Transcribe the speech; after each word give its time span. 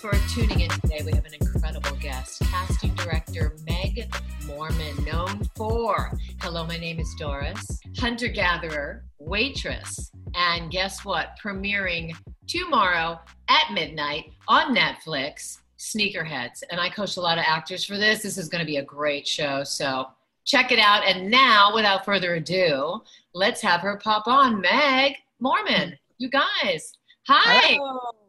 for 0.00 0.12
tuning 0.34 0.60
in 0.60 0.70
today. 0.70 1.02
We 1.04 1.12
have 1.12 1.26
an 1.26 1.34
incredible 1.38 1.94
guest, 2.00 2.40
casting 2.46 2.94
director 2.94 3.54
Meg 3.68 4.10
Morman, 4.46 5.04
known 5.04 5.44
for 5.54 6.10
Hello, 6.40 6.64
my 6.64 6.78
name 6.78 6.98
is 6.98 7.14
Doris, 7.18 7.80
hunter 7.98 8.28
gatherer, 8.28 9.04
waitress, 9.18 10.10
and 10.34 10.70
guess 10.70 11.04
what? 11.04 11.38
Premiering 11.44 12.14
tomorrow 12.46 13.20
at 13.50 13.74
midnight 13.74 14.32
on 14.48 14.74
Netflix, 14.74 15.58
Sneakerheads. 15.78 16.62
And 16.70 16.80
I 16.80 16.88
coach 16.88 17.18
a 17.18 17.20
lot 17.20 17.36
of 17.36 17.44
actors 17.46 17.84
for 17.84 17.98
this. 17.98 18.22
This 18.22 18.38
is 18.38 18.48
going 18.48 18.60
to 18.60 18.66
be 18.66 18.78
a 18.78 18.82
great 18.82 19.28
show. 19.28 19.64
So 19.64 20.06
check 20.46 20.72
it 20.72 20.78
out. 20.78 21.04
And 21.06 21.30
now, 21.30 21.74
without 21.74 22.06
further 22.06 22.36
ado, 22.36 23.02
let's 23.34 23.60
have 23.60 23.82
her 23.82 23.98
pop 23.98 24.26
on. 24.26 24.62
Meg 24.62 25.16
Morman, 25.40 25.98
you 26.16 26.30
guys. 26.30 26.94
Hi. 27.26 27.74
Hello. 27.74 28.19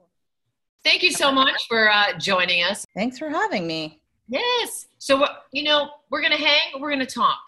Thank 0.83 1.03
you 1.03 1.11
so 1.11 1.31
much 1.31 1.67
for 1.67 1.91
uh, 1.91 2.17
joining 2.17 2.63
us. 2.63 2.85
Thanks 2.95 3.19
for 3.19 3.29
having 3.29 3.67
me. 3.67 4.01
Yes. 4.27 4.87
So, 4.97 5.25
you 5.51 5.63
know, 5.63 5.89
we're 6.09 6.21
going 6.21 6.31
to 6.31 6.43
hang, 6.43 6.81
we're 6.81 6.89
going 6.89 7.05
to 7.05 7.05
talk. 7.05 7.39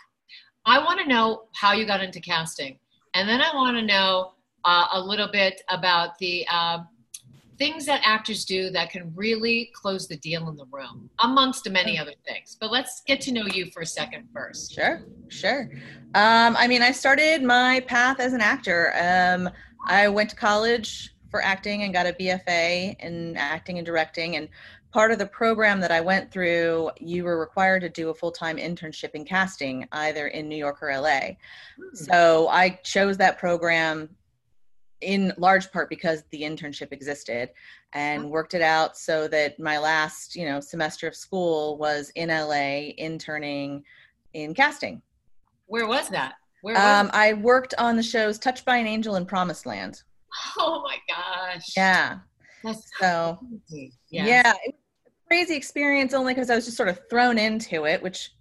I 0.66 0.80
want 0.80 1.00
to 1.00 1.08
know 1.08 1.46
how 1.54 1.73
you 1.73 1.86
got 1.86 2.04
into 2.04 2.20
casting. 2.20 2.78
And 3.14 3.28
then 3.28 3.42
I 3.42 3.54
want 3.54 3.78
to 3.78 3.84
know 3.84 4.34
uh, 4.66 4.88
a 4.94 5.00
little 5.00 5.30
bit 5.32 5.62
about 5.70 6.18
the 6.20 6.46
uh, 6.52 6.80
things 7.58 7.86
that 7.86 8.02
actors 8.04 8.46
do 8.46 8.70
that 8.72 8.90
can 8.90 9.12
really 9.16 9.72
close 9.73 10.08
the 10.08 10.18
deal 10.18 10.50
in 10.50 10.56
the 10.56 10.66
room, 10.72 11.09
amongst 11.23 11.70
many 11.70 11.98
other 11.98 12.14
things. 12.26 12.58
But 12.59 12.72
let's 12.72 13.02
get 13.06 13.22
to 13.22 13.31
know 13.31 13.45
you 13.45 13.68
for 13.72 13.81
a 13.81 13.86
second 13.86 14.28
first. 14.34 14.73
Sure, 14.73 15.04
sure. 15.30 15.70
Um, 16.16 16.56
I 16.58 16.68
mean, 16.68 16.81
I 16.81 16.92
started 16.92 17.44
my 17.44 17.81
path 17.81 18.20
as 18.20 18.34
an 18.34 18.42
actor. 18.42 18.94
Um, 19.00 19.50
I 19.86 20.08
went 20.08 20.30
to 20.31 20.36
college 20.36 21.12
for 21.34 21.44
acting 21.44 21.82
and 21.82 21.92
got 21.92 22.05
a 22.05 22.14
BFA 22.14 22.96
in 23.00 23.36
acting 23.38 23.80
and 23.80 23.86
directing. 23.88 24.36
And 24.36 24.48
part 24.92 25.10
of 25.10 25.18
the 25.18 25.26
program 25.26 25.80
that 25.80 25.89
I 25.89 26.00
went 26.00 26.31
through, 26.31 26.92
you 27.00 27.23
were 27.23 27.39
required 27.39 27.80
to 27.80 27.89
do 27.89 28.12
a 28.12 28.14
full 28.14 28.31
time 28.31 28.58
internship 28.58 29.16
in 29.16 29.26
casting, 29.26 29.88
either 29.94 30.28
in 30.28 30.48
New 30.48 30.56
York 30.56 30.84
or 30.84 30.95
LA. 30.95 31.20
Hmm. 31.20 31.95
So 31.95 32.50
I 32.50 32.80
chose 32.84 33.17
that 33.17 33.39
program 33.39 34.09
in 35.02 35.34
large 35.39 35.72
part 35.72 35.89
because 35.89 36.23
the 36.30 36.44
internship 36.44 36.92
existed 36.92 37.50
and 37.94 38.30
worked 38.30 38.54
it 38.54 38.61
out 38.61 38.95
so 38.95 39.28
that 39.28 39.59
my 39.59 39.80
last 39.80 40.36
you 40.36 40.45
know 40.45 40.61
semester 40.61 41.09
of 41.09 41.16
school 41.16 41.78
was 41.78 42.09
in 42.16 42.30
la 42.30 42.94
interning 42.98 43.84
in 44.34 44.54
casting 44.54 45.02
where 45.66 45.86
was 45.86 46.08
that 46.08 46.36
where 46.61 46.76
was 46.76 46.81
um, 46.81 47.09
i 47.14 47.34
worked 47.34 47.73
on 47.78 47.98
the 47.98 48.02
shows 48.02 48.39
touched 48.39 48.64
by 48.64 48.78
an 48.78 48.88
angel 48.88 49.16
and 49.16 49.28
promised 49.28 49.66
land 49.66 50.04
Oh 50.58 50.84
my 50.84 50.98
gosh. 51.08 51.73
Yeah. 51.76 52.20
That's 52.64 52.89
so 53.00 53.39
yeah. 54.09 54.26
yeah 54.26 54.53
it 54.66 54.76
was 55.03 55.12
a 55.14 55.28
crazy 55.28 55.56
experience 55.56 56.14
only 56.14 56.34
because 56.34 56.50
I 56.50 56.56
was 56.56 56.66
just 56.66 56.78
sort 56.78 56.89
of 56.89 57.00
thrown 57.09 57.38
into 57.38 57.86
it, 57.86 58.02
which 58.02 58.31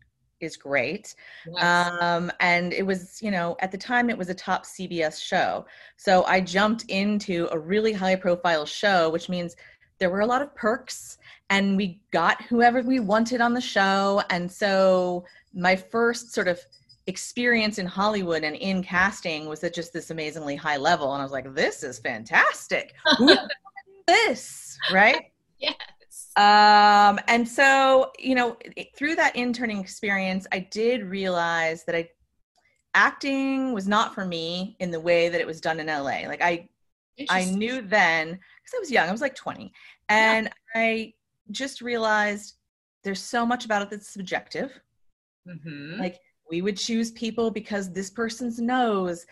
is 0.41 0.57
great. 0.57 1.15
Yes. 1.47 1.63
Um, 2.01 2.31
and 2.41 2.73
it 2.73 2.85
was, 2.85 3.21
you 3.23 3.31
know, 3.31 3.57
at 3.61 3.71
the 3.73 3.79
time 3.79 4.11
it 4.11 4.19
was 4.19 4.29
a 4.29 4.35
top 4.35 4.65
CBS 4.65 5.23
show. 5.23 5.65
So 5.97 6.25
I 6.25 6.41
jumped 6.41 6.85
into 6.89 7.49
a 7.53 7.59
really 7.59 7.93
high 7.93 8.17
profile 8.17 8.67
show, 8.67 9.11
which 9.11 9.29
means 9.29 9.57
there 9.99 10.11
were 10.11 10.21
a 10.21 10.27
lot 10.27 10.43
of 10.43 10.55
perks 10.55 11.19
and 11.51 11.77
we 11.77 12.01
got 12.11 12.43
whoever 12.43 12.83
we 12.83 13.01
wanted 13.01 13.41
on 13.41 13.55
the 13.55 13.61
show. 13.61 14.23
And 14.31 14.51
so 14.51 15.25
my 15.55 15.77
first 15.77 16.33
sort 16.33 16.49
of 16.49 16.61
experience 17.07 17.79
in 17.79 17.87
Hollywood 17.87 18.45
and 18.45 18.57
in 18.57 18.83
casting 18.83 19.47
was 19.47 19.65
at 19.65 19.75
just 19.75 19.93
this 19.93 20.11
amazingly 20.11 20.57
high 20.57 20.77
level. 20.77 21.13
And 21.13 21.21
I 21.21 21.25
was 21.25 21.33
like, 21.33 21.53
this 21.55 21.83
is 21.83 21.99
fantastic. 21.99 22.95
this, 24.07 24.79
right? 24.93 25.33
yes. 25.59 25.75
Um, 26.37 27.19
and 27.29 27.47
so, 27.47 28.13
you 28.19 28.35
know, 28.35 28.57
through 28.97 29.17
that 29.17 29.37
interning 29.37 29.79
experience, 29.79 30.47
I 30.53 30.61
did 30.71 31.05
realize 31.05 31.85
that 31.85 31.95
I 31.95 32.09
acting 32.95 33.73
was 33.73 33.89
not 33.89 34.15
for 34.15 34.25
me 34.25 34.77
in 34.79 34.91
the 34.91 35.01
way 35.01 35.29
that 35.29 35.41
it 35.41 35.47
was 35.47 35.61
done 35.61 35.81
in 35.81 35.87
LA. 35.87 36.27
Like 36.27 36.43
I 36.43 36.69
I 37.31 37.45
knew 37.45 37.83
then 37.83 38.29
because 38.29 38.75
I 38.75 38.79
was 38.79 38.91
young, 38.91 39.09
I 39.09 39.13
was 39.13 39.21
like 39.21 39.35
20. 39.35 39.73
And 40.09 40.47
yeah. 40.47 40.53
I 40.81 41.15
just 41.51 41.81
realized 41.81 42.57
there's 43.05 43.21
so 43.21 43.45
much 43.45 43.65
about 43.65 43.83
it 43.83 43.91
that's 43.91 44.09
subjective. 44.09 44.79
Mm-hmm. 45.47 46.01
Like 46.01 46.21
we 46.53 46.61
would 46.61 46.77
choose 46.77 47.11
people 47.11 47.51
because 47.51 47.91
this 47.91 48.11
person's 48.11 48.61
nose 48.61 49.25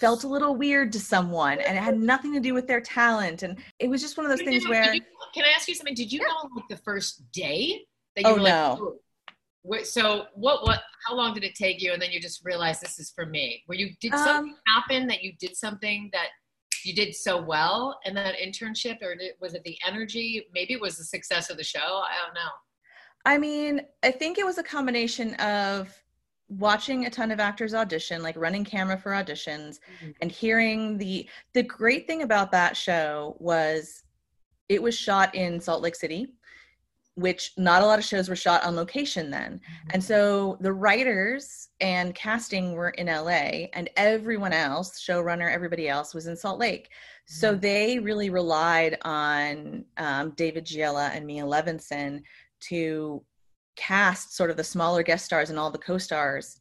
felt 0.00 0.24
a 0.24 0.28
little 0.28 0.56
weird 0.56 0.92
to 0.92 0.98
someone 0.98 1.60
and 1.60 1.78
it 1.78 1.80
had 1.80 1.96
nothing 1.96 2.34
to 2.34 2.40
do 2.40 2.52
with 2.52 2.66
their 2.66 2.80
talent 2.80 3.44
and 3.44 3.56
it 3.78 3.88
was 3.88 4.02
just 4.02 4.16
one 4.16 4.26
of 4.26 4.30
those 4.30 4.44
things 4.44 4.68
where 4.68 4.92
you, 4.92 5.00
can 5.32 5.44
i 5.44 5.50
ask 5.56 5.68
you 5.68 5.74
something 5.74 5.94
did 5.94 6.12
you 6.12 6.18
yeah. 6.20 6.26
know 6.26 6.50
like 6.56 6.68
the 6.68 6.76
first 6.78 7.22
day 7.30 7.80
that 8.16 8.22
you 8.22 8.28
oh, 8.28 8.34
were 8.34 8.40
like 8.40 8.52
no. 8.52 8.98
oh. 9.70 9.82
so 9.84 10.24
what 10.34 10.64
what 10.64 10.82
how 11.06 11.14
long 11.14 11.32
did 11.32 11.44
it 11.44 11.54
take 11.54 11.80
you 11.80 11.92
and 11.92 12.02
then 12.02 12.10
you 12.10 12.20
just 12.20 12.44
realized 12.44 12.82
this 12.82 12.98
is 12.98 13.12
for 13.14 13.24
me 13.24 13.62
where 13.66 13.78
you 13.78 13.90
did 14.00 14.10
something 14.12 14.52
um, 14.52 14.58
happen 14.66 15.06
that 15.06 15.22
you 15.22 15.32
did 15.38 15.56
something 15.56 16.10
that 16.12 16.26
you 16.84 16.92
did 16.92 17.14
so 17.14 17.40
well 17.40 17.96
in 18.04 18.14
that 18.14 18.34
internship 18.36 19.00
or 19.00 19.14
was 19.40 19.54
it 19.54 19.62
the 19.62 19.78
energy 19.86 20.44
maybe 20.52 20.74
it 20.74 20.80
was 20.80 20.98
the 20.98 21.04
success 21.04 21.50
of 21.50 21.56
the 21.56 21.62
show 21.62 21.78
i 21.78 22.14
don't 22.24 22.34
know 22.34 22.50
i 23.26 23.38
mean 23.38 23.80
i 24.02 24.10
think 24.10 24.38
it 24.38 24.44
was 24.44 24.58
a 24.58 24.62
combination 24.62 25.34
of 25.34 25.96
watching 26.48 27.06
a 27.06 27.10
ton 27.10 27.30
of 27.30 27.40
actors 27.40 27.74
audition 27.74 28.22
like 28.22 28.36
running 28.36 28.64
camera 28.64 28.98
for 28.98 29.12
auditions 29.12 29.78
mm-hmm. 30.00 30.10
and 30.20 30.30
hearing 30.30 30.98
the 30.98 31.28
the 31.54 31.62
great 31.62 32.06
thing 32.06 32.22
about 32.22 32.52
that 32.52 32.76
show 32.76 33.36
was 33.38 34.04
it 34.68 34.82
was 34.82 34.94
shot 34.94 35.34
in 35.34 35.60
salt 35.60 35.82
lake 35.82 35.96
city 35.96 36.34
which 37.16 37.52
not 37.56 37.80
a 37.80 37.86
lot 37.86 37.98
of 37.98 38.04
shows 38.04 38.28
were 38.28 38.36
shot 38.36 38.62
on 38.64 38.76
location 38.76 39.30
then 39.30 39.54
mm-hmm. 39.54 39.90
and 39.94 40.04
so 40.04 40.58
the 40.60 40.72
writers 40.72 41.68
and 41.80 42.14
casting 42.14 42.72
were 42.72 42.90
in 42.90 43.06
la 43.06 43.28
and 43.28 43.88
everyone 43.96 44.52
else 44.52 45.02
showrunner 45.02 45.50
everybody 45.50 45.88
else 45.88 46.12
was 46.12 46.26
in 46.26 46.36
salt 46.36 46.58
lake 46.58 46.88
mm-hmm. 46.90 47.34
so 47.34 47.54
they 47.54 47.98
really 47.98 48.28
relied 48.28 48.98
on 49.02 49.82
um, 49.96 50.30
david 50.32 50.66
giella 50.66 51.10
and 51.16 51.24
mia 51.24 51.42
levinson 51.42 52.20
to 52.60 53.22
cast 53.76 54.36
sort 54.36 54.50
of 54.50 54.56
the 54.56 54.64
smaller 54.64 55.02
guest 55.02 55.24
stars 55.24 55.50
and 55.50 55.58
all 55.58 55.70
the 55.70 55.78
co-stars 55.78 56.60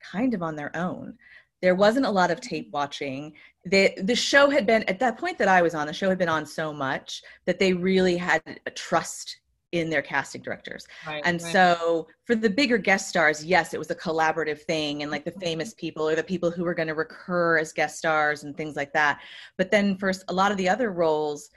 kind 0.00 0.34
of 0.34 0.42
on 0.42 0.56
their 0.56 0.74
own. 0.76 1.16
There 1.60 1.74
wasn't 1.74 2.06
a 2.06 2.10
lot 2.10 2.30
of 2.30 2.40
tape 2.40 2.70
watching. 2.72 3.32
The 3.64 3.92
the 4.02 4.14
show 4.14 4.48
had 4.48 4.66
been 4.66 4.84
at 4.84 5.00
that 5.00 5.18
point 5.18 5.38
that 5.38 5.48
i 5.48 5.60
was 5.60 5.74
on 5.74 5.86
the 5.86 5.92
show 5.92 6.08
had 6.08 6.18
been 6.18 6.28
on 6.28 6.46
so 6.46 6.72
much 6.72 7.22
that 7.46 7.58
they 7.58 7.72
really 7.72 8.16
had 8.16 8.42
a 8.66 8.70
trust 8.70 9.38
in 9.72 9.90
their 9.90 10.00
casting 10.00 10.40
directors. 10.40 10.86
Right, 11.06 11.20
and 11.26 11.42
right. 11.42 11.52
so 11.52 12.06
for 12.24 12.34
the 12.34 12.48
bigger 12.48 12.78
guest 12.78 13.08
stars 13.08 13.44
yes 13.44 13.74
it 13.74 13.78
was 13.78 13.90
a 13.90 13.94
collaborative 13.94 14.60
thing 14.62 15.02
and 15.02 15.10
like 15.10 15.24
the 15.24 15.32
mm-hmm. 15.32 15.40
famous 15.40 15.74
people 15.74 16.08
or 16.08 16.14
the 16.14 16.22
people 16.22 16.50
who 16.50 16.64
were 16.64 16.74
going 16.74 16.88
to 16.88 16.94
recur 16.94 17.58
as 17.58 17.72
guest 17.72 17.98
stars 17.98 18.44
and 18.44 18.56
things 18.56 18.76
like 18.76 18.92
that. 18.92 19.20
But 19.56 19.70
then 19.70 19.96
for 19.96 20.12
a 20.28 20.32
lot 20.32 20.52
of 20.52 20.58
the 20.58 20.68
other 20.68 20.92
roles 20.92 21.50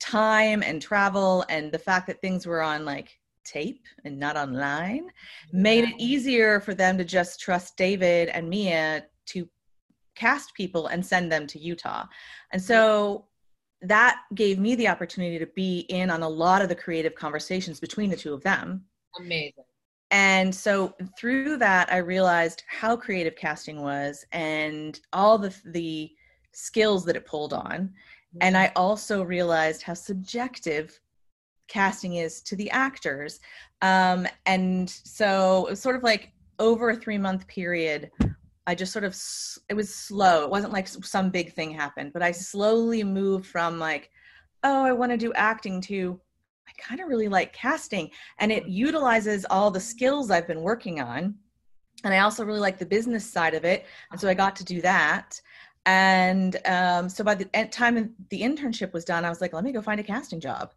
time 0.00 0.62
and 0.62 0.82
travel 0.82 1.44
and 1.48 1.70
the 1.70 1.78
fact 1.78 2.06
that 2.06 2.20
things 2.20 2.46
were 2.46 2.62
on 2.62 2.84
like 2.84 3.18
tape 3.44 3.84
and 4.04 4.18
not 4.18 4.36
online 4.36 5.08
made 5.52 5.84
it 5.84 5.94
easier 5.98 6.60
for 6.60 6.74
them 6.74 6.98
to 6.98 7.04
just 7.04 7.40
trust 7.40 7.76
David 7.76 8.28
and 8.28 8.48
Mia 8.48 9.04
to 9.26 9.48
cast 10.14 10.54
people 10.54 10.88
and 10.88 11.04
send 11.04 11.30
them 11.30 11.46
to 11.48 11.58
Utah. 11.58 12.06
And 12.52 12.62
so 12.62 13.26
that 13.82 14.20
gave 14.34 14.58
me 14.58 14.74
the 14.74 14.88
opportunity 14.88 15.38
to 15.38 15.46
be 15.46 15.80
in 15.88 16.10
on 16.10 16.22
a 16.22 16.28
lot 16.28 16.62
of 16.62 16.68
the 16.68 16.74
creative 16.74 17.14
conversations 17.14 17.80
between 17.80 18.10
the 18.10 18.16
two 18.16 18.32
of 18.32 18.42
them. 18.42 18.84
Amazing. 19.18 19.64
And 20.10 20.54
so 20.54 20.94
through 21.18 21.56
that 21.58 21.92
I 21.92 21.98
realized 21.98 22.62
how 22.68 22.96
creative 22.96 23.36
casting 23.36 23.82
was 23.82 24.24
and 24.32 25.00
all 25.12 25.38
the 25.38 25.54
the 25.66 26.10
skills 26.52 27.04
that 27.04 27.16
it 27.16 27.26
pulled 27.26 27.52
on. 27.52 27.92
And 28.40 28.56
I 28.56 28.72
also 28.74 29.22
realized 29.22 29.82
how 29.82 29.94
subjective 29.94 31.00
casting 31.68 32.14
is 32.16 32.40
to 32.42 32.56
the 32.56 32.70
actors. 32.70 33.40
Um, 33.82 34.26
and 34.46 34.88
so 34.88 35.66
it 35.66 35.70
was 35.70 35.80
sort 35.80 35.96
of 35.96 36.02
like 36.02 36.32
over 36.58 36.90
a 36.90 36.96
three 36.96 37.18
month 37.18 37.46
period. 37.46 38.10
I 38.66 38.74
just 38.74 38.92
sort 38.92 39.04
of, 39.04 39.14
it 39.68 39.74
was 39.74 39.94
slow. 39.94 40.44
It 40.44 40.50
wasn't 40.50 40.72
like 40.72 40.88
some 40.88 41.30
big 41.30 41.52
thing 41.52 41.70
happened, 41.70 42.12
but 42.12 42.22
I 42.22 42.30
slowly 42.30 43.04
moved 43.04 43.46
from 43.46 43.78
like, 43.78 44.10
oh, 44.62 44.84
I 44.84 44.92
want 44.92 45.12
to 45.12 45.18
do 45.18 45.32
acting 45.34 45.80
to, 45.82 46.18
I 46.66 46.72
kind 46.78 47.00
of 47.00 47.08
really 47.08 47.28
like 47.28 47.52
casting. 47.52 48.10
And 48.38 48.50
it 48.50 48.66
utilizes 48.66 49.44
all 49.50 49.70
the 49.70 49.80
skills 49.80 50.30
I've 50.30 50.46
been 50.46 50.62
working 50.62 51.00
on. 51.00 51.34
And 52.04 52.14
I 52.14 52.20
also 52.20 52.44
really 52.44 52.60
like 52.60 52.78
the 52.78 52.86
business 52.86 53.30
side 53.30 53.54
of 53.54 53.64
it. 53.64 53.84
And 54.10 54.20
so 54.20 54.28
I 54.28 54.34
got 54.34 54.56
to 54.56 54.64
do 54.64 54.80
that. 54.80 55.40
And 55.86 56.56
um, 56.66 57.08
so 57.10 57.22
by 57.22 57.34
the 57.34 57.44
time 57.70 58.14
the 58.30 58.40
internship 58.40 58.94
was 58.94 59.04
done, 59.04 59.24
I 59.24 59.28
was 59.28 59.42
like, 59.42 59.52
let 59.52 59.64
me 59.64 59.72
go 59.72 59.82
find 59.82 60.00
a 60.00 60.04
casting 60.04 60.40
job. 60.40 60.72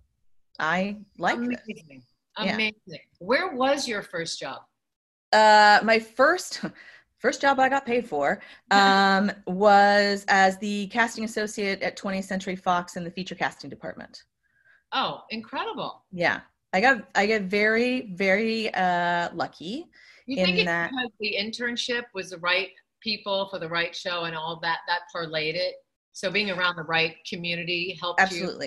I 0.59 0.97
like 1.17 1.37
Amazing. 1.37 1.57
This. 1.89 2.03
Amazing. 2.37 2.73
Yeah. 2.85 2.97
Where 3.19 3.55
was 3.55 3.87
your 3.87 4.01
first 4.01 4.39
job? 4.39 4.61
Uh, 5.33 5.79
my 5.83 5.99
first 5.99 6.61
first 7.17 7.41
job 7.41 7.59
I 7.59 7.69
got 7.69 7.85
paid 7.85 8.07
for 8.07 8.41
um, 8.71 9.31
was 9.45 10.25
as 10.27 10.57
the 10.59 10.87
casting 10.87 11.23
associate 11.23 11.81
at 11.81 11.97
20th 11.97 12.25
Century 12.25 12.55
Fox 12.55 12.95
in 12.95 13.03
the 13.03 13.11
feature 13.11 13.35
casting 13.35 13.69
department. 13.69 14.23
Oh, 14.93 15.21
incredible. 15.29 16.05
Yeah. 16.11 16.41
I 16.73 16.81
got 16.81 17.07
I 17.15 17.25
get 17.25 17.43
very, 17.43 18.13
very 18.13 18.73
uh 18.73 19.29
lucky. 19.33 19.85
You 20.25 20.37
In 20.37 20.45
think 20.45 20.57
it's 20.57 20.65
that- 20.65 20.91
because 20.91 21.11
the 21.19 21.35
internship 21.39 22.03
was 22.13 22.29
the 22.31 22.37
right 22.37 22.69
people 23.01 23.47
for 23.49 23.59
the 23.59 23.69
right 23.69 23.95
show 23.95 24.23
and 24.25 24.35
all 24.35 24.59
that 24.61 24.79
that 24.87 25.01
parlayed 25.15 25.55
it? 25.55 25.75
So 26.13 26.31
being 26.31 26.49
around 26.49 26.75
the 26.75 26.83
right 26.83 27.15
community 27.29 27.97
helped 28.01 28.19
you. 28.31 28.59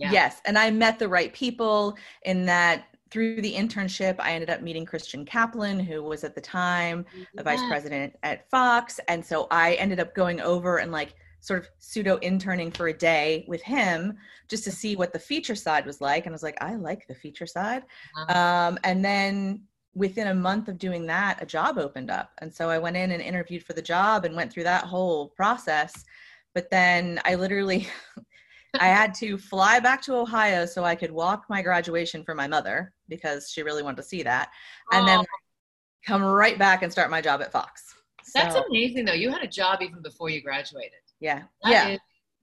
Yeah. 0.00 0.12
Yes. 0.12 0.40
And 0.46 0.58
I 0.58 0.70
met 0.70 0.98
the 0.98 1.08
right 1.08 1.32
people 1.32 1.96
in 2.22 2.46
that 2.46 2.86
through 3.10 3.42
the 3.42 3.52
internship, 3.52 4.16
I 4.18 4.32
ended 4.32 4.50
up 4.50 4.62
meeting 4.62 4.86
Christian 4.86 5.24
Kaplan, 5.24 5.80
who 5.80 6.02
was 6.02 6.24
at 6.24 6.34
the 6.34 6.40
time 6.40 7.04
the 7.34 7.42
vice 7.42 7.60
president 7.68 8.14
at 8.22 8.48
Fox. 8.50 9.00
And 9.08 9.24
so 9.24 9.46
I 9.50 9.74
ended 9.74 9.98
up 10.00 10.14
going 10.14 10.40
over 10.40 10.78
and 10.78 10.92
like 10.92 11.14
sort 11.40 11.60
of 11.60 11.68
pseudo 11.78 12.18
interning 12.18 12.70
for 12.70 12.88
a 12.88 12.92
day 12.92 13.44
with 13.48 13.62
him 13.62 14.16
just 14.48 14.62
to 14.64 14.70
see 14.70 14.94
what 14.94 15.12
the 15.12 15.18
feature 15.18 15.54
side 15.54 15.84
was 15.86 16.00
like. 16.00 16.26
And 16.26 16.32
I 16.32 16.34
was 16.34 16.42
like, 16.42 16.62
I 16.62 16.76
like 16.76 17.06
the 17.08 17.14
feature 17.14 17.46
side. 17.46 17.82
Um, 18.28 18.78
and 18.84 19.04
then 19.04 19.62
within 19.94 20.28
a 20.28 20.34
month 20.34 20.68
of 20.68 20.78
doing 20.78 21.06
that, 21.06 21.42
a 21.42 21.46
job 21.46 21.78
opened 21.78 22.10
up. 22.10 22.30
And 22.38 22.54
so 22.54 22.70
I 22.70 22.78
went 22.78 22.96
in 22.96 23.10
and 23.10 23.22
interviewed 23.22 23.64
for 23.64 23.72
the 23.72 23.82
job 23.82 24.24
and 24.24 24.36
went 24.36 24.52
through 24.52 24.64
that 24.64 24.84
whole 24.84 25.30
process. 25.30 26.04
But 26.54 26.70
then 26.70 27.20
I 27.24 27.34
literally, 27.34 27.88
I 28.78 28.86
had 28.86 29.14
to 29.14 29.36
fly 29.36 29.80
back 29.80 30.00
to 30.02 30.14
Ohio 30.14 30.64
so 30.66 30.84
I 30.84 30.94
could 30.94 31.10
walk 31.10 31.46
my 31.48 31.62
graduation 31.62 32.22
for 32.22 32.34
my 32.34 32.46
mother 32.46 32.92
because 33.08 33.50
she 33.50 33.62
really 33.62 33.82
wanted 33.82 33.96
to 33.96 34.02
see 34.04 34.22
that. 34.22 34.50
And 34.92 35.06
then 35.08 35.18
Oh, 35.20 35.24
come 36.06 36.22
right 36.22 36.58
back 36.58 36.82
and 36.82 36.92
start 36.92 37.10
my 37.10 37.20
job 37.20 37.42
at 37.42 37.50
Fox. 37.52 37.94
that's 38.34 38.54
So, 38.54 38.64
amazing 38.64 39.04
though. 39.06 39.12
You 39.12 39.30
had 39.30 39.42
a 39.42 39.48
job 39.48 39.82
even 39.82 40.02
before 40.02 40.30
you 40.30 40.40
graduated. 40.42 40.92
yeah. 41.20 41.42
That 41.62 41.70
yeah. 41.70 41.88
is 41.88 42.00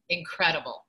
incredible. 0.10 0.86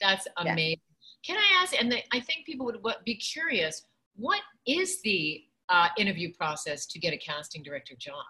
That's 0.00 0.26
Yeah. 0.42 0.52
amazing. 0.52 0.80
Can 1.24 1.36
I 1.38 1.62
ask? 1.62 1.78
And 1.78 1.90
the, 1.92 1.98
I 2.12 2.20
think 2.20 2.46
people 2.46 2.66
would 2.66 2.78
be 3.04 3.16
curious. 3.16 3.82
What 4.14 4.40
is 4.66 5.02
the 5.02 5.44
uh, 5.68 5.88
interview 5.98 6.32
process 6.32 6.86
to 6.86 6.98
get 6.98 7.12
a 7.12 7.16
casting 7.18 7.62
director 7.62 7.94
job? 7.98 8.24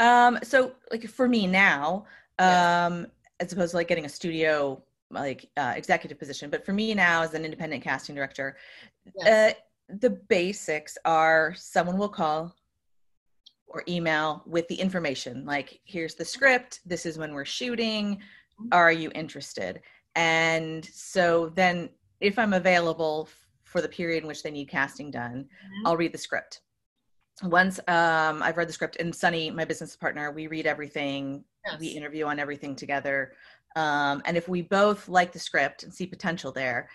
Um, 0.00 0.38
so 0.42 0.72
like 0.90 1.06
for 1.08 1.28
me 1.28 1.46
now, 1.46 2.06
um, 2.38 3.06
as 3.40 3.52
opposed 3.52 3.72
to 3.72 3.76
like 3.76 3.88
getting 3.88 4.04
a 4.04 4.08
studio 4.08 4.82
like 5.12 5.48
uh, 5.56 5.74
executive 5.76 6.18
position, 6.18 6.50
but 6.50 6.64
for 6.64 6.72
me 6.72 6.94
now 6.94 7.22
as 7.22 7.34
an 7.34 7.44
independent 7.44 7.82
casting 7.82 8.14
director, 8.14 8.56
Yes. 9.16 9.54
uh, 9.90 9.94
the 10.00 10.10
basics 10.10 10.96
are 11.04 11.54
someone 11.56 11.98
will 11.98 12.08
call 12.08 12.54
or 13.66 13.82
email 13.88 14.42
with 14.46 14.68
the 14.68 14.74
information 14.74 15.44
like 15.44 15.80
here's 15.84 16.14
the 16.14 16.24
script. 16.24 16.80
This 16.86 17.04
is 17.06 17.18
when 17.18 17.32
we're 17.34 17.44
shooting. 17.44 18.20
Are 18.70 18.92
you 18.92 19.10
interested? 19.14 19.80
And 20.14 20.84
so 20.84 21.50
then 21.54 21.90
if 22.20 22.38
i'm 22.38 22.52
available 22.52 23.28
for 23.64 23.80
the 23.80 23.88
period 23.88 24.22
in 24.22 24.28
which 24.28 24.42
they 24.42 24.50
need 24.50 24.68
casting 24.68 25.10
done 25.10 25.48
Mhm. 25.48 25.86
i'll 25.86 25.96
read 25.96 26.12
the 26.12 26.18
script. 26.18 26.60
Once 27.42 27.80
um, 27.88 28.42
i've 28.42 28.56
read 28.58 28.68
the 28.68 28.72
script 28.72 28.96
and 29.00 29.14
sunny 29.14 29.50
my 29.50 29.64
business 29.64 29.96
partner 29.96 30.30
we 30.30 30.46
read 30.46 30.66
everything. 30.66 31.44
We 31.80 31.88
interview 31.88 32.26
on 32.26 32.38
everything 32.38 32.74
together 32.76 33.32
um, 33.76 34.22
and 34.24 34.36
if 34.36 34.48
we 34.48 34.62
both 34.62 35.08
like 35.08 35.32
the 35.32 35.38
script 35.38 35.82
and 35.82 35.92
see 35.92 36.06
potential 36.06 36.52
there 36.52 36.88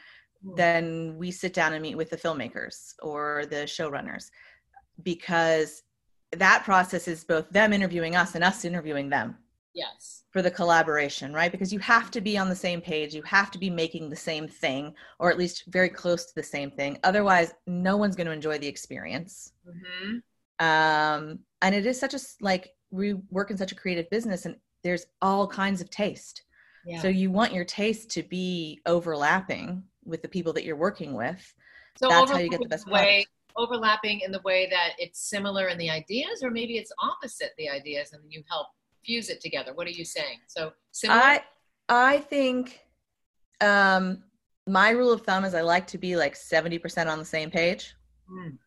Hmm. 0.44 0.56
then 0.56 1.18
we 1.18 1.32
sit 1.32 1.54
down 1.54 1.74
and 1.74 1.82
meet 1.82 1.96
with 1.96 2.10
the 2.10 2.18
filmmakers 2.18 2.94
or 3.02 3.46
the 3.50 3.66
showrunners 3.66 4.30
because 5.04 5.84
that 6.34 6.64
process 6.64 7.08
is 7.08 7.24
both 7.24 7.50
them 7.50 7.74
interviewing 7.74 8.16
us 8.16 8.36
and 8.36 8.44
us 8.44 8.66
interviewing 8.66 9.10
them 9.10 9.38
yes. 9.74 10.24
for 10.32 10.42
the 10.42 10.52
collaboration, 10.52 11.34
right? 11.34 11.52
Because 11.52 11.72
you 11.72 11.80
have 11.80 12.12
to 12.12 12.22
be 12.22 12.38
on 12.38 12.50
the 12.50 12.56
same 12.56 12.82
page, 12.82 13.14
you 13.14 13.22
have 13.24 13.50
to 13.52 13.58
be 13.58 13.70
making 13.70 14.10
the 14.10 14.16
same 14.16 14.48
thing, 14.48 14.94
or 15.20 15.32
at 15.32 15.38
least 15.38 15.64
very 15.68 15.90
close 15.90 16.26
to 16.26 16.36
the 16.36 16.44
same 16.44 16.70
thing. 16.70 16.98
Otherwise, 17.04 17.54
no 17.66 17.96
one's 17.98 18.16
going 18.16 18.28
to 18.28 18.34
enjoy 18.34 18.58
the 18.58 18.68
experience. 18.68 19.54
hmm 19.66 20.18
Um, 20.60 21.40
and 21.62 21.74
it 21.74 21.86
is 21.86 22.00
such 22.00 22.14
a 22.14 22.20
like 22.42 22.74
we 22.92 23.14
work 23.32 23.52
in 23.52 23.58
such 23.58 23.72
a 23.72 23.76
creative 23.76 24.10
business, 24.10 24.46
and 24.46 24.56
there's 24.84 25.06
all 25.22 25.48
kinds 25.48 25.82
of 25.82 25.90
taste. 25.90 26.44
Yeah. 26.88 27.02
So 27.02 27.10
you 27.10 27.30
want 27.30 27.52
your 27.52 27.66
taste 27.66 28.10
to 28.12 28.24
be 28.24 28.80
overlapping 28.86 29.84
with 30.06 30.22
the 30.22 30.30
people 30.30 30.54
that 30.54 30.64
you're 30.64 30.78
working 30.78 31.14
with. 31.14 31.54
So 31.98 32.08
that's 32.08 32.32
how 32.32 32.38
you 32.38 32.50
get 32.50 32.62
the 32.62 32.70
best 32.70 32.90
way, 32.90 33.26
overlapping 33.58 34.22
in 34.22 34.32
the 34.32 34.40
way 34.46 34.70
that 34.70 34.92
it's 34.98 35.20
similar 35.30 35.68
in 35.68 35.78
the 35.78 35.90
ideas, 35.90 36.42
or 36.42 36.50
maybe 36.50 36.78
it's 36.78 36.94
opposite 37.04 37.52
the 37.58 37.70
ideas, 37.70 38.14
and 38.14 38.24
you 38.30 38.42
help 38.50 38.68
fuse 39.06 39.30
it 39.30 39.42
together. 39.42 39.74
What 39.74 39.86
are 39.86 39.92
you 39.92 40.06
saying? 40.06 40.40
So 40.48 40.72
similar. 40.92 41.20
I 41.22 41.42
I 41.90 42.18
think 42.20 42.80
um 43.60 44.24
my 44.66 44.92
rule 44.92 45.12
of 45.12 45.22
thumb 45.22 45.44
is 45.44 45.54
I 45.54 45.62
like 45.62 45.88
to 45.88 45.98
be 45.98 46.16
like 46.16 46.36
70% 46.36 47.08
on 47.08 47.20
the 47.20 47.26
same 47.26 47.50
page 47.50 47.96
Mm. 48.30 48.58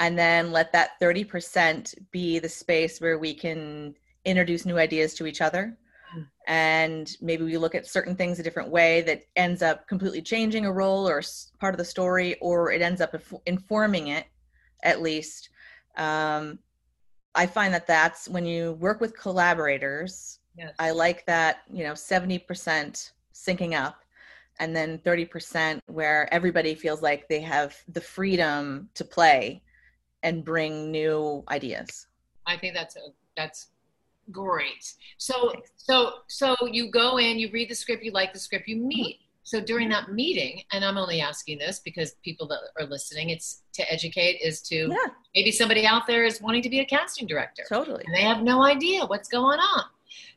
and 0.00 0.18
then 0.18 0.50
let 0.50 0.72
that 0.72 0.98
30% 1.00 1.94
be 2.10 2.40
the 2.40 2.48
space 2.48 3.00
where 3.00 3.18
we 3.20 3.32
can 3.32 3.94
introduce 4.24 4.66
new 4.66 4.78
ideas 4.78 5.14
to 5.14 5.26
each 5.26 5.40
other. 5.40 5.78
And 6.46 7.16
maybe 7.20 7.44
we 7.44 7.56
look 7.56 7.74
at 7.74 7.86
certain 7.86 8.14
things 8.14 8.38
a 8.38 8.42
different 8.42 8.70
way 8.70 9.02
that 9.02 9.24
ends 9.34 9.62
up 9.62 9.86
completely 9.88 10.22
changing 10.22 10.64
a 10.64 10.72
role 10.72 11.08
or 11.08 11.22
part 11.58 11.74
of 11.74 11.78
the 11.78 11.84
story 11.84 12.36
or 12.40 12.70
it 12.70 12.82
ends 12.82 13.00
up 13.00 13.14
informing 13.46 14.08
it 14.08 14.26
at 14.82 15.02
least 15.02 15.50
um, 15.96 16.58
i 17.34 17.46
find 17.46 17.74
that 17.74 17.86
that's 17.86 18.28
when 18.28 18.46
you 18.46 18.72
work 18.74 19.00
with 19.00 19.18
collaborators 19.18 20.38
Yes. 20.56 20.74
I 20.78 20.90
like 20.90 21.26
that, 21.26 21.62
you 21.70 21.84
know, 21.84 21.92
70% 21.92 23.12
syncing 23.34 23.74
up 23.74 24.02
and 24.58 24.74
then 24.74 24.98
30% 24.98 25.80
where 25.86 26.32
everybody 26.32 26.74
feels 26.74 27.02
like 27.02 27.28
they 27.28 27.40
have 27.42 27.76
the 27.88 28.00
freedom 28.00 28.88
to 28.94 29.04
play 29.04 29.62
and 30.22 30.44
bring 30.44 30.90
new 30.90 31.44
ideas. 31.50 32.06
I 32.46 32.56
think 32.56 32.74
that's 32.74 32.96
a, 32.96 33.00
that's 33.36 33.68
great. 34.30 34.94
So 35.18 35.50
Thanks. 35.52 35.70
so 35.76 36.12
so 36.28 36.56
you 36.70 36.90
go 36.90 37.18
in, 37.18 37.38
you 37.38 37.50
read 37.52 37.70
the 37.70 37.74
script, 37.74 38.02
you 38.04 38.12
like 38.12 38.32
the 38.32 38.38
script, 38.38 38.68
you 38.68 38.76
meet. 38.76 39.20
So 39.42 39.60
during 39.60 39.88
that 39.90 40.10
meeting, 40.12 40.62
and 40.72 40.84
I'm 40.84 40.98
only 40.98 41.20
asking 41.20 41.58
this 41.58 41.80
because 41.84 42.16
people 42.24 42.48
that 42.48 42.58
are 42.80 42.86
listening, 42.86 43.30
it's 43.30 43.62
to 43.74 43.92
educate, 43.92 44.40
is 44.42 44.60
to 44.62 44.74
Yeah, 44.88 44.96
maybe 45.36 45.52
somebody 45.52 45.86
out 45.86 46.06
there 46.08 46.24
is 46.24 46.40
wanting 46.42 46.62
to 46.62 46.68
be 46.68 46.80
a 46.80 46.84
casting 46.84 47.28
director 47.28 47.62
totally. 47.68 48.02
and 48.06 48.14
they 48.14 48.22
have 48.22 48.42
no 48.42 48.64
idea 48.64 49.06
what's 49.06 49.28
going 49.28 49.60
on. 49.60 49.84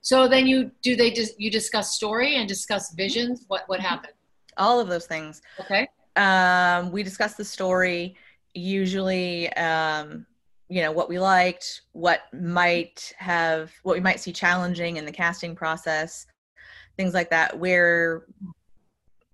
So 0.01 0.27
then 0.27 0.45
you 0.45 0.71
do 0.83 0.95
they 0.95 1.09
just 1.11 1.39
you 1.39 1.49
discuss 1.49 1.95
story 1.95 2.35
and 2.35 2.47
discuss 2.47 2.93
visions. 2.93 3.45
What 3.47 3.63
what 3.67 3.79
happened? 3.79 4.13
All 4.57 4.79
of 4.79 4.87
those 4.89 5.07
things. 5.07 5.41
Okay. 5.59 5.87
Um, 6.15 6.91
we 6.91 7.01
discuss 7.01 7.35
the 7.35 7.45
story, 7.45 8.15
usually, 8.53 9.51
um, 9.53 10.25
you 10.69 10.81
know, 10.81 10.91
what 10.91 11.09
we 11.09 11.19
liked, 11.19 11.81
what 11.93 12.21
might 12.33 13.11
have, 13.17 13.71
what 13.83 13.95
we 13.95 13.99
might 13.99 14.19
see 14.19 14.31
challenging 14.31 14.97
in 14.97 15.05
the 15.05 15.11
casting 15.11 15.55
process, 15.55 16.27
things 16.95 17.13
like 17.13 17.29
that, 17.31 17.57
where, 17.57 18.25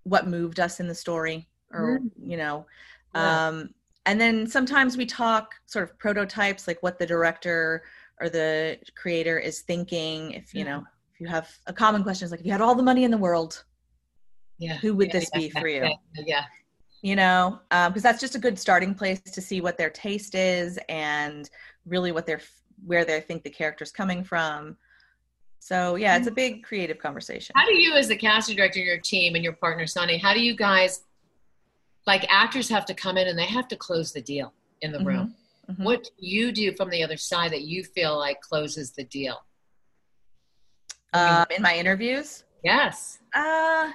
what 0.03 0.27
moved 0.27 0.59
us 0.59 0.79
in 0.79 0.87
the 0.87 0.95
story, 0.95 1.47
or, 1.71 1.99
you 2.17 2.37
know, 2.37 2.65
Yeah. 3.13 3.47
um, 3.47 3.73
and 4.05 4.21
then 4.21 4.45
sometimes 4.47 4.97
we 4.97 5.05
talk 5.05 5.55
sort 5.65 5.83
of 5.83 5.97
prototypes, 5.97 6.67
like 6.67 6.81
what 6.83 6.99
the 6.99 7.05
director 7.07 7.83
or 8.21 8.29
the 8.29 8.79
creator 8.95 9.37
is 9.39 9.61
thinking. 9.61 10.31
If 10.31 10.53
you 10.53 10.63
know, 10.63 10.85
if 11.11 11.19
you 11.19 11.27
have 11.27 11.49
a 11.65 11.73
common 11.73 12.03
question, 12.03 12.25
is 12.25 12.31
like, 12.31 12.39
if 12.39 12.45
you 12.45 12.51
had 12.51 12.61
all 12.61 12.75
the 12.75 12.83
money 12.83 13.03
in 13.03 13.11
the 13.11 13.17
world, 13.17 13.63
Yeah. 14.59 14.77
who 14.77 14.93
would 14.93 15.07
Yeah, 15.07 15.13
this 15.19 15.29
be 15.31 15.49
for 15.49 15.67
you? 15.67 15.91
Yeah. 16.13 16.45
You 17.01 17.15
know, 17.15 17.59
because 17.69 18.01
that's 18.01 18.19
just 18.19 18.35
a 18.35 18.39
good 18.39 18.57
starting 18.57 18.95
place 18.95 19.19
to 19.21 19.41
see 19.41 19.61
what 19.61 19.77
their 19.77 19.89
taste 19.89 20.33
is 20.33 20.79
and 20.89 21.49
really 21.85 22.11
what 22.11 22.25
they're 22.25 22.41
where 22.85 23.05
they 23.05 23.21
think 23.21 23.43
the 23.43 23.49
character's 23.49 23.91
coming 23.91 24.23
from. 24.23 24.77
So 25.59 25.95
yeah, 25.95 26.17
it's 26.17 26.27
a 26.27 26.31
big 26.31 26.63
creative 26.63 26.99
conversation. 26.99 27.53
How 27.55 27.65
do 27.65 27.73
you, 27.73 27.93
as 27.93 28.07
the 28.07 28.15
casting 28.15 28.55
director, 28.55 28.79
your 28.79 28.99
team, 28.99 29.35
and 29.35 29.43
your 29.43 29.53
partner 29.53 29.87
Sunny, 29.87 30.17
how 30.17 30.33
do 30.33 30.39
you 30.39 30.55
guys, 30.55 31.05
like 32.05 32.25
actors, 32.29 32.69
have 32.69 32.85
to 32.85 32.93
come 32.93 33.17
in 33.17 33.27
and 33.27 33.37
they 33.37 33.45
have 33.45 33.67
to 33.69 33.75
close 33.75 34.11
the 34.11 34.21
deal 34.21 34.53
in 34.81 34.91
the 34.91 34.99
room? 34.99 35.33
Mhm. 35.69 35.83
What 35.83 36.03
do 36.03 36.09
you 36.19 36.51
do 36.51 36.75
from 36.75 36.91
the 36.91 37.01
other 37.03 37.17
side 37.17 37.51
that 37.51 37.63
you 37.63 37.83
feel 37.83 38.17
like 38.17 38.41
closes 38.41 38.91
the 38.91 39.05
deal? 39.05 39.43
Um, 41.13 41.45
in 41.49 41.61
my 41.61 41.75
interviews, 41.75 42.43
Yes, 42.63 43.19
uh, 43.33 43.91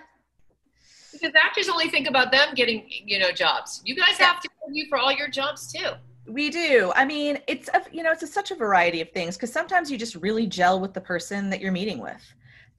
because 1.21 1.35
actors 1.41 1.69
only 1.69 1.89
think 1.89 2.09
about 2.09 2.33
them 2.33 2.55
getting, 2.55 2.85
you 2.89 3.19
know, 3.19 3.31
jobs. 3.33 3.83
You 3.85 3.95
guys 3.95 4.17
have 4.19 4.41
to 4.41 4.49
interview 4.67 4.85
for 4.89 4.99
all 4.99 5.13
your 5.13 5.29
jobs 5.29 5.73
too. 5.73 5.91
we 6.27 6.49
do. 6.51 6.93
I 6.95 7.05
mean, 7.05 7.39
it's 7.49 7.69
a, 7.75 7.83
you 7.93 8.03
know, 8.03 8.13
it's 8.13 8.23
a, 8.23 8.27
such 8.27 8.51
a 8.51 8.55
variety 8.55 9.01
of 9.01 9.11
things 9.11 9.37
because 9.37 9.53
sometimes 9.53 9.91
you 9.91 9.99
just 9.99 10.15
really 10.17 10.47
gel 10.47 10.81
with 10.81 10.95
the 10.95 11.01
person 11.01 11.51
that 11.51 11.61
you're 11.61 11.73
meeting 11.73 11.99
with, 11.99 12.23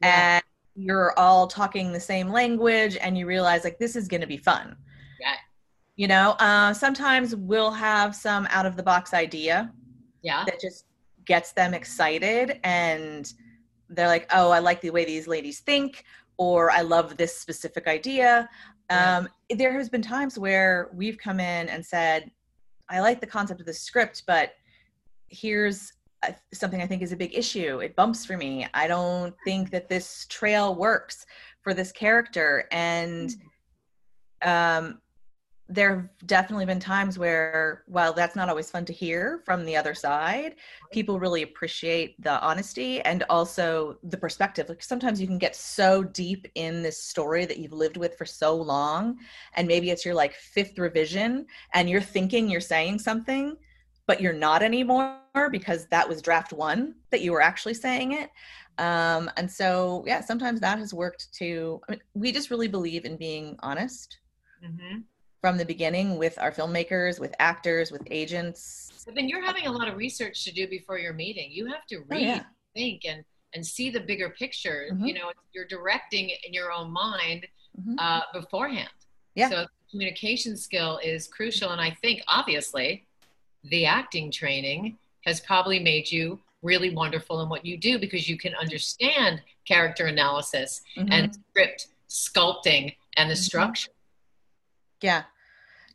Yeah. 0.02 0.36
and 0.36 0.44
you're 0.76 1.14
all 1.20 1.48
talking 1.48 1.92
the 1.92 2.00
same 2.00 2.30
language, 2.30 2.98
and 3.02 3.18
you 3.18 3.26
realize 3.26 3.64
like 3.64 3.78
this 3.78 3.96
is 3.96 4.08
going 4.08 4.22
to 4.22 4.28
be 4.28 4.38
fun. 4.38 4.76
Yeah. 5.20 5.34
You 5.98 6.08
know, 6.08 6.32
uh, 6.40 6.74
sometimes 6.74 7.36
we'll 7.36 7.72
have 7.72 8.16
some 8.16 8.48
out 8.52 8.66
of 8.66 8.76
the 8.78 8.84
box 8.84 9.14
idea 9.14 9.72
Yeah. 10.22 10.44
that 10.46 10.60
just 10.62 10.86
gets 11.26 11.52
them 11.52 11.74
excited 11.74 12.60
and 12.64 13.32
they're 13.90 14.08
like, 14.08 14.28
oh, 14.32 14.50
I 14.52 14.60
like 14.60 14.80
the 14.82 14.90
way 14.92 15.04
these 15.04 15.28
ladies 15.28 15.60
think, 15.60 16.06
or 16.38 16.72
I 16.72 16.82
love 16.82 17.18
this 17.18 17.38
specific 17.38 17.88
idea. 17.88 18.50
Um, 18.90 19.28
yeah. 19.50 19.56
There 19.58 19.74
has 19.74 19.90
been 19.90 20.02
times 20.02 20.38
where 20.38 20.90
we've 20.94 21.18
come 21.18 21.40
in 21.40 21.70
and 21.70 21.86
said, 21.86 22.32
I 22.90 23.00
like 23.00 23.22
the 23.22 23.28
concept 23.28 23.60
of 23.60 23.66
the 23.66 23.74
script, 23.74 24.24
but 24.28 24.54
here's 25.30 25.94
a, 26.24 26.36
something 26.54 26.82
I 26.82 26.88
think 26.88 27.02
is 27.02 27.12
a 27.12 27.18
big 27.18 27.34
issue. 27.34 27.80
It 27.80 27.96
bumps 27.96 28.26
for 28.26 28.38
me. 28.38 28.68
I 28.74 28.88
don't 28.88 29.34
think 29.46 29.72
that 29.72 29.88
this 29.88 30.26
trail 30.30 30.76
works 30.76 31.26
for 31.62 31.74
this 31.74 31.92
character. 31.92 32.68
And 32.72 33.32
hmm. 34.44 34.50
um, 34.50 35.02
there 35.72 35.96
have 35.96 36.10
definitely 36.28 36.66
been 36.66 36.80
times 36.80 37.18
where 37.18 37.84
while 37.88 38.12
that's 38.12 38.36
not 38.36 38.50
always 38.50 38.70
fun 38.70 38.84
to 38.84 38.94
hear 38.94 39.42
from 39.46 39.66
the 39.66 39.76
other 39.76 39.94
side 39.94 40.56
people 40.92 41.20
really 41.20 41.44
appreciate 41.44 42.22
the 42.22 42.42
honesty 42.42 43.00
and 43.02 43.24
also 43.30 43.98
the 44.04 44.18
perspective. 44.18 44.68
Like 44.68 44.84
sometimes 44.84 45.22
you 45.22 45.28
can 45.28 45.38
get 45.38 45.56
so 45.56 46.04
deep 46.04 46.46
in 46.56 46.84
this 46.84 47.02
story 47.02 47.46
that 47.46 47.58
you've 47.58 47.72
lived 47.72 47.96
with 47.96 48.18
for 48.18 48.26
so 48.26 48.56
long 48.56 49.18
and 49.56 49.68
maybe 49.68 49.90
it's 49.90 50.04
your 50.04 50.14
like 50.14 50.34
fifth 50.34 50.78
revision 50.78 51.46
and 51.74 51.90
you're 51.90 52.02
thinking 52.02 52.50
you're 52.50 52.62
saying 52.62 53.00
something 53.00 53.56
but 54.08 54.20
you're 54.20 54.34
not 54.34 54.62
anymore 54.62 55.20
because 55.52 55.88
that 55.88 56.08
was 56.08 56.22
draft 56.22 56.52
one 56.52 56.96
that 57.12 57.22
you 57.22 57.32
were 57.32 57.42
actually 57.42 57.74
saying 57.74 58.12
it. 58.12 58.30
Um, 58.78 59.30
and 59.38 59.50
so 59.50 60.04
yeah 60.06 60.20
sometimes 60.20 60.60
that 60.60 60.80
has 60.80 60.94
worked 60.94 61.34
to 61.36 61.80
I 61.88 61.92
mean, 61.94 62.02
we 62.14 62.32
just 62.34 62.52
really 62.52 62.68
believe 62.68 63.06
in 63.06 63.16
being 63.16 63.56
honest. 63.62 64.18
Mm-hmm 64.66 65.00
from 65.42 65.58
the 65.58 65.66
beginning 65.66 66.18
with 66.18 66.38
our 66.40 66.52
filmmakers, 66.52 67.20
with 67.20 67.34
actors, 67.40 67.92
with 67.92 68.04
agents. 68.10 69.04
But 69.06 69.16
then 69.16 69.28
you're 69.28 69.44
having 69.44 69.66
a 69.66 69.72
lot 69.72 69.88
of 69.88 69.98
research 69.98 70.44
to 70.46 70.52
do 70.54 70.68
before 70.68 71.00
your 71.00 71.14
meeting. 71.14 71.50
You 71.52 71.66
have 71.66 71.86
to 71.88 72.00
read, 72.08 72.24
oh, 72.24 72.36
yeah. 72.36 72.44
think, 72.76 73.02
and 73.06 73.24
and 73.54 73.66
see 73.66 73.90
the 73.90 74.00
bigger 74.00 74.30
picture. 74.30 74.88
Mm-hmm. 74.94 75.06
You 75.06 75.14
know, 75.16 75.32
you're 75.54 75.66
directing 75.66 76.30
in 76.30 76.54
your 76.54 76.72
own 76.72 76.92
mind 76.92 77.46
mm-hmm. 77.78 77.96
uh, 77.98 78.22
beforehand. 78.34 78.90
Yeah. 79.36 79.50
So 79.50 79.66
communication 79.90 80.56
skill 80.56 81.00
is 81.04 81.28
crucial, 81.28 81.72
and 81.72 81.82
I 81.82 81.92
think 82.02 82.22
obviously 82.28 83.06
the 83.64 83.86
acting 83.86 84.32
training 84.32 84.98
has 85.26 85.40
probably 85.40 85.80
made 85.80 86.10
you 86.12 86.40
really 86.62 86.94
wonderful 86.94 87.42
in 87.42 87.50
what 87.50 87.66
you 87.66 87.78
do 87.78 88.00
because 88.00 88.30
you 88.30 88.38
can 88.38 88.54
understand 88.56 89.42
character 89.68 90.06
analysis 90.06 90.82
mm-hmm. 90.96 91.12
and 91.12 91.38
script 91.50 91.88
sculpting 92.10 92.96
and 93.18 93.30
the 93.30 93.34
mm-hmm. 93.34 93.42
structure. 93.42 93.92
Yeah, 95.02 95.24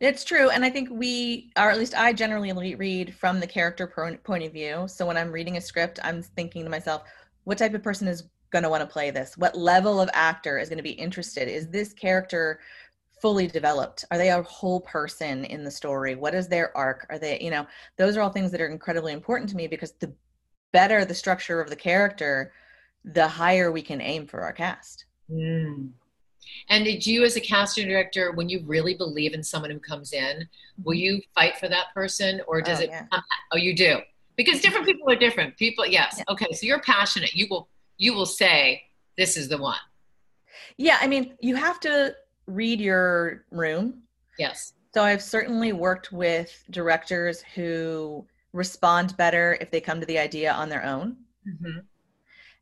it's 0.01 0.25
true. 0.25 0.51
And 0.51 0.65
I 0.65 0.71
think 0.71 0.89
we, 0.91 1.51
or 1.57 1.71
at 1.71 1.79
least 1.79 1.95
I 1.95 2.13
generally 2.13 2.75
read 2.75 3.15
from 3.15 3.41
the 3.41 3.47
character 3.47 3.87
point 3.87 4.45
of 4.45 4.53
view. 4.53 4.87
So 4.89 5.07
when 5.07 5.17
I'm 5.17 5.33
reading 5.33 5.57
a 5.57 5.61
script, 5.61 5.99
I'm 6.03 6.23
thinking 6.23 6.65
to 6.65 6.71
myself, 6.71 7.03
what 7.45 7.59
type 7.59 7.75
of 7.75 7.83
person 7.83 8.09
is 8.09 8.25
going 8.51 8.63
to 8.63 8.69
want 8.69 8.83
to 8.83 8.87
play 8.87 9.11
this? 9.11 9.37
What 9.37 9.57
level 9.57 10.01
of 10.01 10.11
actor 10.13 10.59
is 10.59 10.69
going 10.69 10.79
to 10.79 10.83
be 10.83 10.91
interested? 10.91 11.49
Is 11.49 11.69
this 11.69 11.93
character 11.93 12.61
fully 13.23 13.47
developed? 13.47 14.05
Are 14.11 14.19
they 14.19 14.31
a 14.31 14.43
whole 14.43 14.81
person 14.81 15.45
in 15.47 15.65
the 15.65 15.71
story? 15.71 16.15
What 16.15 16.35
is 16.35 16.49
their 16.49 16.77
arc? 16.77 17.07
Are 17.09 17.19
they, 17.19 17.41
you 17.41 17.51
know, 17.51 17.67
those 17.97 18.17
are 18.17 18.23
all 18.23 18.31
things 18.31 18.51
that 18.53 18.61
are 18.61 18.69
incredibly 18.69 19.13
important 19.13 19.49
to 19.51 19.57
me 19.57 19.67
because 19.67 19.93
the 19.93 20.13
better 20.73 21.07
the 21.07 21.15
structure 21.15 21.61
of 21.61 21.71
the 21.71 21.77
character, 21.77 22.53
the 23.05 23.27
higher 23.27 23.73
we 23.73 23.81
can 23.81 24.01
aim 24.01 24.27
for 24.27 24.43
our 24.43 24.53
cast. 24.53 25.07
Mm. 25.31 25.91
And 26.69 26.85
did 26.85 27.07
you, 27.07 27.25
as 27.25 27.37
a 27.37 27.41
casting 27.41 27.89
director, 27.89 28.33
when 28.33 28.49
you 28.49 28.63
really 28.65 28.95
believe 28.95 29.35
in 29.35 29.43
someone 29.43 29.71
who 29.71 29.79
comes 29.79 30.13
in, 30.13 30.49
will 30.85 30.95
you 30.95 31.21
fight 31.35 31.59
for 31.59 31.69
that 31.69 31.87
person, 31.95 32.41
or 32.47 32.61
does 32.61 32.81
oh, 32.81 32.85
it? 32.85 32.91
Yeah. 32.91 33.07
oh, 33.53 33.57
you 33.57 33.75
do, 33.75 33.99
because 34.37 34.61
different 34.61 34.87
people 34.87 35.11
are 35.11 35.17
different. 35.17 35.57
People, 35.57 35.87
yes, 35.87 36.17
yeah. 36.19 36.25
okay. 36.33 36.53
So 36.53 36.67
you're 36.67 36.81
passionate. 36.81 37.35
You 37.35 37.47
will, 37.51 37.69
you 37.99 38.15
will 38.15 38.27
say, 38.27 38.83
"This 39.17 39.37
is 39.37 39.49
the 39.49 39.59
one." 39.59 39.79
Yeah, 40.77 40.99
I 41.01 41.07
mean, 41.07 41.35
you 41.41 41.57
have 41.57 41.81
to 41.81 42.15
read 42.47 42.81
your 42.81 43.45
room. 43.51 44.03
Yes. 44.39 44.75
So 44.95 45.03
I've 45.03 45.23
certainly 45.23 45.73
worked 45.73 46.13
with 46.13 46.65
directors 46.71 47.43
who 47.55 48.27
respond 48.53 49.17
better 49.17 49.59
if 49.61 49.71
they 49.71 49.81
come 49.81 50.01
to 50.01 50.07
the 50.07 50.19
idea 50.19 50.53
on 50.53 50.69
their 50.69 50.85
own. 50.85 51.17
Mm-hmm. 51.47 51.81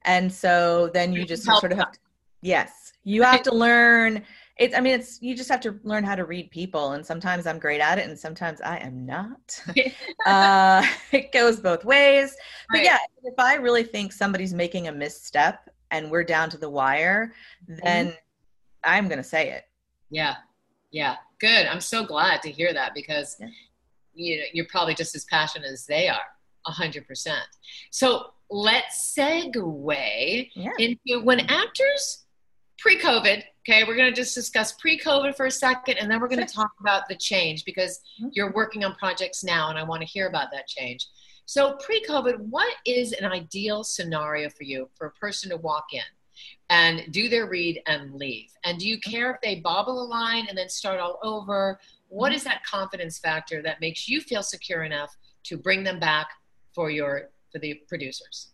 And 0.03 0.33
so 0.33 0.91
then 0.93 1.13
you 1.13 1.25
just 1.25 1.45
sort 1.45 1.73
of 1.73 1.79
have 1.79 1.93
to, 1.93 1.99
yes. 2.45 2.93
You 3.03 3.23
have 3.23 3.43
to 3.43 3.55
learn 3.55 4.25
it's 4.57 4.77
i 4.77 4.81
mean 4.81 4.95
it's 4.95 5.21
you 5.21 5.37
just 5.37 5.51
have 5.51 5.61
to 5.61 5.79
learn 5.83 6.05
how 6.05 6.15
to 6.15 6.25
read 6.25 6.51
people 6.51 6.93
and 6.93 7.05
sometimes 7.05 7.47
i'm 7.47 7.59
great 7.59 7.81
at 7.81 7.99
it 7.99 8.09
and 8.09 8.19
sometimes 8.19 8.61
i 8.61 8.77
am 8.79 9.05
not. 9.05 9.63
Uh, 10.27 10.87
it 11.13 11.33
goes 11.33 11.61
both 11.61 11.85
ways. 11.85 12.35
But 12.71 12.79
right. 12.79 12.85
yeah 12.85 12.99
if 13.25 13.35
i 13.39 13.55
really 13.55 13.83
think 13.83 14.13
somebody's 14.13 14.55
making 14.55 14.89
a 14.89 14.93
misstep 14.93 15.69
and 15.91 16.11
we're 16.11 16.25
down 16.25 16.51
to 16.51 16.59
the 16.59 16.71
wire 16.71 17.33
then 17.67 18.09
mm-hmm. 18.09 18.17
i'm 18.85 19.09
going 19.09 19.19
to 19.19 19.25
say 19.25 19.51
it. 19.51 19.65
Yeah. 20.11 20.37
Yeah. 20.93 21.17
Good. 21.41 21.67
I'm 21.67 21.81
so 21.81 22.07
glad 22.07 22.41
to 22.43 22.51
hear 22.51 22.73
that 22.73 22.95
because 22.95 23.37
yeah. 23.41 23.49
you 24.15 24.39
know 24.39 24.45
you're 24.53 24.67
probably 24.71 24.95
just 24.95 25.15
as 25.15 25.25
passionate 25.25 25.71
as 25.71 25.87
they 25.87 26.09
are 26.09 26.21
100% 26.69 27.05
so 27.91 28.31
let's 28.51 29.15
segue 29.19 30.51
yeah. 30.55 30.71
into 30.79 31.23
when 31.23 31.41
actors 31.41 32.24
pre-COVID. 32.85 33.43
Okay, 33.67 33.83
we're 33.85 33.97
going 33.97 34.13
to 34.13 34.15
just 34.15 34.35
discuss 34.35 34.73
pre-COVID 34.73 35.35
for 35.35 35.47
a 35.47 35.51
second, 35.51 35.97
and 35.97 36.11
then 36.11 36.21
we're 36.21 36.29
going 36.29 36.47
to 36.47 36.55
talk 36.55 36.73
about 36.81 37.09
the 37.09 37.17
change 37.17 37.65
because 37.65 37.99
mm-hmm. 38.21 38.29
you're 38.35 38.53
working 38.53 38.85
on 38.85 38.95
projects 38.97 39.43
now, 39.43 39.71
and 39.71 39.79
I 39.79 39.83
want 39.83 40.03
to 40.03 40.07
hear 40.07 40.29
about 40.29 40.49
that 40.53 40.67
change. 40.67 41.09
So, 41.47 41.79
pre-COVID, 41.83 42.37
what 42.41 42.75
is 42.85 43.13
an 43.13 43.25
ideal 43.25 43.85
scenario 43.85 44.51
for 44.51 44.65
you 44.65 44.91
for 44.97 45.07
a 45.07 45.13
person 45.13 45.49
to 45.49 45.57
walk 45.57 45.95
in 45.95 46.03
and 46.69 47.11
do 47.11 47.31
their 47.31 47.49
read 47.49 47.81
and 47.87 48.13
leave? 48.17 48.51
And 48.65 48.79
do 48.79 48.87
you 48.87 48.99
mm-hmm. 48.99 49.11
care 49.11 49.31
if 49.31 49.41
they 49.41 49.61
bobble 49.61 50.03
a 50.03 50.05
line 50.05 50.45
and 50.51 50.59
then 50.59 50.69
start 50.69 51.01
all 51.01 51.19
over? 51.23 51.81
What 52.09 52.33
mm-hmm. 52.33 52.45
that 52.45 52.67
confidence 52.67 53.19
factor 53.19 53.63
that 53.63 53.81
makes 53.81 54.11
you 54.11 54.21
feel 54.21 54.43
secure 54.43 54.85
enough 54.85 55.17
to 55.45 55.57
bring 55.57 55.85
them 55.85 55.99
back 55.99 56.29
for 56.75 56.91
your 56.91 57.31
for 57.51 57.61
the 57.61 57.81
producers? 57.89 58.54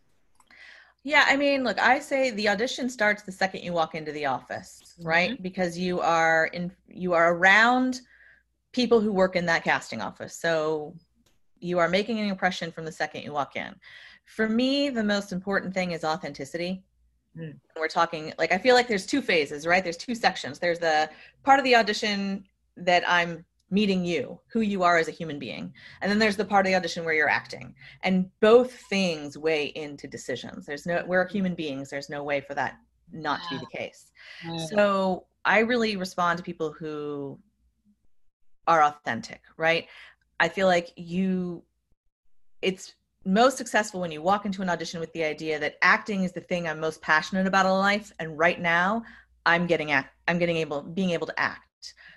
Yeah, 1.02 1.24
I 1.26 1.36
mean, 1.36 1.64
look, 1.64 1.78
I 1.78 1.98
say 1.98 2.30
the 2.30 2.48
audition 2.48 2.90
starts 2.90 3.22
the 3.22 3.32
second 3.32 3.62
you 3.62 3.72
walk 3.72 3.94
into 3.94 4.12
the 4.12 4.26
office, 4.26 4.94
right? 5.02 5.32
Mm-hmm. 5.32 5.42
Because 5.42 5.78
you 5.78 6.00
are 6.00 6.46
in 6.46 6.70
you 6.88 7.14
are 7.14 7.34
around 7.34 8.00
people 8.72 9.00
who 9.00 9.12
work 9.12 9.34
in 9.34 9.46
that 9.46 9.64
casting 9.64 10.02
office. 10.02 10.36
So 10.36 10.94
you 11.58 11.78
are 11.78 11.88
making 11.88 12.18
an 12.20 12.28
impression 12.28 12.70
from 12.70 12.84
the 12.84 12.92
second 12.92 13.22
you 13.22 13.32
walk 13.32 13.56
in. 13.56 13.74
For 14.26 14.48
me, 14.48 14.90
the 14.90 15.02
most 15.02 15.32
important 15.32 15.72
thing 15.72 15.92
is 15.92 16.04
authenticity. 16.04 16.82
Mm. 17.36 17.58
We're 17.76 17.88
talking 17.88 18.34
like 18.38 18.52
I 18.52 18.58
feel 18.58 18.74
like 18.74 18.86
there's 18.86 19.06
two 19.06 19.22
phases, 19.22 19.66
right? 19.66 19.82
There's 19.82 19.96
two 19.96 20.14
sections. 20.14 20.58
There's 20.58 20.78
the 20.78 21.08
part 21.44 21.58
of 21.58 21.64
the 21.64 21.76
audition 21.76 22.44
that 22.76 23.04
I'm 23.08 23.44
meeting 23.70 24.04
you, 24.04 24.40
who 24.52 24.60
you 24.60 24.82
are 24.82 24.98
as 24.98 25.08
a 25.08 25.12
human 25.12 25.38
being. 25.38 25.72
And 26.00 26.10
then 26.10 26.18
there's 26.18 26.36
the 26.36 26.44
part 26.44 26.66
of 26.66 26.70
the 26.70 26.76
audition 26.76 27.04
where 27.04 27.14
you're 27.14 27.28
acting. 27.28 27.74
And 28.02 28.30
both 28.40 28.72
things 28.88 29.38
weigh 29.38 29.66
into 29.66 30.08
decisions. 30.08 30.66
There's 30.66 30.86
no, 30.86 31.04
we're 31.06 31.24
mm-hmm. 31.24 31.32
human 31.32 31.54
beings. 31.54 31.88
There's 31.88 32.10
no 32.10 32.24
way 32.24 32.40
for 32.40 32.54
that 32.54 32.78
not 33.12 33.40
to 33.42 33.48
be 33.50 33.58
the 33.58 33.78
case. 33.78 34.10
So 34.68 35.26
I 35.44 35.60
really 35.60 35.96
respond 35.96 36.38
to 36.38 36.44
people 36.44 36.72
who 36.72 37.38
are 38.66 38.82
authentic, 38.82 39.40
right? 39.56 39.86
I 40.38 40.48
feel 40.48 40.66
like 40.66 40.92
you, 40.96 41.62
it's 42.62 42.94
most 43.24 43.56
successful 43.56 44.00
when 44.00 44.12
you 44.12 44.22
walk 44.22 44.46
into 44.46 44.62
an 44.62 44.70
audition 44.70 45.00
with 45.00 45.12
the 45.12 45.24
idea 45.24 45.58
that 45.58 45.76
acting 45.82 46.24
is 46.24 46.32
the 46.32 46.40
thing 46.40 46.66
I'm 46.66 46.80
most 46.80 47.02
passionate 47.02 47.46
about 47.46 47.66
in 47.66 47.72
life. 47.72 48.12
And 48.18 48.38
right 48.38 48.60
now 48.60 49.02
I'm 49.44 49.66
getting 49.66 49.92
act, 49.92 50.14
I'm 50.28 50.38
getting 50.38 50.56
able, 50.56 50.82
being 50.82 51.10
able 51.10 51.26
to 51.26 51.40
act 51.40 51.69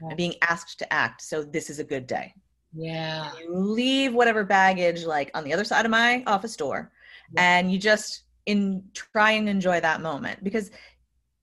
yeah. 0.03 0.09
and 0.09 0.17
being 0.17 0.35
asked 0.41 0.79
to 0.79 0.93
act. 0.93 1.21
So 1.21 1.43
this 1.43 1.69
is 1.69 1.79
a 1.79 1.83
good 1.83 2.07
day. 2.07 2.33
Yeah. 2.75 3.31
You 3.39 3.55
leave 3.55 4.13
whatever 4.13 4.43
baggage 4.43 5.05
like 5.05 5.31
on 5.33 5.43
the 5.43 5.53
other 5.53 5.63
side 5.63 5.85
of 5.85 5.91
my 5.91 6.23
office 6.27 6.55
door 6.55 6.91
yeah. 7.33 7.41
and 7.41 7.71
you 7.71 7.77
just 7.77 8.23
in 8.45 8.83
try 8.93 9.31
and 9.31 9.47
enjoy 9.47 9.79
that 9.79 10.01
moment 10.01 10.43
because 10.43 10.71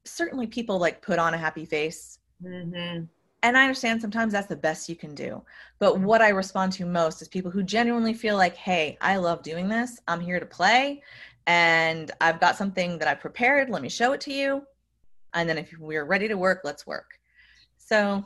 certainly 0.05 0.47
people 0.47 0.79
like 0.79 1.01
put 1.03 1.19
on 1.19 1.35
a 1.35 1.39
happy 1.39 1.65
face. 1.65 2.19
Mm-hmm. 2.43 3.05
And 3.43 3.57
I 3.57 3.63
understand 3.63 4.03
sometimes 4.03 4.33
that's 4.33 4.49
the 4.49 4.57
best 4.57 4.89
you 4.89 4.97
can 4.97 5.15
do. 5.15 5.43
But 5.79 5.95
mm-hmm. 5.95 6.05
what 6.05 6.21
I 6.21 6.29
respond 6.29 6.73
to 6.73 6.85
most 6.85 7.23
is 7.23 7.29
people 7.29 7.51
who 7.51 7.63
genuinely 7.63 8.13
feel 8.13 8.37
like, 8.37 8.55
hey, 8.57 8.99
I 9.01 9.17
love 9.17 9.43
doing 9.43 9.69
this. 9.69 9.99
I'm 10.09 10.21
here 10.21 10.41
to 10.41 10.47
play 10.47 11.03
and 11.47 12.11
I've 12.21 12.41
got 12.41 12.57
something 12.57 12.99
that 12.99 13.09
I've 13.09 13.21
prepared. 13.21 13.71
Let 13.71 13.83
me 13.83 13.89
show 13.89 14.13
it 14.13 14.21
to 14.23 14.33
you. 14.33 14.63
And 15.33 15.49
then 15.49 15.59
if 15.59 15.73
we're 15.79 16.05
ready 16.05 16.29
to 16.29 16.37
work, 16.37 16.61
let's 16.65 16.87
work. 16.87 17.19
So, 17.79 18.25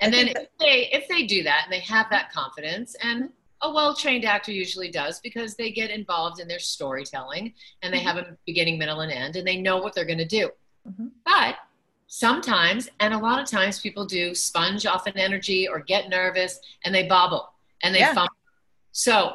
and 0.00 0.12
then 0.12 0.28
if 0.28 0.48
they 0.58 0.88
if 0.92 1.08
they 1.08 1.24
do 1.26 1.42
that 1.42 1.62
and 1.64 1.72
they 1.72 1.80
have 1.80 2.06
that 2.10 2.32
confidence 2.32 2.96
and 3.02 3.30
a 3.64 3.72
well-trained 3.72 4.24
actor 4.24 4.52
usually 4.52 4.90
does 4.90 5.20
because 5.20 5.56
they 5.56 5.70
get 5.70 5.90
involved 5.90 6.38
in 6.38 6.46
their 6.46 6.58
storytelling 6.58 7.54
and 7.82 7.92
they 7.92 7.98
mm-hmm. 7.98 8.06
have 8.06 8.16
a 8.18 8.36
beginning, 8.46 8.78
middle, 8.78 9.00
and 9.00 9.10
end, 9.10 9.36
and 9.36 9.46
they 9.46 9.56
know 9.56 9.78
what 9.78 9.94
they're 9.94 10.04
going 10.04 10.18
to 10.18 10.26
do. 10.26 10.50
Mm-hmm. 10.86 11.06
But 11.24 11.56
sometimes, 12.06 12.90
and 13.00 13.14
a 13.14 13.18
lot 13.18 13.40
of 13.40 13.48
times, 13.48 13.80
people 13.80 14.04
do 14.04 14.34
sponge 14.34 14.84
off 14.84 15.06
an 15.06 15.16
energy 15.16 15.66
or 15.66 15.80
get 15.80 16.10
nervous 16.10 16.60
and 16.84 16.94
they 16.94 17.08
bobble 17.08 17.48
and 17.82 17.94
they 17.94 18.00
yeah. 18.00 18.12
fumble. 18.12 18.34
So, 18.92 19.32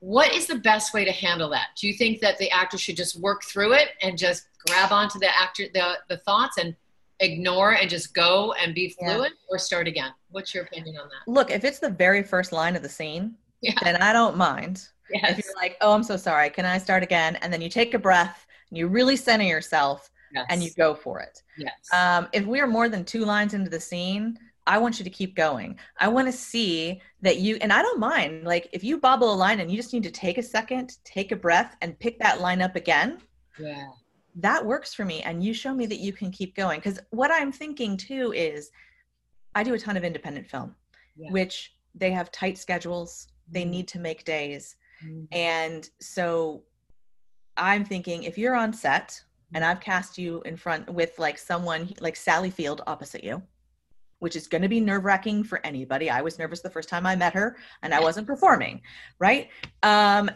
what 0.00 0.32
is 0.34 0.46
the 0.46 0.56
best 0.56 0.92
way 0.92 1.04
to 1.04 1.12
handle 1.12 1.50
that? 1.50 1.68
Do 1.80 1.86
you 1.86 1.94
think 1.94 2.20
that 2.20 2.38
the 2.38 2.50
actor 2.50 2.78
should 2.78 2.96
just 2.96 3.18
work 3.18 3.44
through 3.44 3.74
it 3.74 3.90
and 4.02 4.18
just 4.18 4.48
grab 4.66 4.92
onto 4.92 5.18
the 5.18 5.28
actor 5.28 5.64
the 5.72 5.98
the 6.08 6.18
thoughts 6.18 6.58
and 6.58 6.74
ignore 7.20 7.72
and 7.72 7.88
just 7.90 8.14
go 8.14 8.52
and 8.54 8.74
be 8.74 8.90
fluent 8.98 9.34
yeah. 9.34 9.48
or 9.48 9.58
start 9.58 9.88
again? 9.88 10.12
What's 10.30 10.54
your 10.54 10.64
opinion 10.64 10.96
on 10.96 11.08
that? 11.08 11.30
Look, 11.30 11.50
if 11.50 11.64
it's 11.64 11.78
the 11.78 11.90
very 11.90 12.22
first 12.22 12.52
line 12.52 12.76
of 12.76 12.82
the 12.82 12.88
scene, 12.88 13.34
yeah. 13.60 13.74
then 13.82 13.96
I 13.96 14.12
don't 14.12 14.36
mind. 14.36 14.88
Yes. 15.12 15.38
If 15.38 15.44
you're 15.44 15.54
like, 15.56 15.76
oh, 15.80 15.92
I'm 15.92 16.02
so 16.02 16.16
sorry, 16.16 16.50
can 16.50 16.64
I 16.64 16.78
start 16.78 17.02
again? 17.02 17.36
And 17.36 17.52
then 17.52 17.62
you 17.62 17.68
take 17.68 17.94
a 17.94 17.98
breath 17.98 18.46
and 18.68 18.78
you 18.78 18.88
really 18.88 19.16
center 19.16 19.44
yourself 19.44 20.10
yes. 20.34 20.46
and 20.50 20.62
you 20.62 20.70
go 20.76 20.94
for 20.94 21.20
it. 21.20 21.42
Yes. 21.56 21.72
Um, 21.92 22.28
if 22.32 22.44
we 22.44 22.60
are 22.60 22.66
more 22.66 22.88
than 22.88 23.04
two 23.04 23.24
lines 23.24 23.54
into 23.54 23.70
the 23.70 23.80
scene, 23.80 24.38
I 24.66 24.76
want 24.76 24.98
you 24.98 25.04
to 25.04 25.10
keep 25.10 25.34
going. 25.34 25.78
I 25.98 26.08
want 26.08 26.28
to 26.28 26.32
see 26.32 27.00
that 27.22 27.38
you, 27.38 27.56
and 27.62 27.72
I 27.72 27.80
don't 27.80 27.98
mind, 27.98 28.44
like 28.44 28.68
if 28.72 28.84
you 28.84 28.98
bobble 28.98 29.32
a 29.32 29.34
line 29.34 29.60
and 29.60 29.70
you 29.70 29.78
just 29.78 29.94
need 29.94 30.02
to 30.02 30.10
take 30.10 30.36
a 30.36 30.42
second, 30.42 30.98
take 31.04 31.32
a 31.32 31.36
breath, 31.36 31.74
and 31.80 31.98
pick 31.98 32.18
that 32.18 32.42
line 32.42 32.60
up 32.60 32.76
again. 32.76 33.18
Yeah. 33.58 33.86
That 34.38 34.64
works 34.64 34.94
for 34.94 35.04
me. 35.04 35.22
And 35.22 35.42
you 35.42 35.52
show 35.52 35.74
me 35.74 35.86
that 35.86 35.98
you 35.98 36.12
can 36.12 36.30
keep 36.30 36.54
going. 36.54 36.78
Because 36.78 36.98
what 37.10 37.30
I'm 37.30 37.52
thinking 37.52 37.96
too 37.96 38.32
is 38.34 38.70
I 39.54 39.62
do 39.62 39.74
a 39.74 39.78
ton 39.78 39.96
of 39.96 40.04
independent 40.04 40.46
film, 40.46 40.74
yeah. 41.16 41.30
which 41.30 41.74
they 41.94 42.10
have 42.12 42.30
tight 42.30 42.56
schedules, 42.56 43.28
they 43.50 43.62
mm-hmm. 43.62 43.70
need 43.70 43.88
to 43.88 43.98
make 43.98 44.24
days. 44.24 44.76
Mm-hmm. 45.04 45.24
And 45.32 45.90
so 46.00 46.62
I'm 47.56 47.84
thinking 47.84 48.22
if 48.22 48.38
you're 48.38 48.54
on 48.54 48.72
set 48.72 49.20
and 49.54 49.64
I've 49.64 49.80
cast 49.80 50.18
you 50.18 50.42
in 50.44 50.56
front 50.56 50.88
with 50.92 51.18
like 51.18 51.38
someone 51.38 51.92
like 52.00 52.16
Sally 52.16 52.50
Field 52.50 52.82
opposite 52.86 53.24
you, 53.24 53.42
which 54.20 54.36
is 54.36 54.46
going 54.46 54.62
to 54.62 54.68
be 54.68 54.80
nerve 54.80 55.04
wracking 55.04 55.42
for 55.42 55.64
anybody. 55.64 56.10
I 56.10 56.22
was 56.22 56.38
nervous 56.38 56.60
the 56.60 56.70
first 56.70 56.88
time 56.88 57.06
I 57.06 57.16
met 57.16 57.34
her 57.34 57.56
and 57.82 57.94
I 57.94 58.00
wasn't 58.00 58.26
performing, 58.26 58.82
right? 59.18 59.48
Um, 59.82 60.30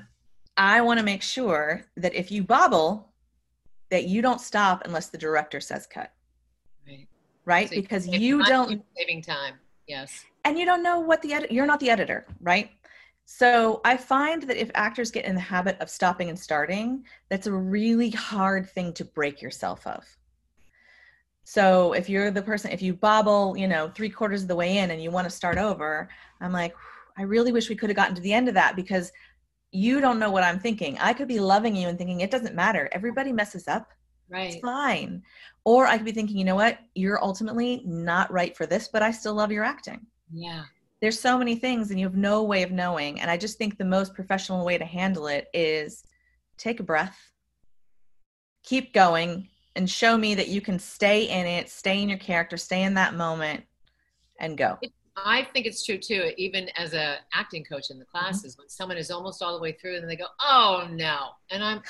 I 0.57 0.81
want 0.81 0.99
to 0.99 1.05
make 1.05 1.23
sure 1.23 1.85
that 1.97 2.15
if 2.15 2.31
you 2.31 2.43
bobble, 2.43 3.12
that 3.93 4.07
you 4.07 4.23
don't 4.23 4.41
stop 4.41 4.83
unless 4.87 5.09
the 5.09 5.19
director 5.19 5.61
says 5.61 5.87
cut. 5.87 6.11
Right. 6.87 7.07
Right? 7.45 7.69
So 7.69 7.77
because 7.77 8.09
you 8.09 8.43
don't 8.43 8.83
saving 8.97 9.21
time. 9.21 9.57
Yes. 9.87 10.25
And 10.47 10.59
you 10.59 10.65
don't 10.65 10.83
know 10.83 10.99
what 10.99 11.21
the 11.21 11.35
edit 11.35 11.53
you're 11.53 11.67
not 11.67 11.79
the 11.79 11.91
editor, 11.91 12.27
right? 12.41 12.71
So 13.27 13.83
I 13.85 13.99
find 13.99 14.43
that 14.45 14.57
if 14.57 14.71
actors 14.75 15.11
get 15.11 15.27
in 15.27 15.35
the 15.35 15.43
habit 15.43 15.77
of 15.79 15.91
stopping 15.91 16.31
and 16.31 16.39
starting, 16.39 17.05
that's 17.29 17.47
a 17.47 17.53
really 17.53 18.09
hard 18.09 18.71
thing 18.71 18.95
to 18.95 19.05
break 19.05 19.43
yourself 19.43 19.87
of. 19.87 20.05
So 21.45 21.93
if 21.93 22.09
you're 22.09 22.31
the 22.31 22.41
person, 22.41 22.71
if 22.71 22.81
you 22.81 22.95
bobble, 22.95 23.59
you 23.59 23.69
know, 23.69 23.91
three 23.95 24.09
quarters 24.09 24.41
of 24.41 24.49
the 24.49 24.57
way 24.57 24.79
in 24.79 24.91
and 24.91 25.03
you 25.03 25.11
want 25.11 25.27
to 25.27 25.31
start 25.31 25.59
over, 25.59 26.09
I'm 26.41 26.53
like, 26.53 26.75
I 27.19 27.23
really 27.23 27.53
wish 27.53 27.69
we 27.69 27.77
could 27.77 27.91
have 27.91 27.97
gotten 27.97 28.15
to 28.15 28.23
the 28.23 28.33
end 28.33 28.49
of 28.49 28.55
that 28.55 28.75
because 28.75 29.13
you 29.73 30.01
don't 30.01 30.19
know 30.19 30.31
what 30.31 30.45
I'm 30.45 30.61
thinking. 30.61 30.99
I 30.99 31.15
could 31.15 31.29
be 31.29 31.41
loving 31.41 31.75
you 31.75 31.89
and 31.89 31.97
thinking 31.97 32.21
it 32.21 32.31
doesn't 32.31 32.55
matter. 32.55 32.89
Everybody 32.93 33.33
messes 33.33 33.67
up. 33.67 33.91
Right. 34.29 34.53
It's 34.53 34.61
fine. 34.61 35.23
Or 35.65 35.87
I 35.87 35.97
could 35.97 36.05
be 36.05 36.13
thinking, 36.13 36.37
you 36.37 36.45
know 36.45 36.55
what? 36.55 36.79
You're 36.95 37.23
ultimately 37.23 37.83
not 37.85 38.31
right 38.31 38.57
for 38.57 38.67
this, 38.67 38.89
but 38.89 39.03
I 39.03 39.11
still 39.11 39.35
love 39.35 39.51
your 39.51 39.65
acting. 39.65 40.07
Yeah. 40.33 40.65
There's 41.01 41.19
so 41.19 41.39
many 41.39 41.57
things 41.57 41.91
and 41.91 41.99
you 41.99 42.07
have 42.07 42.17
no 42.17 42.43
way 42.43 42.63
of 42.63 42.71
knowing. 42.71 43.21
And 43.21 43.31
I 43.31 43.37
just 43.37 43.59
think 43.59 43.77
the 43.77 43.85
most 43.85 44.15
professional 44.15 44.65
way 44.65 44.79
to 44.79 44.85
handle 44.85 45.27
it 45.27 45.49
is 45.53 46.05
take 46.59 46.79
a 46.79 46.85
breath, 46.85 47.19
keep 48.63 48.93
going, 48.93 49.49
and 49.75 49.89
show 49.89 50.19
me 50.19 50.35
that 50.35 50.49
you 50.49 50.61
can 50.61 50.79
stay 50.79 51.25
in 51.25 51.47
it, 51.47 51.71
stay 51.71 52.03
in 52.03 52.09
your 52.09 52.19
character, 52.19 52.57
stay 52.57 52.83
in 52.83 52.95
that 52.95 53.15
moment, 53.15 53.65
and 54.39 54.59
go. 54.59 54.79
I 55.17 55.45
think 55.53 55.67
it's 55.67 55.85
true 55.85 55.99
too. 55.99 56.33
Even 56.37 56.69
as 56.77 56.95
a 56.95 57.19
acting 57.33 57.65
coach 57.65 57.91
in 57.91 57.99
the 57.99 58.05
mm-hmm. 58.05 58.19
classes, 58.19 58.55
mm-hmm. 58.55 58.63
when 58.63 58.69
someone 58.69 58.97
is 58.97 59.11
almost 59.11 59.43
all 59.43 59.55
the 59.55 59.63
way 59.63 59.73
through 59.73 59.97
and 59.97 60.09
they 60.09 60.17
go, 60.17 60.27
"Oh 60.41 60.89
no," 60.91 61.31
and 61.51 61.63
I'm, 61.63 61.83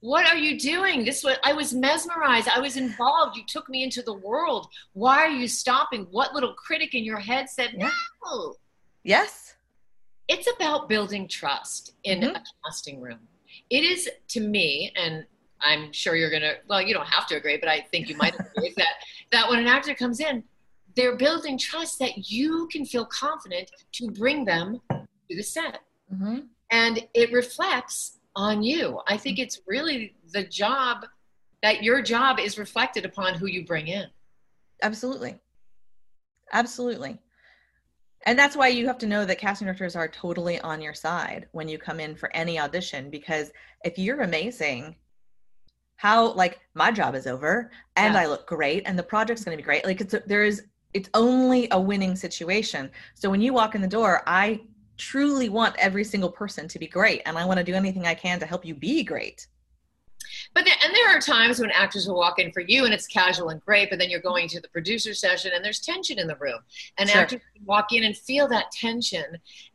"What 0.00 0.26
are 0.26 0.36
you 0.36 0.58
doing? 0.58 1.04
This 1.04 1.24
was 1.24 1.36
I 1.42 1.52
was 1.52 1.72
mesmerized. 1.72 2.48
I 2.48 2.60
was 2.60 2.76
involved. 2.76 3.36
You 3.36 3.44
took 3.46 3.68
me 3.68 3.82
into 3.82 4.02
the 4.02 4.14
world. 4.14 4.68
Why 4.92 5.18
are 5.18 5.28
you 5.28 5.48
stopping? 5.48 6.06
What 6.10 6.34
little 6.34 6.54
critic 6.54 6.94
in 6.94 7.04
your 7.04 7.18
head 7.18 7.48
said 7.48 7.70
yeah. 7.74 7.90
no?" 8.24 8.54
Yes. 9.02 9.54
It's 10.28 10.48
about 10.56 10.88
building 10.88 11.28
trust 11.28 11.92
in 12.04 12.20
mm-hmm. 12.20 12.36
a 12.36 12.42
casting 12.64 13.00
room. 13.00 13.20
It 13.68 13.84
is 13.84 14.08
to 14.28 14.40
me, 14.40 14.90
and 14.96 15.26
I'm 15.60 15.92
sure 15.92 16.16
you're 16.16 16.30
gonna. 16.30 16.54
Well, 16.68 16.82
you 16.82 16.94
don't 16.94 17.08
have 17.08 17.26
to 17.28 17.36
agree, 17.36 17.56
but 17.56 17.68
I 17.68 17.80
think 17.80 18.08
you 18.08 18.16
might 18.16 18.34
agree 18.56 18.74
that 18.76 18.94
that 19.32 19.48
when 19.48 19.58
an 19.58 19.66
actor 19.66 19.94
comes 19.94 20.20
in, 20.20 20.44
they're 20.96 21.16
building 21.16 21.58
trust 21.58 21.98
that 21.98 22.30
you 22.30 22.68
can 22.70 22.84
feel 22.84 23.04
confident 23.06 23.70
to 23.92 24.10
bring 24.10 24.44
them 24.44 24.80
to 24.90 25.36
the 25.36 25.42
set, 25.42 25.80
mm-hmm. 26.12 26.40
and 26.70 27.06
it 27.14 27.32
reflects 27.32 28.18
on 28.36 28.62
you. 28.62 29.00
I 29.06 29.16
think 29.16 29.38
it's 29.38 29.60
really 29.66 30.14
the 30.32 30.44
job 30.44 31.06
that 31.62 31.82
your 31.82 32.02
job 32.02 32.38
is 32.38 32.58
reflected 32.58 33.04
upon 33.04 33.34
who 33.34 33.46
you 33.46 33.64
bring 33.64 33.88
in. 33.88 34.06
Absolutely, 34.82 35.38
absolutely. 36.52 37.18
And 38.26 38.38
that's 38.38 38.56
why 38.56 38.68
you 38.68 38.86
have 38.86 38.98
to 38.98 39.06
know 39.06 39.24
that 39.26 39.38
casting 39.38 39.66
directors 39.66 39.96
are 39.96 40.08
totally 40.08 40.58
on 40.60 40.80
your 40.80 40.94
side 40.94 41.46
when 41.52 41.68
you 41.68 41.78
come 41.78 42.00
in 42.00 42.16
for 42.16 42.34
any 42.34 42.58
audition 42.58 43.10
because 43.10 43.52
if 43.84 43.98
you're 43.98 44.22
amazing 44.22 44.96
how 45.96 46.32
like 46.32 46.60
my 46.74 46.90
job 46.90 47.14
is 47.14 47.26
over 47.26 47.70
and 47.96 48.14
yeah. 48.14 48.20
I 48.20 48.26
look 48.26 48.46
great 48.46 48.82
and 48.86 48.98
the 48.98 49.02
project's 49.02 49.44
going 49.44 49.56
to 49.56 49.62
be 49.62 49.64
great. 49.64 49.84
Like 49.84 50.00
it's 50.00 50.14
there 50.26 50.44
is 50.44 50.64
it's 50.94 51.10
only 51.12 51.68
a 51.72 51.80
winning 51.80 52.16
situation. 52.16 52.90
So 53.14 53.28
when 53.28 53.40
you 53.40 53.52
walk 53.52 53.74
in 53.74 53.82
the 53.82 53.88
door, 53.88 54.22
I 54.26 54.60
truly 54.96 55.48
want 55.48 55.74
every 55.76 56.04
single 56.04 56.30
person 56.30 56.68
to 56.68 56.78
be 56.78 56.86
great 56.86 57.20
and 57.26 57.36
I 57.36 57.44
want 57.44 57.58
to 57.58 57.64
do 57.64 57.74
anything 57.74 58.06
I 58.06 58.14
can 58.14 58.38
to 58.38 58.46
help 58.46 58.64
you 58.64 58.74
be 58.74 59.02
great. 59.02 59.48
But 60.54 60.66
and 60.66 60.94
there 60.94 61.08
are 61.08 61.20
times 61.20 61.58
when 61.58 61.70
actors 61.72 62.06
will 62.06 62.16
walk 62.16 62.38
in 62.38 62.52
for 62.52 62.60
you 62.60 62.84
and 62.84 62.94
it's 62.94 63.06
casual 63.06 63.50
and 63.50 63.60
great, 63.60 63.90
but 63.90 63.98
then 63.98 64.08
you're 64.08 64.20
going 64.20 64.48
to 64.48 64.60
the 64.60 64.68
producer 64.68 65.12
session 65.12 65.50
and 65.54 65.64
there's 65.64 65.80
tension 65.80 66.18
in 66.18 66.26
the 66.26 66.36
room, 66.36 66.60
and 66.96 67.10
sure. 67.10 67.22
actors 67.22 67.40
walk 67.64 67.92
in 67.92 68.04
and 68.04 68.16
feel 68.16 68.48
that 68.48 68.70
tension. 68.70 69.24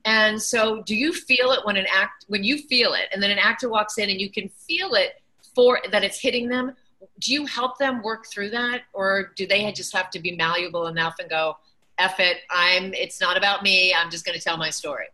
And 0.05 0.41
so, 0.41 0.81
do 0.83 0.95
you 0.95 1.13
feel 1.13 1.51
it 1.51 1.59
when 1.65 1.77
an 1.77 1.85
act 1.93 2.25
when 2.29 2.43
you 2.43 2.57
feel 2.57 2.93
it, 2.93 3.09
and 3.13 3.21
then 3.21 3.29
an 3.29 3.37
actor 3.37 3.69
walks 3.69 3.97
in 3.97 4.09
and 4.09 4.19
you 4.19 4.31
can 4.31 4.49
feel 4.49 4.95
it 4.95 5.21
for 5.53 5.79
that 5.91 6.03
it's 6.03 6.19
hitting 6.19 6.47
them 6.47 6.75
do 7.19 7.33
you 7.33 7.45
help 7.45 7.77
them 7.77 8.01
work 8.01 8.25
through 8.27 8.49
that? 8.51 8.81
Or 8.93 9.31
do 9.35 9.47
they 9.47 9.71
just 9.71 9.95
have 9.95 10.09
to 10.11 10.19
be 10.19 10.35
malleable 10.35 10.87
enough 10.87 11.15
and 11.19 11.29
go 11.29 11.57
F 11.99 12.19
it 12.19 12.37
i'm 12.49 12.93
it's 12.93 13.21
not 13.21 13.37
about 13.37 13.61
me 13.61 13.93
i'm 13.93 14.09
just 14.09 14.25
going 14.25 14.37
to 14.37 14.43
tell 14.43 14.57
my 14.57 14.69
story 14.69 15.05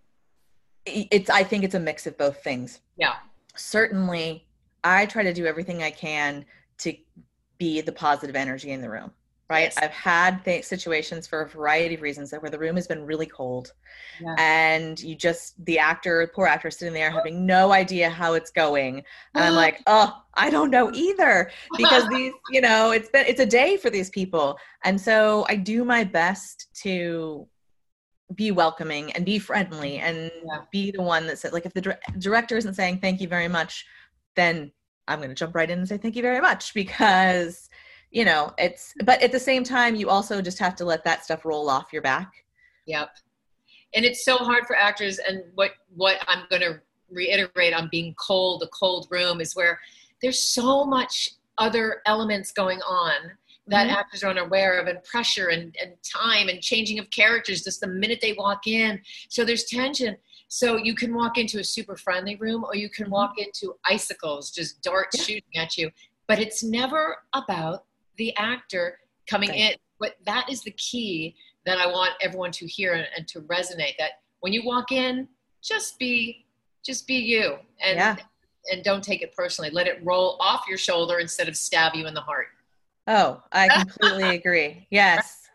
it's 0.85 1.29
i 1.29 1.43
think 1.43 1.63
it's 1.63 1.75
a 1.75 1.79
mix 1.79 2.05
of 2.05 2.17
both 2.17 2.43
things. 2.43 2.79
Yeah. 2.95 3.15
Certainly 3.55 4.45
i 4.83 5.05
try 5.07 5.23
to 5.23 5.33
do 5.33 5.45
everything 5.45 5.81
i 5.81 5.89
can 5.89 6.45
to 6.77 6.95
be 7.57 7.81
the 7.81 7.91
positive 7.91 8.35
energy 8.35 8.71
in 8.71 8.81
the 8.81 8.89
room 8.89 9.11
right 9.49 9.71
yes. 9.75 9.77
i've 9.77 9.91
had 9.91 10.43
th- 10.43 10.65
situations 10.65 11.27
for 11.27 11.41
a 11.41 11.49
variety 11.49 11.95
of 11.95 12.01
reasons 12.01 12.31
where 12.31 12.49
the 12.49 12.57
room 12.57 12.75
has 12.75 12.87
been 12.87 13.05
really 13.05 13.25
cold 13.25 13.73
yeah. 14.21 14.35
and 14.37 14.99
you 15.01 15.15
just 15.15 15.63
the 15.65 15.77
actor 15.77 16.29
poor 16.33 16.47
actor 16.47 16.71
sitting 16.71 16.93
there 16.93 17.11
having 17.11 17.45
no 17.45 17.71
idea 17.71 18.09
how 18.09 18.33
it's 18.33 18.51
going 18.51 19.03
and 19.35 19.43
i'm 19.43 19.53
like 19.53 19.81
oh 19.87 20.21
i 20.33 20.49
don't 20.49 20.71
know 20.71 20.91
either 20.93 21.51
because 21.77 22.07
these 22.09 22.33
you 22.51 22.61
know 22.61 22.91
it's 22.91 23.09
been 23.09 23.25
it's 23.27 23.39
a 23.39 23.45
day 23.45 23.77
for 23.77 23.89
these 23.89 24.09
people 24.09 24.57
and 24.83 24.99
so 24.99 25.45
i 25.49 25.55
do 25.55 25.83
my 25.85 26.03
best 26.03 26.67
to 26.73 27.47
be 28.33 28.51
welcoming 28.51 29.11
and 29.11 29.23
be 29.23 29.37
friendly 29.37 29.97
and 29.99 30.31
yeah. 30.45 30.61
be 30.71 30.89
the 30.89 31.01
one 31.01 31.27
that 31.27 31.37
said 31.37 31.53
like 31.53 31.65
if 31.65 31.73
the 31.73 31.97
director 32.17 32.57
isn't 32.57 32.73
saying 32.73 32.97
thank 32.97 33.21
you 33.21 33.27
very 33.27 33.47
much 33.47 33.85
then 34.35 34.71
i'm 35.07 35.19
going 35.19 35.29
to 35.29 35.35
jump 35.35 35.53
right 35.53 35.69
in 35.69 35.77
and 35.77 35.87
say 35.87 35.97
thank 35.97 36.15
you 36.15 36.23
very 36.23 36.41
much 36.41 36.73
because 36.73 37.69
you 38.11 38.25
know 38.25 38.53
it's 38.57 38.93
but 39.03 39.21
at 39.21 39.31
the 39.31 39.39
same 39.39 39.63
time 39.63 39.95
you 39.95 40.09
also 40.09 40.41
just 40.41 40.59
have 40.59 40.75
to 40.75 40.85
let 40.85 41.03
that 41.03 41.23
stuff 41.23 41.45
roll 41.45 41.69
off 41.69 41.91
your 41.91 42.01
back 42.01 42.31
yep 42.85 43.09
and 43.93 44.05
it's 44.05 44.23
so 44.23 44.37
hard 44.37 44.65
for 44.65 44.75
actors 44.75 45.19
and 45.19 45.43
what 45.55 45.71
what 45.95 46.17
i'm 46.27 46.43
going 46.49 46.61
to 46.61 46.79
reiterate 47.09 47.73
on 47.73 47.87
being 47.91 48.13
cold 48.15 48.63
a 48.63 48.67
cold 48.67 49.07
room 49.11 49.41
is 49.41 49.55
where 49.55 49.79
there's 50.21 50.41
so 50.41 50.85
much 50.85 51.31
other 51.57 52.01
elements 52.05 52.51
going 52.51 52.79
on 52.81 53.13
that 53.67 53.87
mm-hmm. 53.87 53.95
actors 53.95 54.23
are 54.23 54.29
unaware 54.29 54.79
of 54.79 54.87
and 54.87 55.03
pressure 55.03 55.47
and, 55.47 55.75
and 55.81 55.93
time 56.03 56.49
and 56.49 56.61
changing 56.61 56.99
of 56.99 57.09
characters 57.09 57.63
just 57.63 57.81
the 57.81 57.87
minute 57.87 58.19
they 58.21 58.33
walk 58.33 58.67
in 58.67 58.99
so 59.29 59.43
there's 59.43 59.65
tension 59.65 60.15
so 60.47 60.77
you 60.77 60.95
can 60.95 61.13
walk 61.13 61.37
into 61.37 61.59
a 61.59 61.63
super 61.63 61.95
friendly 61.95 62.35
room 62.35 62.63
or 62.63 62.75
you 62.75 62.89
can 62.89 63.05
mm-hmm. 63.05 63.13
walk 63.13 63.33
into 63.37 63.75
icicles 63.85 64.51
just 64.51 64.81
darts 64.81 65.17
yeah. 65.17 65.23
shooting 65.23 65.57
at 65.57 65.77
you 65.77 65.89
but 66.27 66.39
it's 66.39 66.63
never 66.63 67.17
about 67.33 67.85
the 68.17 68.35
actor 68.37 68.99
coming 69.27 69.49
right. 69.49 69.59
in. 69.59 69.73
But 69.99 70.15
that 70.25 70.49
is 70.49 70.61
the 70.61 70.71
key 70.71 71.35
that 71.65 71.77
I 71.77 71.87
want 71.87 72.11
everyone 72.21 72.51
to 72.51 72.67
hear 72.67 72.93
and, 72.93 73.07
and, 73.15 73.27
to 73.29 73.41
resonate. 73.41 73.97
That 73.97 74.11
when 74.41 74.51
you 74.51 74.63
walk 74.65 74.91
in, 74.91 75.27
just 75.63 75.97
be, 75.97 76.45
just 76.85 77.07
be 77.07 77.15
you, 77.15 77.55
and 77.83 77.97
yeah. 77.97 78.15
and 78.71 78.83
don't 78.83 79.03
take 79.03 79.21
it 79.21 79.33
personally. 79.35 79.69
Let 79.71 79.87
it 79.87 79.99
roll 80.03 80.37
off 80.39 80.65
your 80.67 80.77
shoulder 80.77 81.19
instead 81.19 81.47
of 81.47 81.55
stab 81.55 81.95
you 81.95 82.07
in 82.07 82.13
the 82.13 82.21
heart. 82.21 82.47
Oh, 83.07 83.41
I 83.51 83.69
completely 83.69 84.29
agree. 84.35 84.87
Yes, 84.91 85.47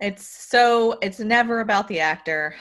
it's 0.00 0.26
so 0.26 0.98
it's 1.00 1.20
never 1.20 1.60
about 1.60 1.88
the 1.88 2.00
actor 2.00 2.54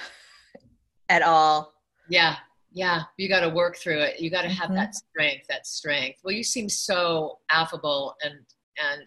at 1.10 1.22
all. 1.22 1.74
Yeah. 2.10 2.38
Yeah, 2.74 3.04
you 3.18 3.28
got 3.28 3.42
to 3.42 3.50
work 3.50 3.76
through 3.76 4.00
it. 4.00 4.22
You 4.22 4.30
got 4.30 4.44
to 4.44 4.50
have 4.50 4.70
Mhm. 4.70 4.76
that 4.76 4.96
strength, 4.96 5.48
that 5.48 5.68
strength. 5.68 6.22
Well, 6.24 6.34
you 6.34 6.44
seem 6.44 6.70
so 6.70 7.40
affable 7.50 8.16
and 8.24 8.46
and 8.82 9.02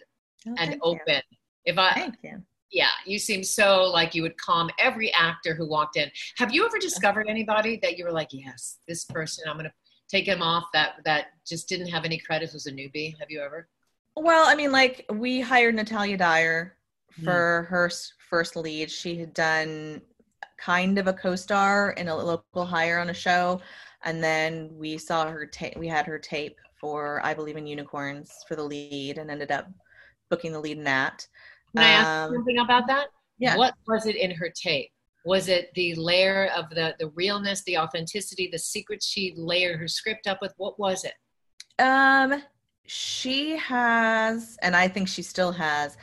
Oh, 0.46 0.50
and 0.58 0.70
thank 0.70 0.72
you. 0.74 0.80
open. 0.82 1.22
If 1.64 1.78
I 1.78 1.92
Thank 1.94 2.16
you. 2.22 2.42
yeah, 2.70 2.90
you 3.06 3.18
seem 3.18 3.42
so 3.42 3.84
like 3.84 4.14
you 4.14 4.20
would 4.22 4.36
calm 4.36 4.68
every 4.78 5.10
actor 5.14 5.54
who 5.54 5.66
walked 5.66 5.96
in. 5.96 6.10
Have 6.36 6.52
you 6.52 6.66
ever 6.66 6.78
discovered 6.78 7.26
anybody 7.30 7.78
that 7.82 7.96
you 7.96 8.04
were 8.04 8.12
like, 8.12 8.28
yes, 8.32 8.78
this 8.86 9.04
person, 9.06 9.44
I'm 9.48 9.56
gonna 9.56 9.72
take 10.10 10.26
him 10.26 10.42
off 10.42 10.64
that 10.74 10.96
that 11.06 11.28
just 11.46 11.66
didn't 11.68 11.86
have 11.88 12.04
any 12.04 12.18
credits 12.18 12.52
was 12.52 12.66
a 12.66 12.72
newbie? 12.72 13.18
Have 13.18 13.30
you 13.30 13.40
ever? 13.40 13.68
Well, 14.16 14.46
I 14.46 14.54
mean, 14.54 14.70
like 14.70 15.06
we 15.12 15.40
hired 15.40 15.74
Natalia 15.74 16.16
Dyer 16.16 16.76
Mm. 17.20 17.24
for 17.24 17.62
her 17.70 17.90
first 18.28 18.56
lead. 18.56 18.90
She 18.90 19.16
had 19.16 19.32
done 19.32 20.02
kind 20.58 20.98
of 20.98 21.06
a 21.06 21.12
co-star 21.12 21.92
in 21.92 22.08
a 22.08 22.16
local 22.16 22.64
hire 22.66 22.98
on 22.98 23.08
a 23.08 23.14
show, 23.14 23.60
and 24.02 24.22
then 24.22 24.68
we 24.72 24.98
saw 24.98 25.30
her 25.30 25.46
tape. 25.46 25.76
We 25.76 25.86
had 25.86 26.06
her 26.06 26.18
tape 26.18 26.58
for 26.84 27.24
"I 27.24 27.32
Believe 27.32 27.56
in 27.56 27.66
Unicorns" 27.66 28.30
for 28.46 28.56
the 28.56 28.62
lead, 28.62 29.16
and 29.16 29.30
ended 29.30 29.50
up 29.50 29.66
booking 30.28 30.52
the 30.52 30.60
lead 30.60 30.76
in 30.76 30.84
that. 30.84 31.26
Can 31.74 31.82
I 31.82 31.88
ask 31.88 32.10
Um, 32.10 32.34
something 32.34 32.58
about 32.58 32.86
that? 32.88 33.06
Yeah. 33.38 33.56
What 33.56 33.72
was 33.88 34.04
it 34.04 34.16
in 34.16 34.30
her 34.32 34.50
tape? 34.54 34.90
Was 35.24 35.48
it 35.48 35.70
the 35.74 35.94
layer 35.94 36.50
of 36.54 36.68
the 36.68 36.94
the 36.98 37.08
realness, 37.14 37.64
the 37.64 37.78
authenticity, 37.78 38.50
the 38.52 38.58
secrets 38.58 39.06
she 39.06 39.32
layered 39.34 39.80
her 39.80 39.88
script 39.88 40.26
up 40.26 40.40
with? 40.42 40.52
What 40.58 40.78
was 40.78 41.04
it? 41.04 41.14
Um, 41.82 42.42
she 42.84 43.56
has, 43.56 44.58
and 44.60 44.76
I 44.76 44.86
think 44.88 45.08
she 45.08 45.22
still 45.22 45.52
has, 45.52 45.96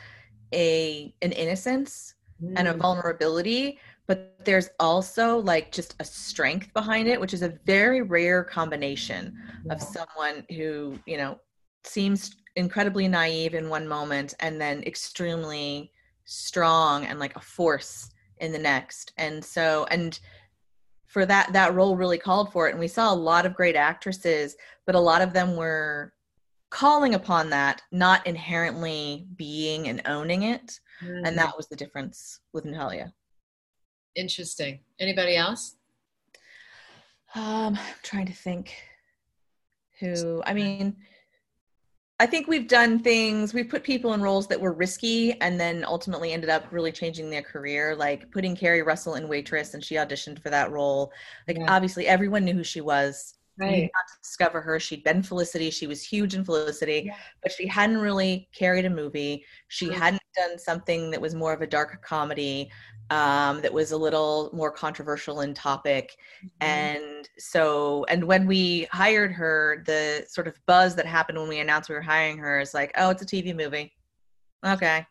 a 0.52 1.14
an 1.22 1.30
innocence 1.30 2.14
and 2.56 2.66
a 2.66 2.74
Mm. 2.74 2.78
vulnerability 2.78 3.78
but 4.12 4.44
there's 4.44 4.68
also 4.78 5.38
like 5.38 5.72
just 5.72 5.94
a 5.98 6.04
strength 6.04 6.70
behind 6.74 7.08
it 7.08 7.18
which 7.18 7.32
is 7.32 7.40
a 7.40 7.58
very 7.64 8.02
rare 8.02 8.44
combination 8.44 9.34
of 9.70 9.80
someone 9.80 10.44
who 10.50 10.98
you 11.06 11.16
know 11.16 11.38
seems 11.84 12.36
incredibly 12.56 13.08
naive 13.08 13.54
in 13.54 13.70
one 13.70 13.88
moment 13.88 14.34
and 14.40 14.60
then 14.60 14.82
extremely 14.82 15.90
strong 16.24 17.06
and 17.06 17.18
like 17.18 17.34
a 17.36 17.40
force 17.40 18.10
in 18.38 18.52
the 18.52 18.58
next 18.58 19.12
and 19.16 19.42
so 19.42 19.86
and 19.90 20.20
for 21.06 21.24
that 21.24 21.50
that 21.54 21.74
role 21.74 21.96
really 21.96 22.18
called 22.18 22.52
for 22.52 22.68
it 22.68 22.72
and 22.72 22.80
we 22.80 22.88
saw 22.88 23.12
a 23.12 23.24
lot 23.30 23.46
of 23.46 23.54
great 23.54 23.76
actresses 23.76 24.56
but 24.84 24.94
a 24.94 25.00
lot 25.00 25.22
of 25.22 25.32
them 25.32 25.56
were 25.56 26.12
calling 26.68 27.14
upon 27.14 27.48
that 27.48 27.80
not 27.92 28.26
inherently 28.26 29.26
being 29.36 29.88
and 29.88 30.02
owning 30.04 30.42
it 30.42 30.78
Mm. 31.02 31.26
and 31.26 31.38
that 31.38 31.56
was 31.56 31.68
the 31.68 31.76
difference 31.76 32.40
with 32.52 32.64
Natalia. 32.64 33.12
Interesting. 34.14 34.80
Anybody 34.98 35.36
else? 35.36 35.76
Um, 37.34 37.76
I'm 37.76 37.78
trying 38.02 38.26
to 38.26 38.32
think 38.32 38.74
who. 39.98 40.42
I 40.44 40.52
mean, 40.52 40.96
I 42.20 42.26
think 42.26 42.46
we've 42.46 42.68
done 42.68 42.98
things. 42.98 43.54
We've 43.54 43.68
put 43.68 43.82
people 43.82 44.12
in 44.12 44.20
roles 44.20 44.46
that 44.48 44.60
were 44.60 44.72
risky, 44.72 45.40
and 45.40 45.58
then 45.58 45.84
ultimately 45.84 46.32
ended 46.32 46.50
up 46.50 46.66
really 46.70 46.92
changing 46.92 47.30
their 47.30 47.42
career. 47.42 47.96
Like 47.96 48.30
putting 48.30 48.54
Keri 48.54 48.82
Russell 48.82 49.14
in 49.14 49.28
Waitress, 49.28 49.74
and 49.74 49.82
she 49.82 49.94
auditioned 49.94 50.42
for 50.42 50.50
that 50.50 50.70
role. 50.70 51.10
Like 51.48 51.56
Yeah. 51.58 51.74
obviously, 51.74 52.06
everyone 52.06 52.44
knew 52.44 52.54
who 52.54 52.64
she 52.64 52.80
was. 52.80 53.34
Right. 53.62 53.90
discover 54.20 54.60
her. 54.60 54.78
She'd 54.80 55.04
been 55.04 55.22
Felicity. 55.22 55.70
She 55.70 55.86
was 55.86 56.02
huge 56.02 56.34
in 56.34 56.44
Felicity, 56.44 57.04
Yeah. 57.06 57.16
but 57.42 57.52
she 57.52 57.66
hadn't 57.66 57.98
really 57.98 58.48
carried 58.54 58.84
a 58.84 58.90
movie. 58.90 59.44
She 59.68 59.88
Mm. 59.88 59.94
hadn't 59.94 60.22
done 60.34 60.58
something 60.58 61.10
that 61.10 61.20
was 61.20 61.34
more 61.34 61.52
of 61.52 61.60
a 61.62 61.66
dark 61.66 62.02
comedy, 62.02 62.70
um, 63.10 63.60
that 63.60 63.72
was 63.72 63.92
a 63.92 63.96
little 63.96 64.50
more 64.52 64.70
controversial 64.70 65.42
in 65.42 65.52
topic. 65.54 66.16
Mm-hmm. 66.44 66.64
And 66.64 67.28
so, 67.38 68.04
and 68.08 68.24
when 68.24 68.46
we 68.46 68.88
hired 68.90 69.32
her, 69.32 69.82
the 69.86 70.24
sort 70.28 70.48
of 70.48 70.58
buzz 70.66 70.94
that 70.96 71.06
happened 71.06 71.38
when 71.38 71.48
we 71.48 71.60
announced 71.60 71.88
we 71.88 71.94
were 71.94 72.00
hiring 72.00 72.38
her 72.38 72.60
is 72.60 72.72
like, 72.74 72.92
oh, 72.96 73.10
it's 73.10 73.22
a 73.22 73.26
TV 73.26 73.52
movie. 73.54 73.92
Okay. 74.64 75.06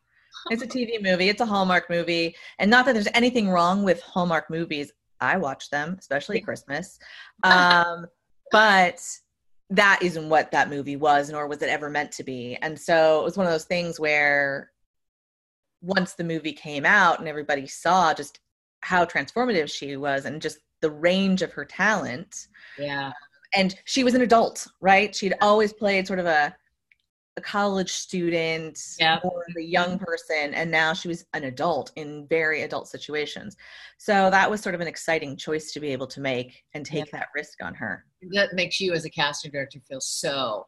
It's 0.49 0.63
a 0.63 0.67
TV 0.67 0.97
movie. 1.01 1.29
It's 1.29 1.41
a 1.41 1.45
Hallmark 1.45 1.89
movie. 1.89 2.35
And 2.57 2.71
not 2.71 2.85
that 2.85 2.93
there's 2.93 3.07
anything 3.13 3.49
wrong 3.49 3.83
with 3.83 4.01
Hallmark 4.01 4.49
movies. 4.49 4.91
I 5.19 5.37
watch 5.37 5.69
them, 5.69 5.97
especially 5.99 6.39
at 6.39 6.45
Christmas. 6.45 6.97
Um, 7.43 8.07
but 8.51 9.01
that 9.69 9.99
isn't 10.01 10.29
what 10.29 10.51
that 10.51 10.69
movie 10.69 10.97
was, 10.97 11.29
nor 11.29 11.47
was 11.47 11.61
it 11.61 11.69
ever 11.69 11.89
meant 11.89 12.11
to 12.13 12.23
be. 12.23 12.57
And 12.61 12.77
so 12.79 13.21
it 13.21 13.23
was 13.23 13.37
one 13.37 13.45
of 13.47 13.51
those 13.53 13.63
things 13.65 13.99
where 13.99 14.71
once 15.81 16.13
the 16.13 16.23
movie 16.23 16.53
came 16.53 16.85
out 16.85 17.19
and 17.19 17.27
everybody 17.27 17.65
saw 17.65 18.13
just 18.13 18.39
how 18.81 19.05
transformative 19.05 19.71
she 19.71 19.95
was 19.95 20.25
and 20.25 20.41
just 20.41 20.59
the 20.81 20.91
range 20.91 21.41
of 21.41 21.53
her 21.53 21.63
talent, 21.65 22.47
Yeah. 22.77 23.11
and 23.55 23.75
she 23.85 24.03
was 24.03 24.13
an 24.13 24.21
adult, 24.21 24.67
right? 24.81 25.15
She'd 25.15 25.35
always 25.41 25.71
played 25.73 26.05
sort 26.07 26.19
of 26.19 26.25
a 26.25 26.55
a 27.41 27.47
college 27.47 27.91
student 27.91 28.79
Yeah. 28.99 29.19
or 29.23 29.43
the 29.55 29.63
young 29.63 29.97
person, 29.97 30.53
and 30.53 30.69
now 30.69 30.93
she 30.93 31.07
was 31.07 31.25
an 31.33 31.43
adult 31.45 31.91
in 31.95 32.27
very 32.27 32.61
adult 32.61 32.87
situations. 32.87 33.57
So 33.97 34.29
that 34.29 34.49
was 34.49 34.61
sort 34.61 34.75
of 34.75 34.81
an 34.81 34.87
exciting 34.87 35.35
choice 35.37 35.71
to 35.73 35.79
be 35.79 35.91
able 35.91 36.07
to 36.07 36.19
make 36.21 36.63
and 36.73 36.85
take 36.85 37.11
that 37.11 37.27
risk 37.35 37.63
on 37.63 37.73
her. 37.75 38.05
That 38.33 38.53
makes 38.53 38.79
you 38.79 38.93
as 38.93 39.05
a 39.05 39.09
casting 39.09 39.51
director 39.51 39.79
feel 39.87 40.01
so 40.01 40.67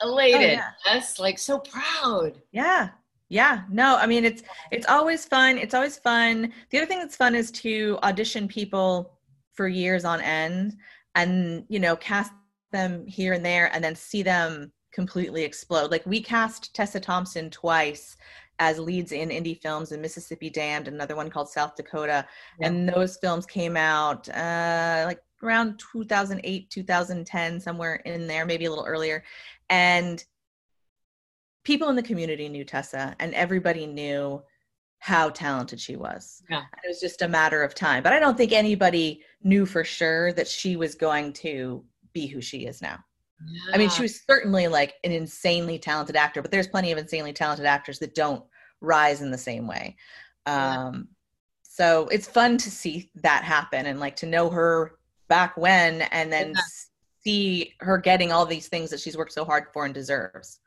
oh, 0.00 0.08
elated. 0.08 0.42
yeah. 0.52 0.70
Yes, 0.86 1.18
like 1.18 1.38
so 1.38 1.58
proud. 1.58 2.40
Yeah. 2.52 2.90
Yeah. 3.28 3.62
No, 3.70 3.96
I 3.96 4.06
mean 4.06 4.24
it's 4.26 4.42
it's 4.70 4.86
always 4.86 5.24
fun. 5.24 5.56
It's 5.56 5.72
always 5.74 5.96
fun. 5.96 6.52
The 6.70 6.78
other 6.78 6.86
thing 6.86 6.98
that's 6.98 7.16
fun 7.16 7.34
is 7.34 7.50
to 7.62 7.98
audition 8.02 8.46
people 8.46 9.18
for 9.54 9.68
years 9.68 10.04
on 10.04 10.20
end 10.20 10.76
and, 11.14 11.64
you 11.68 11.78
know, 11.80 11.96
cast 11.96 12.32
them 12.72 13.06
here 13.06 13.32
and 13.34 13.44
there 13.44 13.70
and 13.74 13.82
then 13.84 13.94
see 13.94 14.22
them 14.22 14.72
completely 14.92 15.42
explode. 15.42 15.90
Like 15.90 16.04
we 16.06 16.20
cast 16.20 16.74
Tessa 16.74 17.00
Thompson 17.00 17.50
twice 17.50 18.16
as 18.58 18.78
leads 18.78 19.12
in 19.12 19.30
indie 19.30 19.60
films 19.60 19.92
in 19.92 20.00
Mississippi 20.00 20.50
Damned, 20.50 20.86
another 20.86 21.16
one 21.16 21.30
called 21.30 21.48
South 21.48 21.74
Dakota. 21.74 22.26
Yeah. 22.60 22.68
And 22.68 22.88
those 22.88 23.16
films 23.16 23.46
came 23.46 23.76
out 23.76 24.28
uh 24.28 25.04
like 25.06 25.20
around 25.42 25.80
2008, 25.92 26.70
2010 26.70 27.60
somewhere 27.60 27.96
in 27.96 28.26
there, 28.26 28.46
maybe 28.46 28.66
a 28.66 28.70
little 28.70 28.86
earlier. 28.86 29.24
And 29.68 30.24
people 31.64 31.88
in 31.88 31.96
the 31.96 32.02
community 32.02 32.48
knew 32.48 32.64
Tessa 32.64 33.16
and 33.18 33.34
everybody 33.34 33.86
knew 33.86 34.42
how 34.98 35.30
talented 35.30 35.80
she 35.80 35.96
was. 35.96 36.42
Yeah. 36.48 36.58
And 36.58 36.84
It 36.84 36.88
was 36.88 37.00
just 37.00 37.22
a 37.22 37.28
matter 37.28 37.64
of 37.64 37.74
time. 37.74 38.04
But 38.04 38.12
I 38.12 38.20
don't 38.20 38.36
think 38.36 38.52
anybody 38.52 39.22
knew 39.42 39.66
for 39.66 39.82
sure 39.82 40.32
that 40.34 40.46
she 40.46 40.76
was 40.76 40.94
going 40.94 41.32
to 41.34 41.84
be 42.12 42.28
who 42.28 42.40
she 42.40 42.66
is 42.66 42.80
now. 42.80 42.98
I 43.72 43.78
mean, 43.78 43.90
she 43.90 44.02
was 44.02 44.22
certainly 44.28 44.68
like 44.68 44.94
an 45.04 45.12
insanely 45.12 45.78
talented 45.78 46.16
actor, 46.16 46.42
but 46.42 46.50
there's 46.50 46.68
plenty 46.68 46.92
of 46.92 46.98
insanely 46.98 47.32
talented 47.32 47.66
actors 47.66 47.98
that 48.00 48.14
don't 48.14 48.44
rise 48.80 49.22
in 49.22 49.30
the 49.30 49.38
same 49.38 49.66
way. 49.66 49.96
Yeah. 50.46 50.86
Um, 50.86 51.08
so 51.62 52.08
it's 52.08 52.28
fun 52.28 52.58
to 52.58 52.70
see 52.70 53.10
that 53.16 53.44
happen 53.44 53.86
and 53.86 53.98
like 53.98 54.16
to 54.16 54.26
know 54.26 54.50
her 54.50 54.96
back 55.28 55.56
when 55.56 56.02
and 56.02 56.30
then 56.32 56.50
Yeah. 56.50 56.60
see 57.24 57.74
her 57.80 57.96
getting 57.98 58.32
all 58.32 58.44
these 58.44 58.68
things 58.68 58.90
that 58.90 59.00
she's 59.00 59.16
worked 59.16 59.32
so 59.32 59.44
hard 59.44 59.64
for 59.72 59.84
and 59.84 59.94
deserves. 59.94 60.60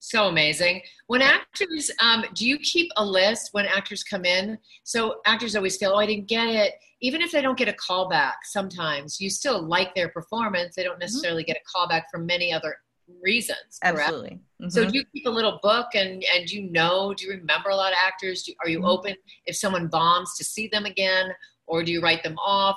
So 0.00 0.28
amazing. 0.28 0.82
When 1.08 1.22
actors, 1.22 1.90
um, 2.00 2.24
do 2.34 2.46
you 2.46 2.58
keep 2.58 2.90
a 2.96 3.04
list 3.04 3.50
when 3.52 3.66
actors 3.66 4.04
come 4.04 4.24
in? 4.24 4.58
So 4.84 5.20
actors 5.26 5.56
always 5.56 5.76
feel, 5.76 5.90
oh, 5.90 5.98
I 5.98 6.06
didn't 6.06 6.28
get 6.28 6.48
it. 6.48 6.74
Even 7.00 7.20
if 7.20 7.32
they 7.32 7.42
don't 7.42 7.58
get 7.58 7.68
a 7.68 7.72
callback, 7.72 8.34
sometimes 8.44 9.20
you 9.20 9.28
still 9.28 9.60
like 9.62 9.94
their 9.94 10.08
performance. 10.08 10.76
They 10.76 10.84
don't 10.84 10.98
necessarily 10.98 11.42
get 11.44 11.56
a 11.56 11.76
callback 11.78 12.04
for 12.10 12.18
many 12.18 12.52
other 12.52 12.76
reasons. 13.22 13.78
Correct? 13.82 14.00
Absolutely. 14.00 14.40
So 14.68 14.84
Mhm. 14.84 14.90
do 14.92 14.98
you 14.98 15.04
keep 15.14 15.26
a 15.26 15.30
little 15.30 15.60
book 15.62 15.88
and 15.94 16.24
and 16.34 16.50
you 16.50 16.62
know? 16.62 17.14
Do 17.14 17.24
you 17.26 17.32
remember 17.32 17.70
a 17.70 17.76
lot 17.76 17.92
of 17.92 17.98
actors? 18.04 18.42
Do, 18.42 18.52
are 18.60 18.68
you 18.68 18.80
Mhm. 18.80 18.88
open 18.88 19.16
if 19.46 19.56
someone 19.56 19.86
bombs 19.86 20.36
to 20.36 20.44
see 20.44 20.66
them 20.68 20.84
again, 20.84 21.32
or 21.66 21.82
do 21.84 21.92
you 21.92 22.00
write 22.00 22.22
them 22.22 22.36
off? 22.38 22.76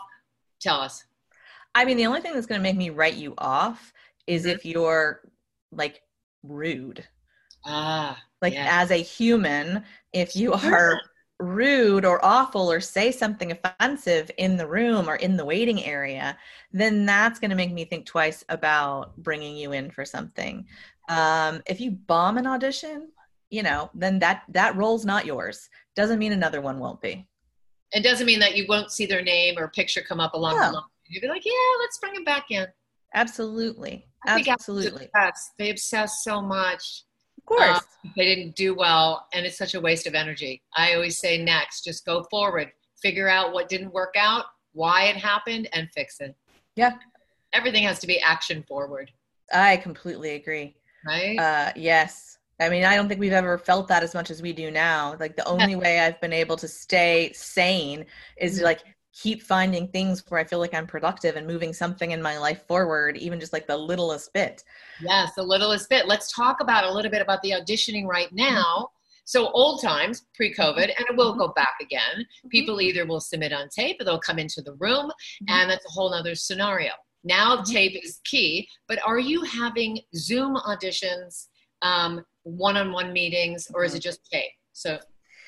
Tell 0.59 0.79
us. 0.79 1.03
I 1.73 1.85
mean, 1.85 1.97
the 1.97 2.05
only 2.05 2.21
thing 2.21 2.33
that's 2.33 2.45
going 2.45 2.59
to 2.59 2.63
make 2.63 2.75
me 2.77 2.91
write 2.91 3.15
you 3.15 3.33
off 3.37 3.93
is 4.27 4.45
Mhm. 4.45 4.53
if 4.53 4.65
you're 4.65 5.21
like 5.71 6.03
rude. 6.43 7.07
Ah, 7.65 8.21
Like 8.41 8.53
Yeah. 8.53 8.67
as 8.81 8.91
a 8.91 8.95
human, 9.01 9.83
if 10.13 10.35
you 10.35 10.53
are 10.53 10.99
rude 11.39 12.05
or 12.05 12.23
awful 12.23 12.71
or 12.71 12.79
say 12.79 13.11
something 13.11 13.51
offensive 13.51 14.29
in 14.37 14.57
the 14.57 14.67
room 14.67 15.09
or 15.09 15.15
in 15.15 15.35
the 15.37 15.45
waiting 15.45 15.83
area, 15.83 16.37
then 16.71 17.05
that's 17.05 17.39
going 17.39 17.49
to 17.49 17.55
make 17.55 17.71
me 17.71 17.83
think 17.85 18.05
twice 18.05 18.43
about 18.49 19.15
bringing 19.17 19.55
you 19.57 19.71
in 19.71 19.89
for 19.91 20.05
something. 20.05 20.65
Um, 21.09 21.61
if 21.65 21.81
you 21.81 21.91
bomb 21.91 22.37
an 22.37 22.45
audition, 22.47 23.09
you 23.49 23.63
know, 23.63 23.89
then 23.93 24.19
that 24.19 24.43
that 24.49 24.75
role's 24.75 25.03
not 25.05 25.25
yours. 25.25 25.69
Doesn't 25.95 26.19
mean 26.19 26.31
another 26.31 26.61
one 26.61 26.79
won't 26.79 27.01
be. 27.01 27.27
it 27.91 28.03
doesn't 28.03 28.25
mean 28.25 28.39
that 28.39 28.55
you 28.55 28.65
won't 28.69 28.91
see 28.91 29.05
their 29.05 29.21
name 29.21 29.57
or 29.57 29.67
picture 29.67 30.01
come 30.01 30.19
up 30.21 30.33
along 30.33 30.55
the 30.55 30.67
No. 30.67 30.71
line. 30.73 30.83
You'd 31.07 31.21
be 31.21 31.27
like, 31.27 31.43
yeah, 31.45 31.51
let's 31.79 31.97
bring 31.99 32.15
him 32.15 32.23
back 32.23 32.45
in. 32.51 32.65
Absolutely. 33.13 34.07
Absolutely. 34.25 35.09
They 35.59 35.69
obsess 35.71 36.23
so 36.23 36.41
much. 36.41 37.03
Course. 37.57 37.77
Um, 38.03 38.11
they 38.15 38.25
didn't 38.35 38.55
do 38.55 38.73
well, 38.73 39.27
and 39.33 39.45
it's 39.45 39.57
such 39.57 39.73
a 39.75 39.81
waste 39.81 40.07
of 40.07 40.15
energy. 40.15 40.61
I 40.75 40.93
always 40.93 41.19
say 41.19 41.37
next, 41.43 41.83
just 41.83 42.05
go 42.05 42.23
forward, 42.31 42.71
figure 43.01 43.27
out 43.27 43.53
what 43.53 43.69
didn't 43.69 43.93
work 43.93 44.15
out, 44.17 44.45
why 44.73 45.03
it 45.05 45.15
happened, 45.17 45.67
and 45.73 45.89
fix 45.93 46.19
it. 46.21 46.35
Yeah. 46.75 46.93
Everything 47.53 47.83
has 47.83 47.99
to 47.99 48.07
be 48.07 48.19
action 48.21 48.63
forward, 48.67 49.11
I 49.53 49.77
completely 49.77 50.31
agree. 50.35 50.75
right? 51.05 51.37
Uh, 51.37 51.71
yes. 51.75 52.37
I 52.59 52.69
mean, 52.69 52.85
I 52.85 52.95
don't 52.95 53.07
think 53.09 53.19
we've 53.19 53.33
ever 53.33 53.57
felt 53.57 53.87
that 53.89 54.03
as 54.03 54.13
much 54.13 54.29
as 54.29 54.41
we 54.41 54.53
do 54.53 54.69
now. 54.71 55.17
Like 55.19 55.35
the 55.35 55.45
only 55.45 55.75
way 55.75 55.99
I've 55.99 56.21
been 56.21 56.31
able 56.31 56.55
to 56.57 56.67
stay 56.67 57.31
sane 57.33 58.05
is 58.37 58.59
Mhm. 58.59 58.63
like 58.63 58.83
keep 59.13 59.43
finding 59.43 59.87
things 59.87 60.23
where 60.29 60.39
I 60.39 60.43
feel 60.43 60.59
like 60.59 60.73
I'm 60.73 60.87
productive 60.87 61.35
and 61.35 61.45
moving 61.45 61.73
something 61.73 62.11
in 62.11 62.21
my 62.21 62.37
life 62.37 62.65
forward, 62.67 63.17
even 63.17 63.39
just 63.39 63.53
like 63.53 63.67
the 63.67 63.77
littlest 63.77 64.33
bit. 64.33 64.63
Yes, 65.01 65.33
the 65.35 65.43
littlest 65.43 65.89
bit. 65.89 66.07
Let's 66.07 66.33
talk 66.33 66.61
about 66.61 66.85
a 66.85 66.91
little 66.91 67.11
bit 67.11 67.21
about 67.21 67.41
the 67.41 67.51
auditioning 67.51 68.05
right 68.05 68.27
mm-hmm. 68.27 68.53
now. 68.53 68.89
So 69.25 69.49
old 69.51 69.81
times, 69.81 70.25
pre-COVID, 70.33 70.75
mm-hmm. 70.75 70.91
and 70.97 71.05
it 71.09 71.15
will 71.15 71.31
mm-hmm. 71.31 71.41
go 71.41 71.53
back 71.55 71.75
again. 71.81 72.25
People 72.49 72.81
either 72.81 73.05
will 73.05 73.19
submit 73.19 73.53
on 73.53 73.69
tape 73.69 73.97
or 73.99 74.05
they'll 74.05 74.19
come 74.19 74.39
into 74.39 74.61
the 74.61 74.73
room, 74.73 75.11
and 75.47 75.69
that's 75.69 75.85
a 75.85 75.89
whole 75.89 76.09
nother 76.09 76.35
scenario. 76.35 76.91
Now 77.23 77.61
tape 77.61 77.93
is 78.01 78.19
key, 78.23 78.67
but 78.87 78.99
are 79.05 79.19
you 79.19 79.43
having 79.43 79.99
Zoom 80.15 80.55
auditions, 80.55 81.47
um, 81.81 82.25
one-on-one 82.43 83.13
meetings, 83.13 83.67
or 83.73 83.83
is 83.83 83.93
it 83.93 84.01
just 84.01 84.27
tape? 84.31 84.51
So 84.73 84.97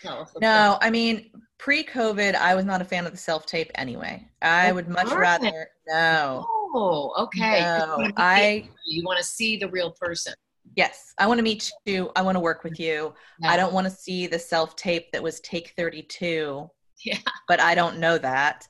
tell 0.04 0.21
us. 0.21 0.32
No, 0.39 0.78
I 0.82 0.91
mean, 0.91 1.32
pre-COVID, 1.63 2.36
I 2.36 2.56
was 2.56 2.65
not 2.65 2.82
a 2.82 2.86
fan 2.86 3.06
of 3.06 3.13
the 3.13 3.17
self-tape 3.17 3.71
anyway. 3.76 4.28
I 4.41 4.71
Oh, 4.71 4.73
would 4.73 4.89
much 4.89 5.12
rather 5.13 5.69
no. 5.88 6.45
Oh, 6.76 7.13
okay. 7.17 7.62
No, 7.62 8.12
I 8.17 8.67
you 8.86 9.04
want 9.06 9.17
to 9.19 9.23
see 9.23 9.56
the 9.56 9.69
real 9.69 9.91
person. 9.91 10.34
yes, 10.76 11.13
I 11.17 11.26
want 11.28 11.38
to 11.38 11.43
meet 11.43 11.71
you. 11.86 12.12
I 12.17 12.21
want 12.21 12.36
to 12.36 12.41
work 12.41 12.65
with 12.65 12.80
you. 12.82 13.13
I 13.43 13.56
don't 13.56 13.71
want 13.73 13.86
to 13.86 13.91
see 13.91 14.28
the 14.28 14.39
self-tape 14.39 15.12
that 15.13 15.23
was 15.23 15.39
take 15.39 15.73
32. 15.78 16.69
Yeah. 17.06 17.17
But 17.47 17.60
I 17.62 17.76
don't 17.76 17.97
know 17.99 18.17
that. 18.17 18.67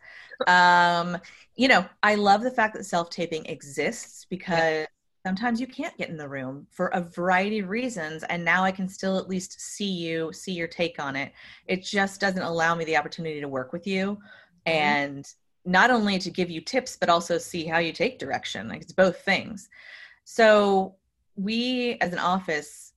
Um, 0.47 1.17
you 1.56 1.67
know, 1.67 1.86
I 2.03 2.15
love 2.15 2.41
the 2.41 2.51
fact 2.51 2.75
that 2.75 2.84
self-taping 2.84 3.45
exists 3.47 4.25
because 4.29 4.86
sometimes 5.25 5.62
you 5.62 5.67
can't 5.67 5.97
get 5.97 6.09
in 6.09 6.17
the 6.17 6.27
room 6.27 6.67
for 6.69 6.88
a 6.88 6.99
variety 7.01 7.59
of 7.59 7.69
reasons 7.69 8.23
and 8.23 8.43
now 8.43 8.63
I 8.63 8.71
can 8.71 8.89
still 8.89 9.17
at 9.17 9.29
least 9.29 9.59
see 9.59 9.89
you, 9.89 10.33
see 10.33 10.51
your 10.51 10.67
take 10.67 10.99
on 10.99 11.15
it. 11.15 11.31
It 11.67 11.83
just 11.83 12.19
doesn't 12.19 12.41
allow 12.41 12.75
me 12.75 12.83
the 12.86 12.97
opportunity 12.97 13.39
to 13.39 13.47
work 13.47 13.71
with 13.71 13.88
you 13.88 14.19
and 14.65 15.25
not 15.65 15.91
only 15.91 16.19
to 16.19 16.29
give 16.29 16.49
you 16.49 16.59
tips 16.59 16.97
but 16.97 17.07
also 17.09 17.38
see 17.38 17.63
how 17.65 17.77
you 17.77 17.93
take 17.93 18.19
direction. 18.19 18.67
Like 18.67 18.81
it's 18.81 18.91
both 18.91 19.19
things. 19.21 19.69
So 20.25 20.95
we 21.38 21.97
as 22.01 22.12
an 22.12 22.19
office 22.19 22.91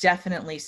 definitely 0.00 0.60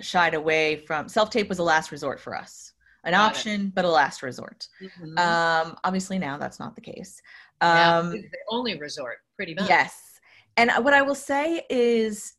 shied 0.00 0.34
away 0.34 0.76
from 0.86 1.08
self-tape 1.08 1.50
was 1.50 1.58
a 1.58 1.62
last 1.62 1.92
resort 1.92 2.18
for 2.18 2.34
us. 2.34 2.72
An 3.04 3.12
Got 3.12 3.32
it. 3.32 3.36
option 3.36 3.72
but 3.74 3.84
a 3.84 3.90
last 3.90 4.22
resort. 4.22 4.68
Mhm. 4.82 5.18
Um 5.18 5.76
obviously 5.84 6.18
now 6.18 6.38
that's 6.38 6.58
not 6.58 6.74
the 6.74 6.80
case. 6.80 7.20
Um 7.60 8.14
it's 8.14 8.30
the 8.30 8.38
only 8.48 8.78
resort, 8.78 9.18
pretty 9.36 9.54
much. 9.54 9.68
Yes. 9.68 10.05
And 10.56 10.70
what 10.82 10.94
I 10.94 11.02
will 11.02 11.14
say 11.14 11.64
is 11.68 12.34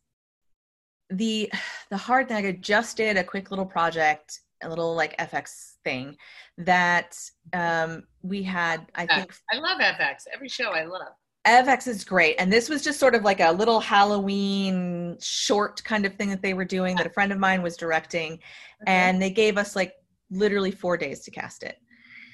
the 1.09 1.51
the 1.89 1.97
hard 1.97 2.27
thing 2.27 2.45
I 2.45 2.51
just 2.51 2.97
did 2.97 3.17
a 3.17 3.23
quick 3.23 3.51
little 3.51 3.65
project, 3.65 4.39
a 4.63 4.69
little 4.69 4.95
like 4.95 5.17
FX 5.17 5.75
thing 5.83 6.15
that 6.57 7.17
um 7.53 8.03
we 8.23 8.43
had 8.43 8.87
I 8.95 9.05
think 9.05 9.33
I 9.51 9.57
love 9.57 9.79
FX. 9.79 10.23
Every 10.33 10.49
show 10.49 10.71
I 10.71 10.85
love. 10.85 11.13
FX 11.45 11.87
is 11.87 12.03
great. 12.03 12.35
And 12.39 12.51
this 12.51 12.67
was 12.67 12.83
just 12.83 12.99
sort 12.99 13.15
of 13.15 13.23
like 13.23 13.39
a 13.39 13.51
little 13.51 13.79
Halloween 13.79 15.17
short 15.21 15.81
kind 15.85 16.05
of 16.05 16.13
thing 16.15 16.29
that 16.29 16.41
they 16.41 16.53
were 16.53 16.65
doing 16.65 16.97
that 16.97 17.07
a 17.07 17.09
friend 17.09 17.31
of 17.31 17.39
mine 17.39 17.61
was 17.61 17.77
directing 17.77 18.39
and 18.85 19.21
they 19.21 19.29
gave 19.29 19.57
us 19.57 19.73
like 19.73 19.93
literally 20.29 20.71
4 20.71 20.97
days 20.97 21.21
to 21.21 21.31
cast 21.31 21.63
it. 21.63 21.77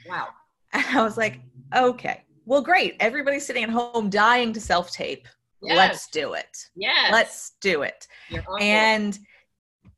wow. 0.09 0.29
And 0.71 0.83
I 0.97 1.03
was 1.03 1.15
like, 1.15 1.41
okay, 1.75 2.23
well, 2.45 2.61
great. 2.61 2.95
Everybody's 2.99 3.45
sitting 3.45 3.63
at 3.63 3.69
home 3.69 4.09
dying 4.09 4.51
to 4.53 4.59
self 4.59 4.91
tape. 4.91 5.27
Yes. 5.63 5.77
Let's 5.77 6.07
do 6.07 6.33
it. 6.33 6.69
Yes. 6.75 7.11
Let's 7.11 7.53
do 7.61 7.83
it. 7.83 8.07
You're 8.29 8.41
on 8.41 8.45
board. 8.45 8.61
And 8.61 9.19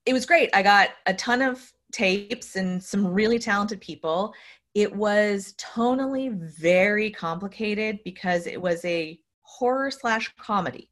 it 0.05 0.13
was 0.13 0.25
great. 0.25 0.49
I 0.53 0.61
got 0.61 0.89
a 1.05 1.13
ton 1.13 1.41
of 1.41 1.71
tapes 1.91 2.55
and 2.55 2.81
some 2.81 3.07
really 3.07 3.39
talented 3.39 3.81
people. 3.81 4.33
It 4.73 4.93
was 4.93 5.55
tonally 5.57 6.33
very 6.33 7.09
complicated 7.09 7.99
because 8.03 8.45
it 8.45 8.61
was 8.61 8.83
a 8.85 9.19
horror 9.41 9.89
slash 9.89 10.33
comedy. 10.37 10.89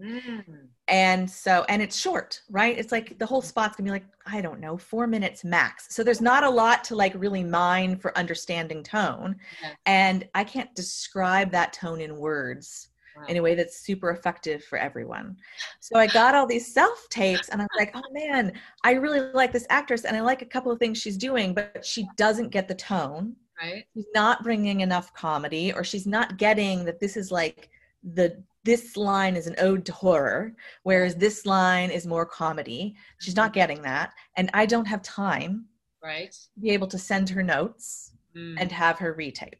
Mm. 0.00 0.68
And 0.88 1.30
so, 1.30 1.64
and 1.68 1.82
it's 1.82 1.96
short, 1.96 2.40
right? 2.50 2.78
It's 2.78 2.92
like 2.92 3.18
the 3.18 3.26
whole 3.26 3.42
spot's 3.42 3.76
gonna 3.76 3.86
be 3.86 3.90
like, 3.90 4.06
I 4.26 4.40
don't 4.40 4.60
know, 4.60 4.76
four 4.76 5.06
minutes 5.06 5.44
max. 5.44 5.94
So 5.94 6.02
there's 6.02 6.20
not 6.20 6.44
a 6.44 6.50
lot 6.50 6.84
to 6.84 6.94
like 6.94 7.12
really 7.16 7.42
mine 7.42 7.96
for 7.96 8.16
understanding 8.16 8.82
tone. 8.82 9.36
Yeah. 9.62 9.70
And 9.86 10.28
I 10.34 10.44
can't 10.44 10.74
describe 10.74 11.50
that 11.52 11.72
tone 11.72 12.00
in 12.00 12.16
words 12.16 12.88
Wow. 13.16 13.24
in 13.28 13.36
a 13.36 13.42
way 13.42 13.54
that's 13.54 13.80
super 13.80 14.10
effective 14.10 14.64
for 14.64 14.78
everyone. 14.78 15.36
So 15.80 15.98
I 15.98 16.06
got 16.06 16.34
all 16.34 16.46
these 16.46 16.72
self 16.72 17.08
tapes 17.08 17.48
and 17.48 17.60
I 17.60 17.64
was 17.64 17.78
like, 17.78 17.92
oh 17.94 18.02
man, 18.12 18.52
I 18.84 18.92
really 18.92 19.20
like 19.32 19.52
this 19.52 19.66
actress 19.70 20.04
and 20.04 20.16
I 20.16 20.20
like 20.20 20.42
a 20.42 20.46
couple 20.46 20.70
of 20.70 20.78
things 20.78 20.98
she's 20.98 21.16
doing, 21.16 21.54
but 21.54 21.84
she 21.84 22.06
doesn't 22.16 22.50
get 22.50 22.68
the 22.68 22.74
tone. 22.74 23.34
Right. 23.60 23.84
She's 23.94 24.06
not 24.14 24.42
bringing 24.42 24.80
enough 24.80 25.14
comedy 25.14 25.72
or 25.72 25.82
she's 25.82 26.06
not 26.06 26.36
getting 26.36 26.84
that 26.84 27.00
this 27.00 27.16
is 27.16 27.30
like 27.32 27.70
the 28.14 28.42
this 28.64 28.96
line 28.96 29.36
is 29.36 29.46
an 29.46 29.54
ode 29.58 29.86
to 29.86 29.92
horror 29.92 30.52
whereas 30.82 31.14
this 31.14 31.46
line 31.46 31.88
is 31.90 32.06
more 32.06 32.26
comedy. 32.26 32.96
She's 33.18 33.36
not 33.36 33.52
getting 33.52 33.80
that 33.82 34.12
and 34.36 34.50
I 34.52 34.66
don't 34.66 34.84
have 34.86 35.02
time 35.02 35.66
Right. 36.02 36.32
to 36.32 36.60
be 36.60 36.70
able 36.70 36.88
to 36.88 36.98
send 36.98 37.28
her 37.30 37.42
notes 37.42 38.12
Mm. 38.36 38.56
and 38.60 38.70
have 38.70 38.98
her 38.98 39.14
retape. 39.14 39.54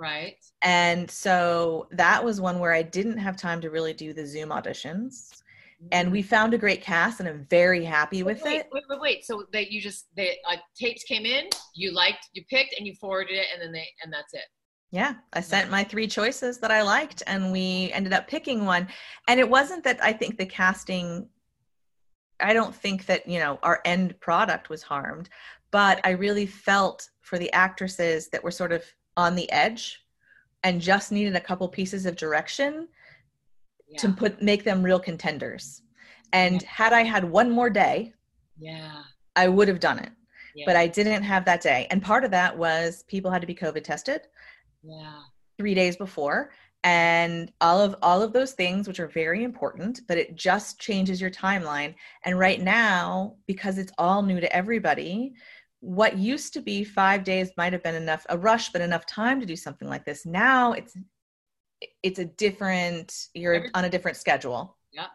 Right. 0.00 0.36
And 0.62 1.10
so 1.10 1.86
that 1.92 2.24
was 2.24 2.40
one 2.40 2.58
where 2.58 2.72
I 2.72 2.82
didn't 2.82 3.18
have 3.18 3.36
time 3.36 3.60
to 3.60 3.70
really 3.70 3.92
do 3.92 4.12
the 4.12 4.26
Zoom 4.26 4.48
auditions. 4.48 5.42
And 5.92 6.12
we 6.12 6.20
found 6.20 6.52
a 6.52 6.58
great 6.58 6.82
cast 6.82 7.20
and 7.20 7.28
I'm 7.28 7.46
very 7.48 7.84
happy 7.84 8.22
with 8.22 8.40
Mm. 8.40 8.44
wait, 8.44 8.60
it. 8.60 8.68
Wait, 8.72 8.84
wait, 8.90 9.00
wait. 9.00 9.24
So 9.24 9.46
that 9.52 9.70
you 9.70 9.80
just 9.80 10.08
the 10.14 10.30
uh, 10.46 10.56
tapes 10.76 11.04
came 11.04 11.24
in, 11.24 11.48
you 11.74 11.92
liked, 11.92 12.28
you 12.34 12.44
picked, 12.50 12.74
and 12.76 12.86
you 12.86 12.94
forwarded 13.00 13.36
it, 13.36 13.46
and 13.52 13.62
then 13.62 13.72
they 13.72 13.88
and 14.02 14.12
that's 14.12 14.34
it. 14.34 14.44
Yeah, 14.92 15.14
I 15.32 15.40
sent 15.40 15.70
my 15.70 15.84
three 15.84 16.08
choices 16.08 16.58
that 16.58 16.72
I 16.72 16.82
liked 16.82 17.22
and 17.28 17.52
we 17.52 17.92
ended 17.92 18.12
up 18.12 18.26
picking 18.26 18.64
one. 18.64 18.88
And 19.28 19.38
it 19.38 19.48
wasn't 19.48 19.84
that 19.84 20.02
I 20.02 20.12
think 20.12 20.36
the 20.36 20.46
casting, 20.46 21.28
I 22.40 22.52
don't 22.52 22.74
think 22.74 23.06
that, 23.06 23.28
you 23.28 23.38
know, 23.38 23.60
our 23.62 23.80
end 23.84 24.18
product 24.18 24.68
was 24.68 24.82
harmed, 24.82 25.28
but 25.70 26.00
I 26.02 26.10
really 26.10 26.46
felt 26.46 27.08
for 27.22 27.38
the 27.38 27.52
actresses 27.52 28.30
that 28.30 28.42
were 28.42 28.50
sort 28.50 28.72
of 28.72 28.82
on 29.20 29.34
the 29.34 29.50
edge 29.64 29.82
and 30.64 30.80
just 30.92 31.12
needed 31.12 31.34
a 31.36 31.46
couple 31.48 31.68
pieces 31.68 32.02
of 32.06 32.16
direction 32.24 32.72
Yeah. 33.88 34.00
to 34.02 34.06
put 34.20 34.32
make 34.50 34.62
them 34.64 34.82
real 34.88 35.00
contenders. 35.08 35.82
And 36.32 36.62
had 36.78 36.92
I 37.00 37.02
had 37.14 37.24
one 37.40 37.50
more 37.58 37.70
day, 37.70 37.96
yeah. 38.58 39.02
I 39.42 39.48
would 39.48 39.68
have 39.72 39.80
done 39.88 39.98
it. 40.06 40.12
Yeah. 40.54 40.66
But 40.68 40.76
I 40.76 40.86
didn't 40.98 41.22
have 41.32 41.44
that 41.44 41.62
day. 41.70 41.80
And 41.90 42.02
part 42.10 42.24
of 42.24 42.30
that 42.38 42.52
was 42.64 43.04
people 43.14 43.30
had 43.30 43.40
to 43.40 43.52
be 43.52 43.54
COVID 43.64 43.84
tested 43.84 44.20
yeah. 44.82 45.20
three 45.58 45.74
days 45.74 45.96
before. 45.96 46.38
And 46.82 47.52
all 47.60 47.80
of 47.86 47.92
all 48.06 48.22
of 48.22 48.32
those 48.32 48.52
things, 48.52 48.88
which 48.88 49.00
are 49.00 49.08
very 49.22 49.44
important, 49.50 50.00
but 50.08 50.18
it 50.22 50.34
just 50.34 50.80
changes 50.80 51.20
your 51.20 51.30
timeline. 51.30 51.94
And 52.24 52.38
right 52.38 52.60
now, 52.60 53.36
because 53.46 53.76
it's 53.76 53.92
all 53.98 54.22
new 54.22 54.40
to 54.40 54.56
everybody, 54.60 55.34
what 55.80 56.18
used 56.18 56.52
to 56.54 56.60
be 56.60 56.84
five 56.84 57.24
days 57.24 57.50
might 57.56 57.72
have 57.72 57.82
been 57.82 57.94
enough, 57.94 58.26
a 58.28 58.38
rush, 58.38 58.70
but 58.70 58.80
enough 58.82 59.06
time 59.06 59.40
to 59.40 59.46
do 59.46 59.56
something 59.56 59.88
like 59.88 60.04
this. 60.04 60.26
Now 60.26 60.72
it's 60.72 60.94
it's 62.02 62.18
a 62.18 62.26
different, 62.26 63.28
you're 63.34 63.68
on 63.72 63.86
a 63.86 63.88
different 63.88 64.18
schedule. 64.18 64.76
Yeah. 64.92 65.06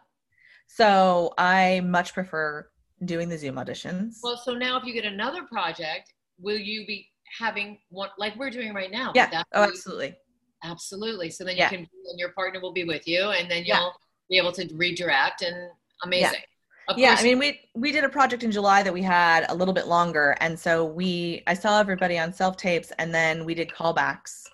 So 0.66 1.32
I 1.38 1.80
much 1.84 2.12
prefer 2.12 2.68
doing 3.04 3.28
the 3.28 3.38
Zoom 3.38 3.54
auditions. 3.54 4.16
Well, 4.22 4.36
so 4.36 4.52
now 4.54 4.76
if 4.76 4.84
you 4.84 4.92
get 4.92 5.04
another 5.04 5.44
project, 5.44 6.12
will 6.40 6.58
you 6.58 6.84
be 6.84 7.08
having 7.38 7.78
one 7.90 8.08
like 8.18 8.34
we're 8.36 8.50
doing 8.50 8.74
right 8.74 8.90
now? 8.90 9.12
yeah. 9.14 9.44
Oh, 9.52 9.62
absolutely. 9.62 10.16
absolutely. 10.64 11.30
So 11.30 11.44
then 11.44 11.56
Yeah. 11.56 11.70
you 11.70 11.76
can, 11.78 11.88
and 12.10 12.18
your 12.18 12.30
partner 12.30 12.58
will 12.60 12.72
be 12.72 12.84
with 12.84 13.06
you, 13.06 13.30
and 13.30 13.48
then 13.48 13.64
you'll 13.64 13.94
be 14.28 14.38
able 14.38 14.52
to 14.52 14.68
redirect. 14.74 15.42
And 15.42 15.70
amazing. 16.02 16.40
Of 16.88 16.98
yeah 16.98 17.10
course, 17.10 17.20
i 17.20 17.24
mean 17.24 17.38
we 17.38 17.60
we 17.74 17.90
did 17.92 18.04
a 18.04 18.08
project 18.08 18.44
in 18.44 18.52
july 18.52 18.82
that 18.82 18.92
we 18.92 19.02
had 19.02 19.46
a 19.48 19.54
little 19.54 19.74
bit 19.74 19.88
longer 19.88 20.36
and 20.40 20.58
so 20.58 20.84
we 20.84 21.42
i 21.46 21.54
saw 21.54 21.80
everybody 21.80 22.18
on 22.18 22.32
self 22.32 22.56
tapes 22.56 22.92
and 22.98 23.14
then 23.14 23.44
we 23.44 23.54
did 23.54 23.68
callbacks 23.68 24.44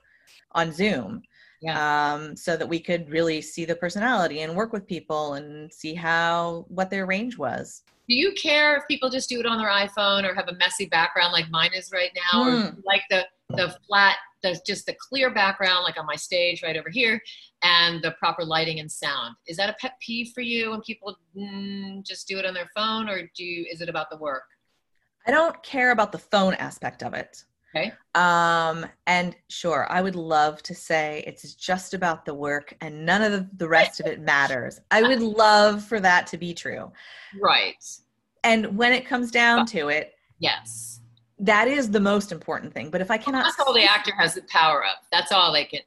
on 0.53 0.73
zoom 0.73 1.23
um, 1.71 2.35
so 2.35 2.57
that 2.57 2.69
we 2.69 2.81
could 2.81 3.09
really 3.09 3.41
see 3.41 3.65
the 3.65 3.77
personality 3.77 4.41
and 4.41 4.57
work 4.57 4.73
with 4.73 4.87
people 4.87 5.35
and 5.35 5.73
see 5.73 5.95
how 5.95 6.65
what 6.69 6.91
their 6.91 7.07
range 7.07 7.39
was 7.39 7.83
do 8.09 8.15
you 8.17 8.33
care 8.33 8.77
if 8.77 8.83
people 8.89 9.09
just 9.11 9.29
do 9.29 9.39
it 9.41 9.47
on 9.47 9.59
their 9.59 9.69
iPhone 9.69 10.29
or 10.29 10.35
have 10.35 10.49
a 10.49 10.55
messy 10.57 10.87
background 10.87 11.33
like 11.33 11.49
mine 11.51 11.71
is 11.75 11.91
right 11.93 12.11
now, 12.33 12.43
or 12.45 12.57
Hmm. 12.57 12.81
like 12.85 13.03
the 13.11 13.27
the 13.57 13.77
flat, 13.87 14.17
the 14.43 14.59
just 14.67 14.87
the 14.87 14.97
clear 15.09 15.33
background 15.33 15.85
like 15.85 15.99
on 15.99 16.07
my 16.07 16.17
stage 16.17 16.63
right 16.63 16.77
over 16.77 16.89
here, 16.91 17.21
and 17.63 18.03
the 18.03 18.13
proper 18.13 18.45
lighting 18.45 18.81
and 18.81 18.91
sound? 18.91 19.37
Is 19.47 19.57
that 19.59 19.69
a 19.71 19.75
pet 19.81 19.95
peeve 20.01 20.33
for 20.35 20.41
you 20.41 20.71
when 20.71 20.81
people 20.81 21.17
mm, 21.37 22.05
just 22.05 22.27
do 22.27 22.39
it 22.39 22.47
on 22.47 22.55
their 22.55 22.69
phone, 22.75 23.09
or 23.09 23.31
do 23.37 23.45
you, 23.45 23.67
is 23.71 23.81
it 23.81 23.89
about 23.89 24.11
the 24.11 24.17
work? 24.17 24.45
i 25.27 25.31
don't 25.31 25.63
care 25.63 25.93
about 25.93 26.11
the 26.11 26.19
phone 26.19 26.55
aspect 26.55 27.03
of 27.05 27.15
it 27.15 27.45
Okay. 27.75 27.93
Um, 28.15 28.87
and 29.07 29.35
sure, 29.49 29.87
I 29.91 30.03
would 30.03 30.15
love 30.17 30.63
to 30.65 30.75
say 30.75 31.25
it's 31.27 31.55
just 31.55 31.95
about 31.95 32.25
the 32.27 32.35
work 32.35 32.75
and 32.83 33.07
none 33.07 33.23
of 33.23 33.33
the, 33.33 33.49
the 33.57 33.69
rest 33.69 33.99
of 34.01 34.07
it 34.07 34.21
matters. 34.21 34.79
I 34.91 35.03
would 35.03 35.21
love 35.23 35.83
for 35.83 35.99
that 36.01 36.27
to 36.29 36.37
be 36.37 36.53
true. 36.53 36.93
Right. 37.41 37.83
And 38.45 38.77
when 38.77 38.93
it 38.93 39.07
comes 39.07 39.31
down 39.31 39.67
to 39.67 39.89
it, 39.89 40.15
Yes. 40.39 41.01
that 41.39 41.67
is 41.69 41.91
the 41.91 42.01
most 42.01 42.33
important 42.33 42.75
thing. 42.75 42.91
But 42.91 43.01
if 43.01 43.11
I 43.11 43.17
cannot, 43.17 43.45
That's 43.45 43.61
all 43.61 43.73
the 43.73 43.85
actor 43.85 44.13
has 44.19 44.35
the 44.35 44.43
power 44.43 44.85
of. 44.85 44.97
That's 45.11 45.33
all 45.33 45.53
they 45.53 45.65
can. 45.65 45.81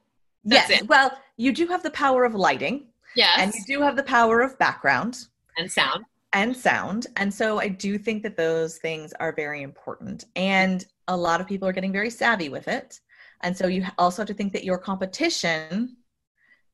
that's 0.45 0.69
yes, 0.69 0.81
it. 0.81 0.87
well, 0.87 1.11
you 1.37 1.51
do 1.51 1.67
have 1.67 1.83
the 1.83 1.91
power 1.91 2.23
of 2.23 2.33
lighting, 2.33 2.85
Yes. 3.15 3.37
and 3.39 3.53
you 3.53 3.61
do 3.77 3.81
have 3.83 3.95
the 3.95 4.03
power 4.03 4.41
of 4.41 4.57
background. 4.57 5.27
and 5.57 5.71
sound. 5.71 6.05
and 6.33 6.55
sound. 6.55 7.07
And 7.17 7.31
so 7.33 7.59
I 7.59 7.67
do 7.67 7.97
think 7.97 8.23
that 8.23 8.37
those 8.37 8.77
things 8.77 9.13
are 9.19 9.31
very 9.33 9.61
important. 9.61 10.25
And 10.35 10.85
a 11.07 11.15
lot 11.15 11.41
of 11.41 11.47
people 11.47 11.67
are 11.67 11.73
getting 11.73 11.91
very 11.91 12.09
savvy 12.09 12.49
with 12.49 12.67
it. 12.67 12.99
And 13.43 13.55
so 13.55 13.67
you 13.67 13.85
also 13.97 14.21
have 14.21 14.27
to 14.27 14.33
think 14.33 14.53
that 14.53 14.63
your 14.63 14.77
competition 14.77 15.97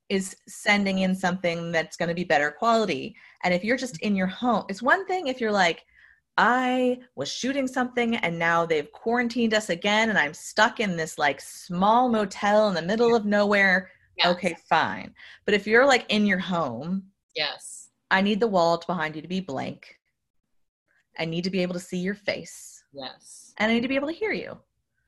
is 0.09 0.35
sending 0.47 0.99
in 0.99 1.15
something 1.15 1.71
that's 1.71 1.97
going 1.97 2.09
to 2.09 2.15
be 2.15 2.23
better 2.23 2.51
quality. 2.51 3.15
And 3.43 3.53
if 3.53 3.63
you're 3.63 3.77
just 3.77 3.99
in 4.01 4.15
your 4.15 4.27
home, 4.27 4.65
it's 4.69 4.81
one 4.81 5.05
thing 5.05 5.27
if 5.27 5.39
you're 5.39 5.51
like, 5.51 5.83
I 6.37 6.99
was 7.15 7.29
shooting 7.29 7.67
something 7.67 8.15
and 8.17 8.37
now 8.37 8.65
they've 8.65 8.91
quarantined 8.91 9.53
us 9.53 9.69
again 9.69 10.09
and 10.09 10.17
I'm 10.17 10.33
stuck 10.33 10.79
in 10.79 10.95
this 10.95 11.17
like 11.17 11.41
small 11.41 12.09
motel 12.09 12.69
in 12.69 12.73
the 12.73 12.81
middle 12.81 13.15
of 13.15 13.25
nowhere. 13.25 13.91
Yes. 14.17 14.27
Okay, 14.27 14.55
fine. 14.69 15.13
But 15.45 15.53
if 15.53 15.67
you're 15.67 15.85
like 15.85 16.05
in 16.09 16.25
your 16.25 16.39
home 16.39 17.03
Yes. 17.35 17.89
I 18.09 18.21
need 18.21 18.39
the 18.39 18.47
wall 18.47 18.81
behind 18.85 19.15
you 19.15 19.21
to 19.21 19.27
be 19.27 19.39
blank. 19.39 19.97
I 21.17 21.25
need 21.25 21.43
to 21.45 21.49
be 21.49 21.61
able 21.61 21.73
to 21.73 21.79
see 21.79 21.97
your 21.97 22.15
face. 22.15 22.70
Yes. 22.93 23.53
And 23.57 23.71
I 23.71 23.75
need 23.75 23.81
to 23.81 23.87
be 23.87 23.95
able 23.95 24.07
to 24.07 24.13
hear 24.13 24.31
you. 24.31 24.57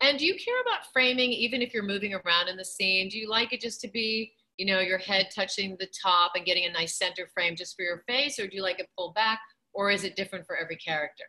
And 0.02 0.20
do 0.20 0.26
you 0.26 0.36
care 0.36 0.60
about 0.62 0.92
framing 0.92 1.32
even 1.32 1.62
if 1.62 1.74
you're 1.74 1.84
moving 1.84 2.14
around 2.14 2.50
in 2.50 2.58
the 2.58 2.66
scene? 2.66 3.10
Do 3.10 3.18
you 3.18 3.30
like 3.30 3.54
it 3.54 3.62
just 3.62 3.80
to 3.82 3.88
be, 3.88 4.34
you 4.58 4.66
know, 4.66 4.80
your 4.80 4.98
head 4.98 5.30
touching 5.34 5.78
the 5.80 5.88
top 6.02 6.34
and 6.36 6.46
getting 6.46 6.66
a 6.66 6.72
nice 6.72 6.98
center 6.98 7.28
frame 7.34 7.56
just 7.56 7.76
for 7.76 7.84
your 7.84 8.04
face, 8.08 8.38
or 8.40 8.48
do 8.48 8.56
you 8.56 8.62
like 8.62 8.80
it 8.80 8.90
pulled 8.98 9.16
back, 9.16 9.40
or 9.74 9.92
is 9.92 10.04
it 10.04 10.16
different 10.16 10.46
for 10.46 10.58
every 10.58 10.76
character? 10.76 11.24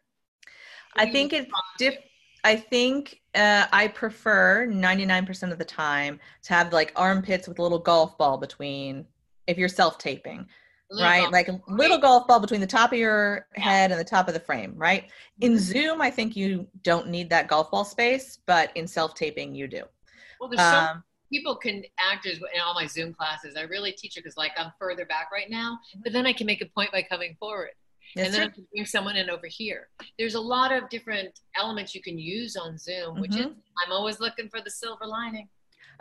I 0.97 1.11
think 1.11 1.33
it's 1.33 1.47
respond 1.47 1.63
diff- 1.79 2.05
I 2.45 2.57
think 2.57 3.23
uh, 3.35 3.67
I 3.73 3.89
prefer 3.89 4.67
99% 4.69 5.51
of 5.51 5.59
the 5.59 5.65
time 5.65 6.21
to 6.43 6.53
have 6.53 6.73
like 6.73 6.93
armpits 6.95 7.49
with 7.49 7.59
a 7.59 7.63
little 7.63 7.79
golf 7.79 8.19
ball 8.19 8.37
between 8.37 9.07
if 9.47 9.57
you're 9.57 9.69
self 9.69 9.99
taping, 9.99 10.47
little 10.95 11.09
right? 11.11 11.21
golf- 11.23 11.33
Like 11.33 11.49
a 11.49 11.61
little 11.69 11.99
golf 11.99 12.27
ball 12.27 12.41
between 12.41 12.61
the 12.61 12.67
top 12.67 12.93
of 12.93 12.99
your 12.99 13.47
Yeah. 13.57 13.63
head 13.63 13.91
and 13.91 14.01
the 14.01 14.05
top 14.05 14.29
of 14.29 14.35
the 14.35 14.41
frame, 14.41 14.75
right? 14.77 15.11
In 15.41 15.53
Mhm. 15.55 15.59
Zoom, 15.59 16.01
I 16.01 16.11
think 16.11 16.37
you 16.37 16.67
don't 16.83 17.09
need 17.09 17.29
that 17.31 17.49
golf 17.49 17.71
ball 17.71 17.85
space, 17.85 18.39
but 18.47 18.71
in 18.77 18.87
self 18.87 19.15
taping, 19.15 19.55
you 19.55 19.67
do. 19.67 19.85
Well, 20.41 20.49
there's 20.49 20.61
so 20.61 20.79
Um, 20.79 21.05
people 21.33 21.57
can 21.57 21.85
actors 21.99 22.39
in 22.39 22.61
all 22.61 22.75
my 22.75 22.87
Zoom 22.87 23.13
classes. 23.15 23.57
I 23.57 23.63
really 23.63 23.93
teach 23.93 24.17
it 24.17 24.21
because 24.23 24.37
like 24.37 24.53
I'm 24.57 24.73
further 24.79 25.05
back 25.07 25.31
right 25.33 25.51
now, 25.51 25.79
but 26.03 26.13
then 26.13 26.27
I 26.27 26.33
can 26.33 26.47
make 26.47 26.61
a 26.63 26.67
point 26.67 26.93
by 26.93 27.03
coming 27.03 27.37
forward, 27.41 27.71
and 28.17 28.33
then. 28.33 28.43
I 28.43 28.49
can 28.49 28.67
bring 28.73 28.87
someone 28.87 29.17
in 29.17 29.31
over 29.31 29.47
here. 29.49 29.89
There's 30.19 30.35
a 30.35 30.41
lot 30.41 30.73
of 30.73 30.89
different 30.91 31.41
elements 31.57 31.95
you 31.95 32.03
can 32.03 32.19
use 32.19 32.57
on 32.57 32.79
Zoom, 32.79 33.21
which 33.21 33.35
is 33.37 33.47
I'm 33.85 33.91
always 33.93 34.21
looking 34.21 34.49
for 34.49 34.61
the 34.61 34.71
silver 34.71 35.07
lining. 35.07 35.49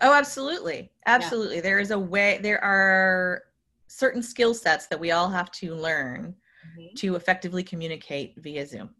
Oh, 0.01 0.13
absolutely. 0.13 0.91
Absolutely. 1.05 1.61
There 1.61 1.79
is 1.79 1.91
a 1.91 1.99
way, 1.99 2.39
there 2.41 2.61
are 2.63 3.43
certain 3.93 4.23
skill 4.23 4.53
sets 4.53 4.87
that 4.87 4.99
we 4.99 5.11
all 5.11 5.29
have 5.29 5.51
to 5.51 5.75
learn 5.75 6.35
Mhm. 6.77 6.95
to 6.95 7.15
effectively 7.15 7.63
communicate 7.63 8.33
via 8.37 8.65
Zoom. 8.65 8.95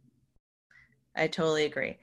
I 1.16 1.28
totally 1.28 1.66
agree. 1.66 1.98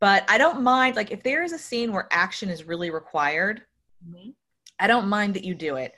But 0.00 0.24
I 0.28 0.38
don't 0.38 0.62
mind, 0.62 0.96
like, 0.96 1.10
if 1.12 1.22
there 1.22 1.42
is 1.44 1.52
a 1.52 1.58
scene 1.58 1.92
where 1.92 2.08
action 2.10 2.48
is 2.50 2.64
really 2.64 2.90
required, 2.90 3.62
Mhm. 4.06 4.34
I 4.78 4.86
don't 4.88 5.08
mind 5.08 5.34
that 5.34 5.44
you 5.44 5.54
do 5.54 5.76
it. 5.76 5.94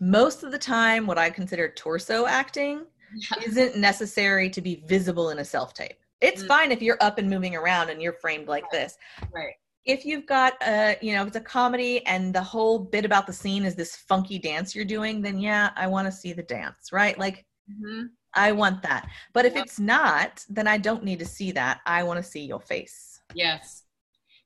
Most 0.00 0.42
of 0.42 0.50
the 0.52 0.58
time, 0.58 1.06
what 1.06 1.18
I 1.18 1.30
consider 1.30 1.68
torso 1.68 2.26
acting 2.26 2.84
isn't 3.46 3.76
necessary 3.76 4.50
to 4.50 4.60
be 4.60 4.76
visible 4.86 5.30
in 5.30 5.38
a 5.38 5.44
self 5.44 5.74
tape. 5.74 5.98
It's 6.20 6.42
Mm. 6.42 6.48
fine 6.48 6.72
if 6.72 6.82
you're 6.82 6.98
up 7.00 7.18
and 7.18 7.30
moving 7.30 7.54
around 7.54 7.90
and 7.90 8.02
you're 8.02 8.12
framed 8.12 8.48
like 8.48 8.68
this 8.70 8.98
Right. 9.32 9.54
If 9.84 10.04
you've 10.04 10.26
got 10.26 10.54
a 10.66 10.96
you 11.00 11.14
know 11.14 11.22
if 11.22 11.28
it's 11.28 11.36
a 11.36 11.40
comedy 11.40 12.04
and 12.06 12.34
the 12.34 12.42
whole 12.42 12.78
bit 12.78 13.04
about 13.04 13.26
the 13.26 13.32
scene 13.32 13.64
is 13.64 13.74
this 13.74 13.96
funky 13.96 14.38
dance 14.38 14.74
you're 14.74 14.84
doing 14.84 15.22
then 15.22 15.38
yeah 15.38 15.70
i 15.76 15.86
want 15.86 16.06
to 16.06 16.12
see 16.12 16.32
the 16.32 16.42
dance 16.42 16.92
right 16.92 17.18
like 17.18 17.46
hmm 17.80 18.02
i 18.34 18.52
want 18.52 18.82
that 18.82 19.08
but 19.32 19.44
if 19.46 19.56
it's 19.56 19.78
not 19.80 20.44
then 20.50 20.66
i 20.68 20.76
don't 20.76 21.02
need 21.04 21.18
to 21.18 21.24
see 21.24 21.50
that 21.52 21.80
i 21.86 22.02
want 22.02 22.16
to 22.22 22.22
see 22.22 22.44
your 22.44 22.60
face 22.60 23.18
Yes. 23.34 23.84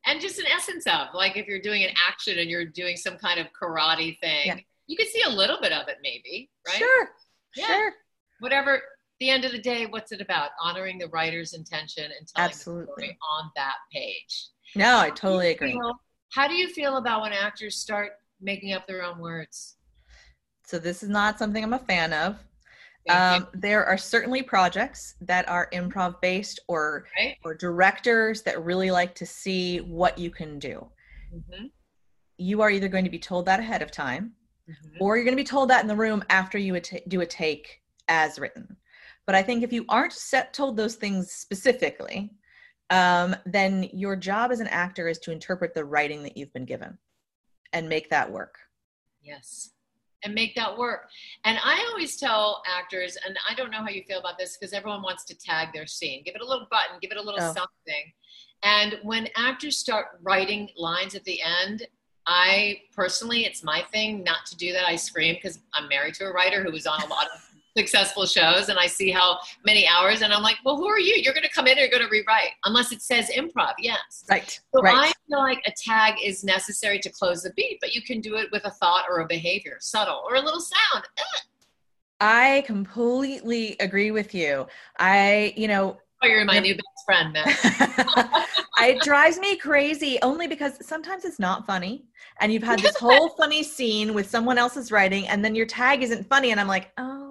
And 0.04 0.20
just 0.20 0.38
an 0.40 0.46
essence 0.46 0.86
of 0.88 1.08
like 1.14 1.36
if 1.36 1.46
you're 1.46 1.60
doing 1.60 1.84
an 1.84 1.90
action 2.08 2.38
and 2.38 2.50
you're 2.50 2.64
doing 2.66 2.96
some 2.96 3.16
kind 3.16 3.38
of 3.38 3.46
karate 3.52 4.18
thing, 4.18 4.46
Yeah. 4.46 4.56
you 4.88 4.96
can 4.96 5.06
see 5.06 5.22
a 5.22 5.28
little 5.28 5.58
bit 5.60 5.72
of 5.72 5.86
it 5.88 5.98
maybe, 6.02 6.50
right? 6.66 6.76
sure 6.76 7.10
Yeah. 7.54 7.66
sure 7.66 7.92
Whatever. 8.40 8.82
The 9.20 9.30
end 9.30 9.44
of 9.44 9.52
the 9.52 9.60
day, 9.60 9.86
what's 9.86 10.10
it 10.10 10.20
about? 10.20 10.50
Honoring 10.60 10.98
the 10.98 11.06
writer's 11.08 11.52
intention 11.54 12.04
and 12.04 12.26
telling 12.26 12.50
the 12.50 12.56
story 12.56 13.16
on 13.38 13.52
that 13.54 13.76
page. 13.92 14.48
No 14.74 14.98
i 14.98 15.10
totally 15.10 15.50
agree 15.50 15.72
feel- 15.72 16.00
how 16.32 16.48
do 16.48 16.54
you 16.54 16.68
feel 16.68 16.96
about 16.96 17.22
when 17.22 17.32
actors 17.32 17.76
start 17.76 18.12
making 18.40 18.72
up 18.72 18.86
their 18.86 19.02
own 19.02 19.18
words? 19.18 19.76
so 20.64 20.78
this 20.78 21.02
is 21.02 21.08
not 21.08 21.38
something 21.38 21.62
i'm 21.62 21.72
a 21.74 21.78
fan 21.78 22.12
of 22.12 22.36
um, 23.10 23.48
there 23.52 23.84
are 23.84 23.98
certainly 23.98 24.44
projects 24.44 25.16
that 25.20 25.48
are 25.48 25.68
improv 25.72 26.20
based 26.20 26.60
or. 26.68 27.06
Right? 27.18 27.36
or 27.44 27.52
directors 27.52 28.42
that 28.42 28.62
really 28.64 28.92
like 28.92 29.12
to 29.16 29.26
see 29.26 29.78
what 29.80 30.16
you 30.18 30.30
can 30.30 30.58
do 30.60 30.86
Mhm. 31.34 31.70
you 32.38 32.62
are 32.62 32.70
either 32.70 32.88
going 32.88 33.04
to 33.04 33.10
be 33.10 33.18
told 33.18 33.46
that 33.46 33.58
ahead 33.58 33.82
of 33.82 33.90
time 33.90 34.34
Mhm. 34.68 34.96
or 35.00 35.16
you're 35.16 35.24
going 35.24 35.36
to 35.36 35.42
be 35.42 35.52
told 35.56 35.68
that 35.70 35.80
in 35.82 35.88
the 35.88 35.96
room 35.96 36.22
after 36.30 36.56
you 36.58 36.76
at- 36.76 37.08
do 37.08 37.20
a 37.22 37.26
take 37.26 37.82
as 38.08 38.38
written. 38.38 38.76
But 39.26 39.34
I 39.34 39.42
think 39.42 39.62
if 39.64 39.72
you 39.72 39.84
aren't 39.88 40.12
set 40.12 40.52
told 40.52 40.76
those 40.76 40.94
things 40.94 41.32
specifically, 41.32 42.30
um, 42.92 43.34
then 43.46 43.88
your 43.92 44.14
job 44.16 44.52
as 44.52 44.60
an 44.60 44.68
actor 44.68 45.08
is 45.08 45.18
to 45.20 45.32
interpret 45.32 45.74
the 45.74 45.84
writing 45.84 46.22
that 46.22 46.36
you've 46.36 46.52
been 46.52 46.66
given 46.66 46.98
and 47.72 47.88
make 47.88 48.10
that 48.10 48.30
work. 48.30 48.58
Yes. 49.22 49.70
And 50.24 50.34
make 50.34 50.54
that 50.54 50.76
work. 50.76 51.08
And 51.44 51.58
I 51.64 51.84
always 51.90 52.16
tell 52.16 52.62
actors, 52.68 53.16
and 53.26 53.36
I 53.48 53.54
don't 53.54 53.70
know 53.70 53.78
how 53.78 53.88
you 53.88 54.04
feel 54.04 54.20
about 54.20 54.38
this 54.38 54.56
because 54.56 54.72
everyone 54.72 55.02
wants 55.02 55.24
to 55.24 55.34
tag 55.36 55.68
their 55.72 55.86
scene. 55.86 56.22
Give 56.24 56.34
it 56.36 56.42
a 56.42 56.46
little 56.46 56.68
button, 56.70 56.98
give 57.00 57.10
it 57.10 57.16
a 57.16 57.22
little 57.22 57.40
Oh. 57.42 57.52
something. 57.54 58.12
And 58.62 59.00
when 59.02 59.28
actors 59.36 59.78
start 59.78 60.06
writing 60.20 60.70
lines 60.76 61.14
at 61.14 61.24
the 61.24 61.40
end, 61.42 61.88
I 62.26 62.82
personally, 62.94 63.44
it's 63.46 63.64
my 63.64 63.82
thing 63.90 64.22
not 64.22 64.46
to 64.46 64.56
do 64.56 64.72
that. 64.74 64.86
I 64.86 64.94
scream 64.94 65.34
because 65.34 65.58
I'm 65.74 65.88
married 65.88 66.14
to 66.16 66.26
a 66.26 66.32
writer 66.32 66.62
who 66.62 66.70
was 66.70 66.86
on 66.86 67.02
a 67.02 67.06
lot 67.06 67.26
of 67.34 67.51
successful 67.76 68.26
shows 68.26 68.68
and 68.68 68.78
I 68.78 68.86
see 68.86 69.10
how 69.10 69.38
many 69.64 69.86
hours 69.86 70.22
and 70.22 70.32
I'm 70.32 70.42
like, 70.42 70.56
well, 70.64 70.76
who 70.76 70.86
are 70.86 70.98
you? 70.98 71.14
You're 71.14 71.34
going 71.34 71.44
to 71.44 71.50
come 71.50 71.66
in 71.66 71.72
and 71.72 71.80
you're 71.80 71.88
going 71.88 72.02
to 72.02 72.10
rewrite 72.10 72.50
unless 72.64 72.92
it 72.92 73.02
says 73.02 73.30
improv. 73.30 73.74
Yes. 73.78 74.24
Right. 74.28 74.60
So 74.74 74.82
right. 74.82 74.94
I 74.94 75.12
feel 75.28 75.38
like 75.38 75.62
a 75.66 75.72
tag 75.76 76.14
is 76.22 76.44
necessary 76.44 76.98
to 77.00 77.10
close 77.10 77.42
the 77.42 77.52
beat, 77.56 77.78
but 77.80 77.94
you 77.94 78.02
can 78.02 78.20
do 78.20 78.36
it 78.36 78.48
with 78.52 78.64
a 78.64 78.70
thought 78.70 79.04
or 79.08 79.20
a 79.20 79.26
behavior, 79.26 79.78
subtle 79.80 80.22
or 80.28 80.36
a 80.36 80.40
little 80.40 80.60
sound. 80.60 81.04
Eh. 81.18 81.38
I 82.20 82.62
completely 82.66 83.76
agree 83.80 84.10
with 84.10 84.34
you. 84.34 84.66
I, 84.98 85.54
you 85.56 85.68
know, 85.68 85.98
Oh, 86.24 86.28
you're 86.28 86.44
my 86.44 86.60
new 86.60 86.74
best 86.74 86.86
friend, 87.04 87.32
man. 87.32 87.44
it 88.78 89.02
drives 89.02 89.38
me 89.40 89.56
crazy 89.56 90.18
only 90.22 90.46
because 90.46 90.86
sometimes 90.86 91.24
it's 91.24 91.40
not 91.40 91.66
funny 91.66 92.04
and 92.40 92.52
you've 92.52 92.62
had 92.62 92.78
this 92.80 92.96
whole 93.00 93.30
funny 93.30 93.62
scene 93.62 94.14
with 94.14 94.28
someone 94.28 94.58
else's 94.58 94.90
writing 94.92 95.26
and 95.28 95.44
then 95.44 95.54
your 95.54 95.66
tag 95.66 96.02
isn't 96.02 96.26
funny 96.28 96.50
and 96.50 96.60
i'm 96.60 96.68
like 96.68 96.92
oh 96.98 97.21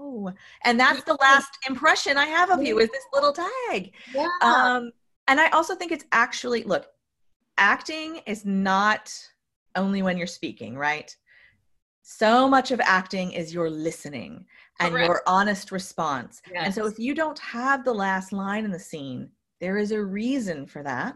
and 0.64 0.80
that's 0.80 1.04
the 1.04 1.18
last 1.22 1.58
impression 1.68 2.18
i 2.18 2.26
have 2.26 2.50
of 2.50 2.64
you 2.64 2.80
is 2.80 2.90
this 2.90 3.06
little 3.14 3.34
tag 3.34 3.94
Yeah. 4.14 4.28
um 4.42 4.92
and 5.28 5.40
i 5.40 5.50
also 5.50 5.76
think 5.76 5.92
it's 5.92 6.06
actually 6.12 6.64
look 6.64 6.88
acting 7.58 8.22
is 8.26 8.46
not 8.46 9.14
only 9.76 10.02
when 10.02 10.18
you're 10.18 10.28
speaking 10.28 10.78
right 10.78 11.16
so 12.04 12.48
much 12.48 12.72
of 12.72 12.82
acting 12.82 13.32
is 13.32 13.54
your 13.54 13.70
listening 13.70 14.46
and 14.80 14.92
Correct. 14.94 15.08
your 15.08 15.22
honest 15.28 15.72
response 15.72 16.42
and 16.56 16.74
so 16.74 16.86
if 16.86 16.98
you 17.00 17.14
don't 17.14 17.40
have 17.40 17.84
the 17.86 17.94
last 17.94 18.34
line 18.34 18.66
in 18.66 18.72
the 18.72 18.80
scene 18.80 19.30
there 19.62 19.78
is 19.78 19.92
a 19.92 20.04
reason 20.04 20.66
for 20.66 20.84
that. 20.84 21.16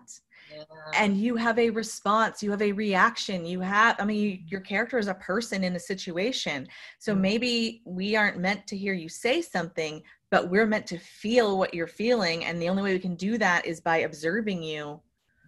And 0.94 1.18
you 1.18 1.36
have 1.36 1.58
a 1.60 1.70
response 1.70 2.42
you 2.44 2.52
have 2.52 2.62
a 2.62 2.72
reaction 2.72 3.46
you 3.46 3.60
have 3.60 3.96
i 4.00 4.06
mean 4.06 4.22
you, 4.24 4.40
your 4.48 4.62
character 4.62 4.98
is 4.98 5.08
a 5.08 5.14
person 5.16 5.64
in 5.64 5.76
a 5.76 5.80
situation 5.80 6.68
so 7.00 7.14
Mhm. 7.14 7.20
maybe 7.20 7.82
we 7.86 8.16
aren't 8.16 8.40
meant 8.40 8.66
to 8.68 8.78
hear 8.78 8.94
you 8.94 9.10
say 9.10 9.42
something 9.42 10.02
but 10.32 10.50
we're 10.50 10.66
meant 10.66 10.88
to 10.88 10.98
feel 10.98 11.58
what 11.58 11.74
you're 11.74 11.88
feeling 11.88 12.46
and 12.46 12.62
the 12.62 12.70
only 12.70 12.84
way 12.84 12.94
we 12.94 13.00
can 13.00 13.16
do 13.16 13.38
that 13.38 13.66
is 13.66 13.82
by 13.82 13.98
observing 14.00 14.62
you 14.64 15.02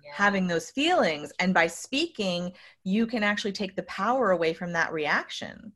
Yeah. 0.04 0.14
having 0.14 0.48
those 0.48 0.72
feelings 0.72 1.32
and 1.40 1.54
by 1.54 1.68
speaking 1.68 2.54
you 2.84 3.06
can 3.08 3.24
actually 3.24 3.52
take 3.54 3.76
the 3.76 3.84
power 3.84 4.32
away 4.32 4.54
from 4.54 4.74
that 4.74 4.92
reaction 4.92 5.74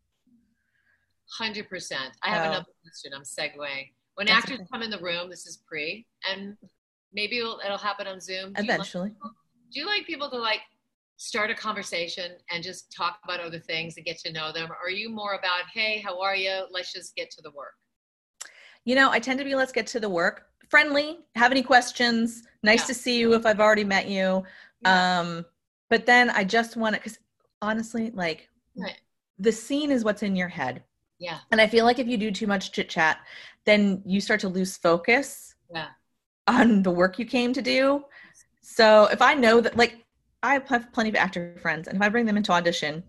100%. 1.39 2.17
I 2.23 2.29
have 2.29 2.43
Oh. 2.43 2.49
another 2.49 2.73
question. 2.84 3.13
I'm 3.13 3.23
segueing. 3.23 3.93
When 4.15 4.27
That's 4.27 4.43
actors 4.43 4.59
okay. 4.59 4.67
come 4.71 4.84
in 4.84 4.91
the 4.91 4.99
room, 4.99 5.29
this 5.29 5.47
is 5.47 5.63
pre, 5.65 6.05
and 6.29 6.57
maybe 7.14 7.38
it'll, 7.38 7.59
it'll 7.64 7.78
happen 7.78 8.07
on 8.07 8.20
Zoom. 8.20 8.53
Do 8.53 8.64
you 8.64 8.68
like- 8.68 8.76
eventually 8.76 9.12
do 9.72 9.80
you 9.80 9.86
like 9.86 10.05
people 10.05 10.30
to 10.30 10.38
like 10.38 10.62
start 11.18 11.49
a 11.49 11.55
conversation 11.55 12.34
and 12.49 12.64
just 12.64 12.91
talk 12.91 13.20
about 13.24 13.39
other 13.39 13.59
things 13.59 13.95
and 13.97 14.05
get 14.05 14.18
to 14.20 14.32
know 14.32 14.51
them? 14.51 14.70
Or 14.70 14.78
are 14.84 14.89
you 14.89 15.09
more 15.09 15.34
about, 15.34 15.64
hey, 15.74 15.99
how 15.99 16.20
are 16.20 16.36
you? 16.36 16.64
Let's 16.72 16.91
just 16.91 17.16
get 17.16 17.32
to 17.32 17.41
the 17.41 17.51
work? 17.51 17.74
You 18.86 18.95
know, 18.95 19.12
I 19.12 19.20
tend 19.20 19.39
to 19.39 19.45
be 19.45 19.55
let's 19.55 19.72
get 19.72 19.88
to 19.88 19.99
the 19.99 20.09
work. 20.09 20.47
Friendly, 20.70 21.20
have 21.36 21.51
any 21.51 21.64
questions? 21.64 22.43
Nice 22.64 22.82
yeah. 22.82 22.86
to 22.88 22.93
see 22.93 23.20
you 23.20 23.34
if 23.34 23.45
I've 23.45 23.59
already 23.59 23.84
met 23.84 24.07
you. 24.07 24.43
Yeah. 24.82 25.20
Um, 25.20 25.45
but 25.89 26.05
then 26.05 26.30
I 26.32 26.43
just 26.43 26.76
want 26.76 26.95
to, 26.95 26.99
because 26.99 27.20
honestly, 27.62 28.12
like 28.12 28.49
right. 28.78 28.99
the 29.38 29.51
scene 29.51 29.91
is 29.91 30.03
what's 30.03 30.24
in 30.24 30.36
your 30.36 30.47
head. 30.47 30.84
Yeah. 31.20 31.39
And 31.51 31.62
I 31.62 31.68
feel 31.68 31.86
like 31.86 31.99
if 31.99 32.07
you 32.07 32.18
do 32.18 32.32
too 32.32 32.47
much 32.47 32.72
chit 32.72 32.89
chat, 32.89 33.20
then 33.66 34.01
you 34.05 34.20
start 34.20 34.39
to 34.39 34.49
lose 34.49 34.76
focus 34.76 35.55
yeah. 35.74 35.88
On 36.48 36.84
the 36.84 36.92
work 36.92 37.20
you 37.20 37.26
came 37.26 37.54
to 37.54 37.62
do. 37.62 38.04
So 38.62 39.06
if 39.06 39.22
I 39.22 39.34
know 39.34 39.62
that, 39.62 39.78
like, 39.78 39.98
I 40.44 40.60
have 40.68 40.92
plenty 40.92 41.10
of 41.10 41.16
actor 41.16 41.56
friends, 41.62 41.88
and 41.88 41.98
if 41.98 42.02
I 42.02 42.10
bring 42.10 42.26
them 42.26 42.38
into 42.38 42.52
audition, 42.52 43.04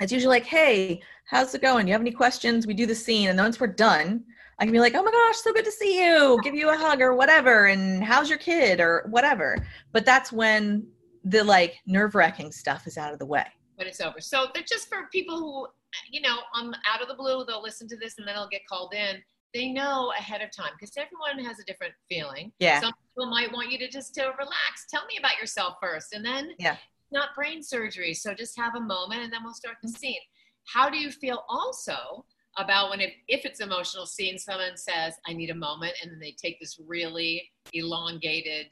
it's 0.00 0.12
usually 0.12 0.36
like, 0.36 0.46
"Hey, 0.46 1.02
how's 1.26 1.54
it 1.54 1.62
going? 1.62 1.86
You 1.86 1.92
have 1.94 2.00
any 2.00 2.12
questions?" 2.12 2.66
We 2.66 2.74
do 2.74 2.86
the 2.86 2.94
scene, 2.94 3.28
and 3.28 3.38
then 3.38 3.44
once 3.44 3.58
we're 3.58 3.66
done, 3.66 4.24
I 4.58 4.64
can 4.64 4.72
be 4.72 4.78
like, 4.78 4.94
"Oh 4.94 5.02
my 5.02 5.10
gosh, 5.10 5.38
so 5.38 5.52
good 5.52 5.64
to 5.64 5.72
see 5.72 6.04
you!" 6.04 6.38
Give 6.42 6.54
you 6.54 6.70
a 6.70 6.76
hug 6.76 7.00
or 7.00 7.14
whatever, 7.14 7.66
and 7.66 8.04
how's 8.04 8.28
your 8.28 8.38
kid 8.38 8.80
or 8.80 9.06
whatever. 9.10 9.56
But 9.92 10.04
that's 10.04 10.30
when 10.30 10.86
the 11.24 11.42
like 11.44 11.80
nerve 11.86 12.14
wracking 12.14 12.52
stuff 12.52 12.86
is 12.86 12.96
out 12.96 13.12
of 13.12 13.18
the 13.18 13.26
way. 13.26 13.46
When 13.74 13.86
it's 13.86 14.00
over. 14.00 14.20
So 14.20 14.48
they're 14.54 14.62
just 14.62 14.88
for 14.88 15.08
people 15.10 15.38
who, 15.38 15.66
you 16.10 16.20
know, 16.20 16.38
on 16.54 16.74
out 16.86 17.02
of 17.02 17.08
the 17.08 17.14
blue, 17.14 17.44
they'll 17.44 17.62
listen 17.62 17.88
to 17.88 17.96
this 17.96 18.18
and 18.18 18.26
then 18.26 18.34
they'll 18.34 18.48
get 18.48 18.66
called 18.66 18.94
in 18.94 19.22
they 19.52 19.68
know 19.68 20.12
ahead 20.18 20.42
of 20.42 20.50
time 20.50 20.72
because 20.78 20.94
everyone 20.96 21.44
has 21.44 21.58
a 21.58 21.64
different 21.64 21.94
feeling. 22.08 22.52
Yeah. 22.58 22.80
Some 22.80 22.92
people 23.08 23.30
might 23.30 23.52
want 23.52 23.70
you 23.70 23.78
to 23.78 23.88
just 23.88 24.14
to 24.14 24.22
relax. 24.22 24.86
Tell 24.88 25.04
me 25.06 25.16
about 25.18 25.38
yourself 25.38 25.76
first, 25.82 26.12
and 26.12 26.24
then 26.24 26.50
yeah, 26.58 26.76
not 27.10 27.34
brain 27.34 27.62
surgery. 27.62 28.14
So 28.14 28.34
just 28.34 28.58
have 28.58 28.74
a 28.76 28.80
moment, 28.80 29.22
and 29.22 29.32
then 29.32 29.40
we'll 29.44 29.54
start 29.54 29.76
the 29.82 29.88
scene. 29.88 30.20
How 30.66 30.88
do 30.88 30.98
you 30.98 31.10
feel 31.10 31.44
also 31.48 32.24
about 32.58 32.90
when 32.90 33.00
if, 33.00 33.12
if 33.28 33.44
it's 33.44 33.60
emotional 33.60 34.06
scene, 34.06 34.38
someone 34.38 34.76
says, 34.76 35.14
"I 35.26 35.32
need 35.32 35.50
a 35.50 35.54
moment," 35.54 35.94
and 36.02 36.10
then 36.10 36.20
they 36.20 36.34
take 36.40 36.58
this 36.60 36.78
really 36.86 37.50
elongated 37.72 38.66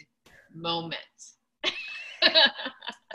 moment. 0.55 0.99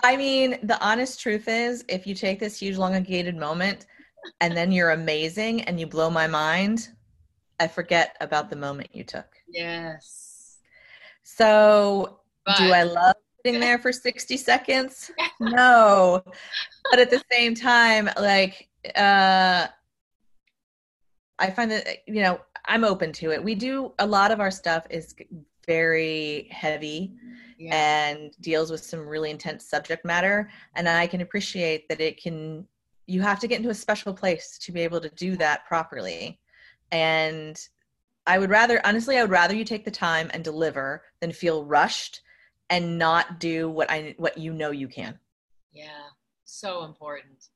I 0.03 0.17
mean, 0.17 0.59
the 0.63 0.81
honest 0.85 1.19
truth 1.19 1.47
is, 1.47 1.85
if 1.87 2.05
you 2.05 2.15
take 2.15 2.39
this 2.39 2.59
huge, 2.59 2.75
elongated 2.75 3.37
moment, 3.37 3.85
and 4.41 4.55
then 4.55 4.71
you're 4.71 4.91
amazing 4.91 5.61
and 5.63 5.79
you 5.79 5.87
blow 5.87 6.09
my 6.09 6.27
mind, 6.27 6.89
I 7.59 7.67
forget 7.67 8.15
about 8.21 8.49
the 8.49 8.55
moment 8.55 8.89
you 8.93 9.03
took. 9.03 9.27
Yes. 9.47 10.57
So, 11.23 12.19
but, 12.45 12.57
do 12.57 12.71
I 12.71 12.83
love 12.83 13.15
sitting 13.45 13.59
there 13.59 13.77
for 13.77 13.91
60 13.91 14.37
seconds? 14.37 15.11
no. 15.39 16.23
But 16.91 16.99
at 16.99 17.09
the 17.09 17.23
same 17.31 17.55
time, 17.55 18.09
like, 18.19 18.67
uh, 18.95 19.67
I 21.39 21.49
find 21.51 21.71
that, 21.71 21.87
you 22.07 22.21
know, 22.21 22.39
I'm 22.65 22.83
open 22.83 23.11
to 23.13 23.31
it. 23.31 23.43
We 23.43 23.55
do 23.55 23.93
a 23.99 24.05
lot 24.05 24.31
of 24.31 24.39
our 24.39 24.51
stuff 24.51 24.85
is 24.89 25.15
very 25.65 26.47
heavy 26.51 27.13
yeah. 27.57 27.75
and 27.75 28.31
deals 28.41 28.71
with 28.71 28.83
some 28.83 29.07
really 29.07 29.31
intense 29.31 29.65
subject 29.65 30.05
matter. 30.05 30.49
And 30.75 30.87
I 30.87 31.07
can 31.07 31.21
appreciate 31.21 31.87
that 31.89 32.01
it 32.01 32.21
can, 32.21 32.67
you 33.07 33.21
have 33.21 33.39
to 33.39 33.47
get 33.47 33.57
into 33.57 33.69
a 33.69 33.75
special 33.75 34.13
place 34.13 34.57
to 34.61 34.71
be 34.71 34.81
able 34.81 35.01
to 35.01 35.09
do 35.09 35.35
that 35.37 35.65
properly 35.65 36.39
and 36.91 37.59
I 38.25 38.39
would 38.39 38.49
rather 38.49 38.81
honestly 38.85 39.17
I 39.17 39.21
would 39.21 39.31
rather 39.31 39.55
you 39.55 39.65
take 39.65 39.85
the 39.85 39.91
time 39.91 40.29
and 40.33 40.43
deliver 40.43 41.03
than 41.19 41.31
feel 41.31 41.65
rushed 41.65 42.21
and 42.69 42.97
not 42.97 43.39
do 43.39 43.69
what 43.69 43.89
I 43.89 44.15
what 44.17 44.37
you 44.37 44.53
know 44.53 44.71
you 44.71 44.87
can. 44.87 45.19
Yeah, 45.71 46.07
so 46.45 46.85
important. 46.85 47.47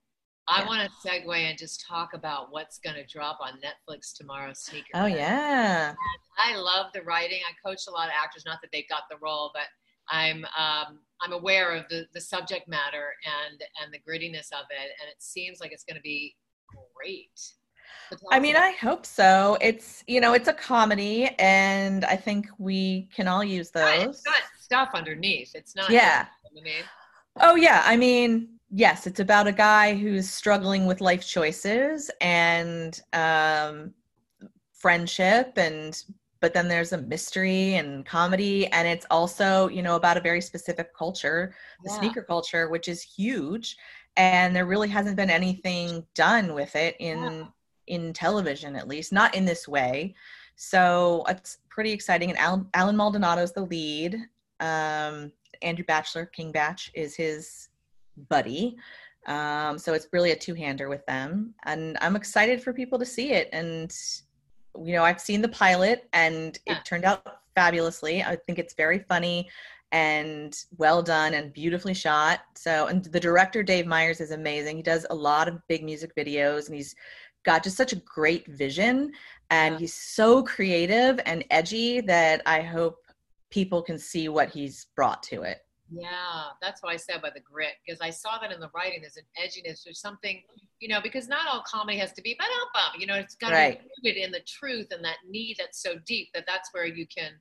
I 0.49 0.61
yeah. 0.61 0.67
want 0.67 0.89
to 0.89 1.07
segue 1.07 1.37
and 1.37 1.57
just 1.57 1.85
talk 1.85 2.13
about 2.13 2.51
what's 2.51 2.79
going 2.79 2.95
to 2.95 3.05
drop 3.05 3.39
on 3.41 3.59
Netflix 3.59 4.15
tomorrow. 4.15 4.51
Sneaker. 4.53 4.87
Oh 4.93 5.05
yeah. 5.05 5.93
I 6.37 6.55
love 6.55 6.87
the 6.93 7.01
writing. 7.01 7.39
I 7.47 7.67
coach 7.67 7.81
a 7.87 7.91
lot 7.91 8.07
of 8.07 8.13
actors. 8.21 8.43
Not 8.45 8.59
that 8.61 8.69
they've 8.71 8.87
got 8.87 9.03
the 9.09 9.17
role, 9.21 9.51
but 9.53 9.63
I'm 10.09 10.45
um, 10.57 10.99
I'm 11.21 11.33
aware 11.33 11.75
of 11.75 11.85
the 11.89 12.05
the 12.13 12.21
subject 12.21 12.67
matter 12.67 13.13
and 13.25 13.61
and 13.83 13.93
the 13.93 13.99
grittiness 13.99 14.51
of 14.53 14.65
it, 14.69 14.91
and 15.01 15.09
it 15.09 15.19
seems 15.21 15.59
like 15.59 15.71
it's 15.71 15.83
going 15.83 15.97
to 15.97 16.01
be 16.01 16.35
great. 16.95 17.53
I 18.31 18.39
mean, 18.39 18.55
I 18.55 18.71
hope 18.71 19.05
so. 19.05 19.57
It's 19.61 20.03
you 20.07 20.21
know, 20.21 20.33
it's 20.33 20.47
a 20.47 20.53
comedy, 20.53 21.29
and 21.39 22.05
I 22.05 22.15
think 22.15 22.47
we 22.57 23.09
can 23.13 23.27
all 23.27 23.43
use 23.43 23.71
those. 23.71 23.83
Right, 23.83 24.07
it's 24.07 24.21
got 24.21 24.41
stuff 24.59 24.89
underneath. 24.93 25.51
It's 25.55 25.75
not. 25.75 25.89
Yeah. 25.89 26.25
Oh 27.39 27.55
yeah. 27.55 27.83
I 27.85 27.97
mean, 27.97 28.59
yes, 28.71 29.07
it's 29.07 29.19
about 29.19 29.47
a 29.47 29.51
guy 29.51 29.95
who's 29.95 30.29
struggling 30.29 30.85
with 30.85 31.01
life 31.01 31.25
choices 31.25 32.09
and 32.21 32.99
um, 33.13 33.93
friendship, 34.73 35.53
and 35.57 36.01
but 36.39 36.53
then 36.53 36.67
there's 36.67 36.93
a 36.93 36.97
mystery 36.99 37.75
and 37.75 38.05
comedy, 38.05 38.67
and 38.67 38.87
it's 38.87 39.05
also 39.11 39.67
you 39.67 39.81
know 39.81 39.95
about 39.95 40.17
a 40.17 40.21
very 40.21 40.41
specific 40.41 40.95
culture, 40.95 41.55
the 41.83 41.91
yeah. 41.91 41.99
sneaker 41.99 42.23
culture, 42.23 42.69
which 42.69 42.87
is 42.87 43.01
huge 43.01 43.77
and 44.15 44.55
there 44.55 44.65
really 44.65 44.89
hasn't 44.89 45.15
been 45.15 45.29
anything 45.29 46.03
done 46.15 46.55
with 46.55 46.75
it 46.75 46.95
in 46.99 47.21
yeah 47.21 47.43
in 47.87 48.13
television 48.13 48.75
at 48.75 48.87
least 48.87 49.11
not 49.11 49.33
in 49.35 49.45
this 49.45 49.67
way. 49.67 50.13
So 50.55 51.23
it's 51.27 51.59
pretty 51.69 51.91
exciting 51.91 52.29
and 52.29 52.39
Allen, 52.39 52.67
Allen 52.73 52.97
Maldonado 52.97 53.41
is 53.41 53.51
the 53.51 53.65
lead. 53.65 54.15
Um, 54.59 55.31
Andrew 55.61 55.85
Bachelor 55.85 56.25
King 56.25 56.51
Bach 56.51 56.79
is 56.93 57.15
his 57.15 57.69
buddy. 58.29 58.77
Um, 59.27 59.77
so 59.77 59.93
it's 59.93 60.07
really 60.11 60.31
a 60.31 60.35
two-hander 60.35 60.87
with 60.87 61.05
them 61.05 61.53
and 61.65 61.97
i'm 61.99 62.15
excited 62.15 62.63
for 62.63 62.71
people 62.71 62.97
to 62.97 63.05
see 63.05 63.31
it. 63.31 63.49
And 63.51 63.93
you 64.83 64.93
know 64.93 65.03
i've 65.03 65.19
seen 65.19 65.41
the 65.41 65.49
pilot 65.49 66.07
and 66.13 66.57
yeah. 66.65 66.77
it 66.77 66.85
turned 66.85 67.03
out 67.03 67.23
fabulously. 67.57 68.21
I 68.21 68.35
think 68.35 68.59
it's 68.59 68.75
very 68.75 68.99
funny 68.99 69.49
and 69.91 70.55
well 70.77 71.01
done 71.01 71.33
and 71.33 71.51
beautifully 71.53 71.93
shot. 71.93 72.41
So 72.55 72.85
and 72.85 73.03
the 73.05 73.19
director 73.19 73.63
Dave 73.63 73.87
Meyers 73.87 74.21
is 74.21 74.31
amazing. 74.31 74.77
He 74.77 74.83
does 74.83 75.07
a 75.09 75.15
lot 75.15 75.47
of 75.47 75.65
big 75.67 75.83
music 75.83 76.15
videos 76.15 76.67
and 76.67 76.75
he's 76.75 76.95
got 77.43 77.63
just 77.63 77.77
such 77.77 77.93
a 77.93 77.97
great 77.97 78.47
vision 78.47 79.11
and 79.49 79.75
yeah. 79.75 79.79
he's 79.79 79.93
so 79.93 80.43
creative 80.43 81.19
and 81.25 81.43
edgy 81.51 82.01
that 82.01 82.41
I 82.45 82.61
hope 82.61 82.97
people 83.49 83.81
can 83.81 83.97
see 83.97 84.27
what 84.29 84.49
he's 84.49 84.87
brought 84.95 85.23
to 85.23 85.43
it. 85.43 85.61
Yeah, 85.89 86.49
that's 86.61 86.83
what 86.83 86.91
I 86.91 86.97
said 86.97 87.21
by 87.21 87.29
the 87.29 87.39
grit 87.39 87.75
because 87.85 88.01
I 88.01 88.09
saw 88.09 88.37
that 88.39 88.51
in 88.51 88.59
the 88.59 88.69
writing. 88.75 89.01
There's 89.01 89.17
an 89.17 89.23
edginess, 89.41 89.85
there's 89.85 90.01
something, 90.01 90.43
you 90.81 90.89
know, 90.89 90.99
because 91.01 91.29
not 91.29 91.47
all 91.47 91.63
comedy 91.65 91.97
has 91.99 92.11
to 92.13 92.21
be 92.21 92.35
bum 92.37 92.49
bum. 92.73 92.99
You 92.99 93.07
know, 93.07 93.15
it's 93.15 93.35
got 93.35 93.49
to 93.49 93.55
right. 93.55 93.81
be 93.81 94.09
rooted 94.09 94.21
in 94.21 94.31
the 94.31 94.41
truth 94.41 94.87
and 94.91 95.03
that 95.05 95.17
need 95.29 95.55
that's 95.59 95.81
so 95.81 95.95
deep 96.05 96.29
that 96.33 96.43
that's 96.45 96.73
where 96.73 96.85
you 96.85 97.07
can, 97.07 97.31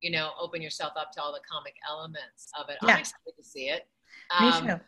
you 0.00 0.10
know, 0.10 0.30
open 0.40 0.60
yourself 0.60 0.94
up 0.96 1.12
to 1.12 1.22
all 1.22 1.32
the 1.32 1.40
comic 1.48 1.74
elements 1.88 2.50
of 2.60 2.68
it. 2.70 2.78
Yeah. 2.82 2.94
I'm 2.94 2.98
excited 2.98 3.36
to 3.36 3.44
see 3.44 3.68
it. 3.68 3.86
Um, 4.36 4.46
Me 4.46 4.70
too. 4.72 4.80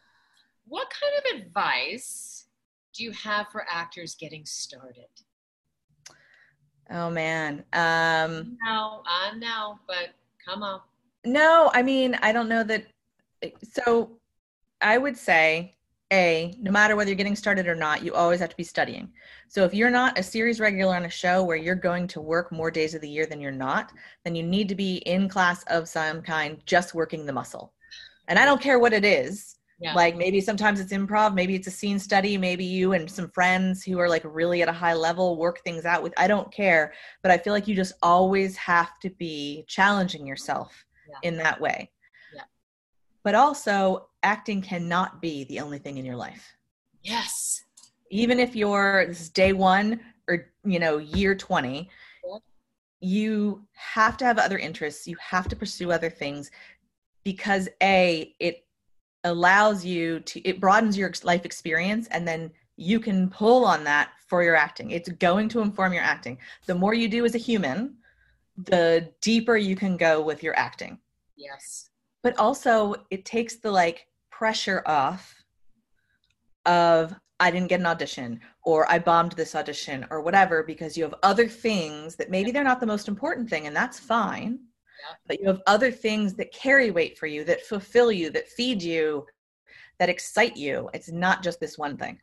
What 0.66 0.88
kind 0.90 1.40
of 1.40 1.46
advice 1.46 2.43
do 2.94 3.02
you 3.04 3.10
have 3.12 3.48
for 3.50 3.66
actors 3.70 4.14
getting 4.14 4.44
started? 4.46 5.08
Oh 6.90 7.10
man. 7.10 7.64
Um 7.72 8.56
no, 8.64 9.02
I 9.06 9.32
know, 9.36 9.78
but 9.86 10.10
come 10.44 10.62
on. 10.62 10.80
No, 11.24 11.70
I 11.72 11.82
mean, 11.82 12.16
I 12.22 12.32
don't 12.32 12.48
know 12.48 12.62
that 12.64 12.86
so 13.62 14.18
I 14.80 14.98
would 14.98 15.16
say 15.16 15.74
a 16.12 16.54
no 16.60 16.70
matter 16.70 16.94
whether 16.94 17.10
you're 17.10 17.16
getting 17.16 17.36
started 17.36 17.66
or 17.66 17.74
not, 17.74 18.04
you 18.04 18.14
always 18.14 18.40
have 18.40 18.50
to 18.50 18.56
be 18.56 18.64
studying. 18.64 19.10
So 19.48 19.64
if 19.64 19.74
you're 19.74 19.90
not 19.90 20.18
a 20.18 20.22
series 20.22 20.60
regular 20.60 20.94
on 20.94 21.06
a 21.06 21.10
show 21.10 21.42
where 21.42 21.56
you're 21.56 21.74
going 21.74 22.06
to 22.08 22.20
work 22.20 22.52
more 22.52 22.70
days 22.70 22.94
of 22.94 23.00
the 23.00 23.08
year 23.08 23.26
than 23.26 23.40
you're 23.40 23.50
not, 23.50 23.92
then 24.24 24.34
you 24.34 24.42
need 24.42 24.68
to 24.68 24.74
be 24.74 24.96
in 24.98 25.28
class 25.28 25.64
of 25.64 25.88
some 25.88 26.22
kind 26.22 26.58
just 26.66 26.94
working 26.94 27.24
the 27.24 27.32
muscle. 27.32 27.72
And 28.28 28.38
I 28.38 28.44
don't 28.44 28.60
care 28.60 28.78
what 28.78 28.92
it 28.92 29.04
is 29.04 29.56
yeah. 29.84 29.92
Like 29.92 30.16
maybe 30.16 30.40
sometimes 30.40 30.80
it's 30.80 30.94
improv, 30.94 31.34
maybe 31.34 31.54
it's 31.54 31.66
a 31.66 31.70
scene 31.70 31.98
study, 31.98 32.38
maybe 32.38 32.64
you 32.64 32.94
and 32.94 33.10
some 33.10 33.28
friends 33.28 33.84
who 33.84 33.98
are 33.98 34.08
like 34.08 34.22
really 34.24 34.62
at 34.62 34.68
a 34.68 34.72
high 34.72 34.94
level 34.94 35.36
work 35.36 35.60
things 35.60 35.84
out 35.84 36.02
with. 36.02 36.14
I 36.16 36.26
don't 36.26 36.50
care, 36.50 36.94
but 37.22 37.30
I 37.30 37.36
feel 37.36 37.52
like 37.52 37.68
you 37.68 37.76
just 37.76 37.92
always 38.02 38.56
have 38.56 38.98
to 39.00 39.10
be 39.10 39.66
challenging 39.68 40.26
yourself 40.26 40.86
yeah. 41.06 41.28
in 41.28 41.36
that 41.36 41.60
way. 41.60 41.90
Yeah. 42.34 42.44
But 43.24 43.34
also, 43.34 44.08
acting 44.22 44.62
cannot 44.62 45.20
be 45.20 45.44
the 45.44 45.60
only 45.60 45.76
thing 45.76 45.98
in 45.98 46.06
your 46.06 46.16
life. 46.16 46.56
Yes. 47.02 47.62
Even 48.10 48.40
if 48.40 48.56
you're 48.56 49.04
this 49.06 49.20
is 49.20 49.28
day 49.28 49.52
1 49.52 50.00
or 50.28 50.46
you 50.64 50.78
know, 50.78 50.96
year 50.96 51.34
20, 51.34 51.90
yeah. 52.26 52.38
you 53.00 53.66
have 53.74 54.16
to 54.16 54.24
have 54.24 54.38
other 54.38 54.56
interests, 54.56 55.06
you 55.06 55.16
have 55.20 55.46
to 55.48 55.56
pursue 55.56 55.92
other 55.92 56.08
things 56.08 56.50
because 57.22 57.68
a 57.82 58.34
it 58.40 58.63
allows 59.24 59.84
you 59.84 60.20
to 60.20 60.40
it 60.46 60.60
broadens 60.60 60.96
your 60.96 61.12
life 61.22 61.44
experience 61.44 62.06
and 62.08 62.26
then 62.28 62.50
you 62.76 63.00
can 63.00 63.30
pull 63.30 63.64
on 63.64 63.84
that 63.84 64.10
for 64.26 64.42
your 64.42 64.56
acting. 64.56 64.90
It's 64.90 65.08
going 65.08 65.48
to 65.50 65.60
inform 65.60 65.92
your 65.92 66.02
acting. 66.02 66.38
The 66.66 66.74
more 66.74 66.94
you 66.94 67.08
do 67.08 67.24
as 67.24 67.34
a 67.34 67.38
human 67.38 67.96
the 68.56 69.10
deeper 69.20 69.56
you 69.56 69.74
can 69.76 69.96
go 69.96 70.22
with 70.22 70.42
your 70.42 70.56
acting. 70.56 70.98
Yes. 71.36 71.90
But 72.22 72.38
also 72.38 72.94
it 73.10 73.24
takes 73.24 73.56
the 73.56 73.70
like 73.70 74.06
pressure 74.30 74.82
off 74.86 75.42
of 76.66 77.14
I 77.40 77.50
didn't 77.50 77.68
get 77.68 77.80
an 77.80 77.86
audition 77.86 78.40
or 78.64 78.90
I 78.90 78.98
bombed 78.98 79.32
this 79.32 79.54
audition 79.54 80.06
or 80.10 80.20
whatever 80.20 80.62
because 80.62 80.96
you 80.96 81.02
have 81.02 81.14
other 81.22 81.48
things 81.48 82.16
that 82.16 82.30
maybe 82.30 82.52
they're 82.52 82.64
not 82.64 82.80
the 82.80 82.86
most 82.86 83.08
important 83.08 83.50
thing 83.50 83.66
and 83.66 83.74
that's 83.74 83.98
fine. 83.98 84.60
Yeah. 85.04 85.16
But 85.26 85.40
you 85.40 85.46
have 85.48 85.62
other 85.66 85.90
things 85.90 86.34
that 86.34 86.52
carry 86.52 86.90
weight 86.90 87.18
for 87.18 87.26
you, 87.26 87.44
that 87.44 87.62
fulfill 87.62 88.10
you, 88.12 88.30
that 88.30 88.48
feed 88.48 88.82
you, 88.82 89.26
that 89.98 90.08
excite 90.08 90.56
you. 90.56 90.90
It's 90.94 91.10
not 91.10 91.42
just 91.42 91.60
this 91.60 91.78
one 91.78 91.96
thing. 91.96 92.18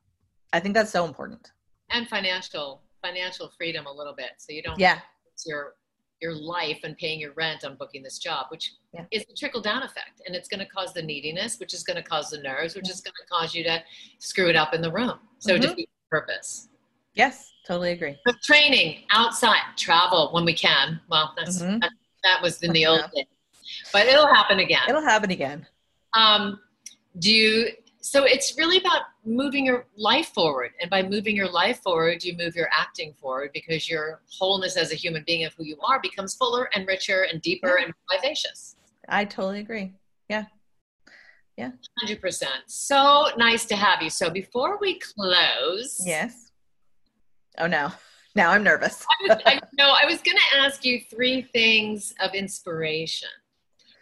I 0.54 0.60
think 0.60 0.74
that's 0.76 0.92
so 0.92 1.06
important. 1.06 1.52
And 1.90 2.08
financial 2.08 2.82
financial 3.02 3.52
freedom 3.58 3.88
a 3.88 3.92
little 3.92 4.14
bit. 4.14 4.32
So 4.38 4.54
you 4.54 4.62
don't 4.62 4.80
Yeah. 4.80 5.00
it's 5.26 5.46
your 5.48 5.76
your 6.22 6.36
life 6.36 6.80
and 6.84 6.96
paying 7.00 7.20
your 7.20 7.34
rent 7.34 7.64
on 7.66 7.76
booking 7.76 8.04
this 8.04 8.20
job, 8.20 8.46
which 8.52 8.74
Yeah. 8.94 9.06
is 9.10 9.26
the 9.26 9.34
trickle 9.34 9.60
down 9.60 9.82
effect. 9.82 10.22
And 10.28 10.36
it's 10.36 10.48
going 10.48 10.60
to 10.60 10.68
cause 10.68 10.94
the 10.94 11.02
neediness, 11.02 11.58
which 11.60 11.74
is 11.74 11.82
going 11.82 11.98
to 11.98 12.04
cause 12.08 12.30
the 12.30 12.38
nerves, 12.38 12.76
which 12.76 12.92
is 12.92 13.02
going 13.02 13.16
to 13.20 13.26
cause 13.28 13.56
you 13.56 13.64
to 13.64 13.84
screw 14.20 14.48
it 14.48 14.56
up 14.56 14.76
in 14.76 14.82
the 14.82 14.92
room. 14.92 15.20
So 15.40 15.58
Mhm. 15.58 15.62
defeat 15.62 15.90
purpose. 16.12 16.70
Yes, 17.16 17.52
totally 17.66 17.92
agree. 17.94 18.20
But 18.24 18.36
training 18.44 19.06
outside, 19.10 19.64
travel 19.78 20.32
when 20.32 20.46
we 20.46 20.54
can. 20.54 21.02
Well, 21.10 21.34
that's 21.36 21.64
Mhm. 21.64 21.82
that, 21.82 21.92
that 22.24 22.42
was 22.42 22.62
in 22.64 22.72
the 22.74 22.82
Yeah. 22.82 22.90
old 22.90 23.12
days, 23.14 23.26
but 23.94 24.06
it'll 24.08 24.28
happen 24.34 24.60
again. 24.60 24.84
It'll 24.90 25.02
happen 25.02 25.32
again. 25.32 25.66
um, 26.14 26.60
do 27.20 27.32
you 27.34 27.72
so 28.04 28.24
it's 28.24 28.58
really 28.58 28.78
about 28.78 29.04
moving 29.24 29.66
your 29.66 29.86
life 29.96 30.30
forward 30.34 30.72
and 30.82 30.90
by 30.90 31.02
moving 31.04 31.36
your 31.36 31.48
life 31.50 31.80
forward 31.84 32.24
you 32.24 32.36
move 32.36 32.56
your 32.56 32.68
acting 32.74 33.14
forward 33.14 33.52
because 33.54 33.88
your 33.90 34.22
wholeness 34.38 34.76
as 34.76 34.92
a 34.92 34.96
human 34.96 35.24
being 35.28 35.46
of 35.46 35.54
who 35.54 35.64
you 35.64 35.78
are 35.82 36.00
becomes 36.02 36.34
fuller 36.36 36.68
and 36.74 36.88
richer 36.88 37.24
and 37.24 37.42
deeper 37.42 37.78
and 37.78 37.94
vivacious 38.12 38.76
I 39.08 39.24
totally 39.26 39.60
agree. 39.60 39.94
Yeah. 40.30 40.46
Yeah. 41.58 41.72
100% 42.06 42.46
so 42.68 43.28
nice 43.38 43.66
to 43.66 43.76
have 43.76 44.02
you 44.02 44.10
so 44.10 44.30
before 44.30 44.78
we 44.80 45.00
close 45.00 46.02
Yes. 46.06 46.52
Oh 47.58 47.68
no. 47.68 47.92
Now 48.36 48.52
I'm 48.52 48.64
nervous. 48.64 49.06
I 49.10 49.28
was, 49.28 49.42
I, 49.46 49.60
no, 49.78 49.90
I 49.90 50.06
was 50.06 50.22
going 50.22 50.38
to 50.38 50.58
ask 50.60 50.86
you 50.86 51.02
three 51.10 51.42
things 51.54 52.14
of 52.22 52.34
inspiration 52.34 53.30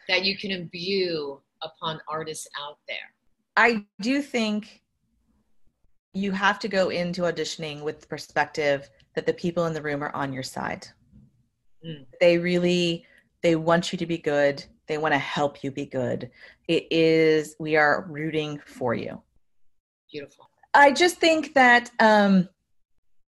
that 0.07 0.23
you 0.23 0.37
can 0.37 0.51
imbue 0.51 1.41
upon 1.61 1.99
artists 2.07 2.47
out 2.59 2.77
there 2.87 2.97
I 3.59 3.85
do 3.99 4.21
think 4.21 4.81
you 6.13 6.31
have 6.31 6.59
to 6.59 6.69
go 6.69 6.89
into 6.89 7.23
auditioning 7.23 7.83
with 7.83 7.99
the 7.99 8.07
perspective 8.07 8.89
that 9.15 9.25
the 9.25 9.33
people 9.33 9.65
in 9.65 9.73
the 9.73 9.81
room 9.81 10.01
are 10.01 10.15
on 10.15 10.31
your 10.31 10.43
side. 10.43 10.87
Mm. 11.85 12.05
They 12.21 12.37
really 12.37 13.05
they 13.41 13.57
want 13.57 13.91
you 13.91 13.97
to 13.97 14.05
be 14.05 14.17
good. 14.17 14.63
They 14.87 14.97
want 14.97 15.13
to 15.13 15.19
help 15.19 15.61
you 15.61 15.71
be 15.71 15.85
good. 15.85 16.31
It 16.69 16.87
is 16.89 17.57
we 17.59 17.75
are 17.75 18.05
rooting 18.09 18.61
for 18.65 18.93
you. 18.93 19.21
beautiful 20.09 20.49
I 20.73 20.93
just 20.93 21.17
think 21.17 21.53
that 21.55 21.91
um 21.99 22.47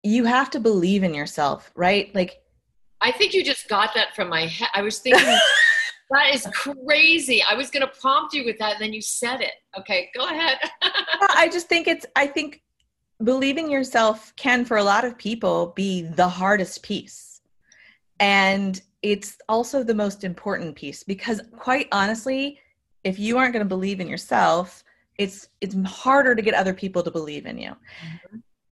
you 0.07 0.25
have 0.25 0.51
to 0.51 0.61
believe 0.61 1.03
in 1.03 1.15
yourself, 1.15 1.71
right? 1.75 2.15
Like 2.15 2.41
I 3.01 3.13
think 3.13 3.35
you 3.35 3.45
just 3.45 3.69
got 3.69 3.95
that 3.95 4.15
from 4.15 4.29
my 4.29 4.47
head. 4.47 4.69
I 4.75 4.83
was 4.83 4.99
thinking 4.99 5.25
that 6.11 6.35
is 6.35 6.47
crazy. 6.53 7.43
I 7.43 7.55
was 7.55 7.71
going 7.71 7.87
to 7.87 7.93
prompt 8.01 8.33
you 8.33 8.45
with 8.45 8.59
that, 8.59 8.75
and 8.75 8.81
then 8.81 8.93
you 8.93 9.03
said 9.03 9.41
it. 9.41 9.53
Okay, 9.79 10.11
go 10.17 10.25
ahead. 10.25 10.59
I 10.83 11.49
just 11.53 11.69
think 11.69 11.89
it's 11.89 12.07
I 12.15 12.27
think 12.27 12.63
believing 13.23 13.71
yourself 13.71 14.33
can 14.37 14.65
for 14.65 14.77
a 14.77 14.85
lot 14.85 15.05
of 15.05 15.19
people 15.19 15.73
be 15.75 16.03
the 16.03 16.29
hardest 16.29 16.83
piece. 16.83 17.41
And 18.21 18.81
it's 19.03 19.39
also 19.49 19.83
the 19.83 19.95
most 19.95 20.25
important 20.25 20.77
piece 20.77 21.03
because 21.03 21.41
quite 21.59 21.89
honestly, 21.93 22.59
if 23.05 23.19
you 23.19 23.39
aren't 23.39 23.53
going 23.53 23.65
to 23.65 23.69
believe 23.69 24.01
in 24.01 24.09
yourself, 24.09 24.85
it's 25.19 25.49
it's 25.61 25.77
harder 25.87 26.35
to 26.35 26.43
get 26.43 26.55
other 26.55 26.75
people 26.75 27.03
to 27.03 27.11
believe 27.11 27.47
in 27.47 27.59
you. 27.59 27.71
Mm-hmm. 27.71 28.37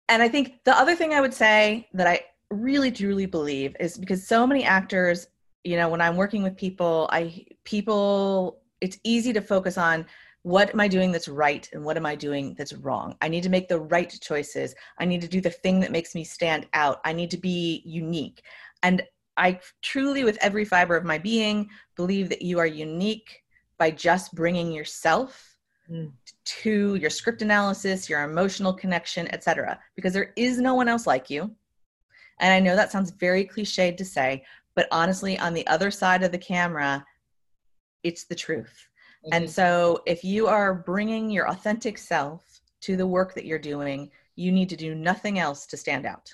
And 0.09 0.23
I 0.23 0.27
think 0.27 0.63
the 0.65 0.75
other 0.75 0.95
thing 0.95 1.13
I 1.13 1.21
would 1.21 1.33
say 1.33 1.87
that 1.93 2.07
I 2.07 2.21
really 2.49 2.91
truly 2.91 3.27
believe 3.27 3.75
is 3.79 3.97
because 3.97 4.27
so 4.27 4.45
many 4.45 4.63
actors, 4.63 5.27
you 5.63 5.77
know, 5.77 5.87
when 5.87 6.01
I'm 6.01 6.17
working 6.17 6.41
with 6.43 6.57
people, 6.57 7.07
I 7.11 7.45
people 7.63 8.61
it's 8.81 8.97
easy 9.03 9.31
to 9.33 9.41
focus 9.41 9.77
on 9.77 10.05
what 10.43 10.73
am 10.73 10.79
I 10.79 10.87
doing 10.87 11.11
that's 11.11 11.27
right 11.27 11.69
and 11.73 11.83
what 11.83 11.97
am 11.97 12.05
I 12.05 12.15
doing 12.15 12.55
that's 12.57 12.73
wrong? 12.73 13.15
I 13.21 13.27
need 13.27 13.43
to 13.43 13.49
make 13.49 13.67
the 13.67 13.79
right 13.79 14.09
choices. 14.21 14.73
I 14.97 15.05
need 15.05 15.21
to 15.21 15.27
do 15.27 15.41
the 15.41 15.49
thing 15.49 15.79
that 15.81 15.91
makes 15.91 16.15
me 16.15 16.23
stand 16.23 16.65
out. 16.73 17.01
I 17.05 17.13
need 17.13 17.29
to 17.31 17.37
be 17.37 17.83
unique. 17.85 18.41
And 18.81 19.03
I 19.37 19.59
truly, 19.81 20.23
with 20.23 20.37
every 20.41 20.65
fiber 20.65 20.95
of 20.95 21.05
my 21.05 21.17
being, 21.17 21.69
believe 21.95 22.29
that 22.29 22.41
you 22.41 22.57
are 22.57 22.65
unique 22.65 23.43
by 23.77 23.91
just 23.91 24.33
bringing 24.33 24.71
yourself 24.71 25.49
Mm. 25.89 26.11
To 26.49 26.95
your 26.95 27.09
script 27.09 27.41
analysis, 27.41 28.09
your 28.09 28.23
emotional 28.23 28.73
connection, 28.73 29.27
etc. 29.33 29.79
Because 29.95 30.13
there 30.13 30.33
is 30.35 30.59
no 30.59 30.73
one 30.73 30.87
else 30.87 31.05
like 31.05 31.29
you. 31.29 31.51
And 32.39 32.53
I 32.53 32.59
know 32.59 32.75
that 32.75 32.91
sounds 32.91 33.11
very 33.11 33.45
cliched 33.45 33.97
to 33.97 34.05
say, 34.05 34.43
but 34.75 34.87
honestly, 34.91 35.37
on 35.37 35.53
the 35.53 35.67
other 35.67 35.91
side 35.91 36.23
of 36.23 36.31
the 36.31 36.37
camera, 36.37 37.05
it's 38.03 38.25
the 38.25 38.35
truth. 38.35 38.87
Mm-hmm. 39.25 39.33
And 39.33 39.49
so, 39.49 40.01
if 40.05 40.23
you 40.23 40.47
are 40.47 40.73
bringing 40.73 41.29
your 41.29 41.49
authentic 41.49 41.97
self 41.97 42.61
to 42.81 42.95
the 42.95 43.05
work 43.05 43.35
that 43.35 43.45
you're 43.45 43.59
doing, 43.59 44.09
you 44.35 44.51
need 44.51 44.69
to 44.69 44.77
do 44.77 44.95
nothing 44.95 45.37
else 45.37 45.65
to 45.67 45.77
stand 45.77 46.05
out. 46.05 46.33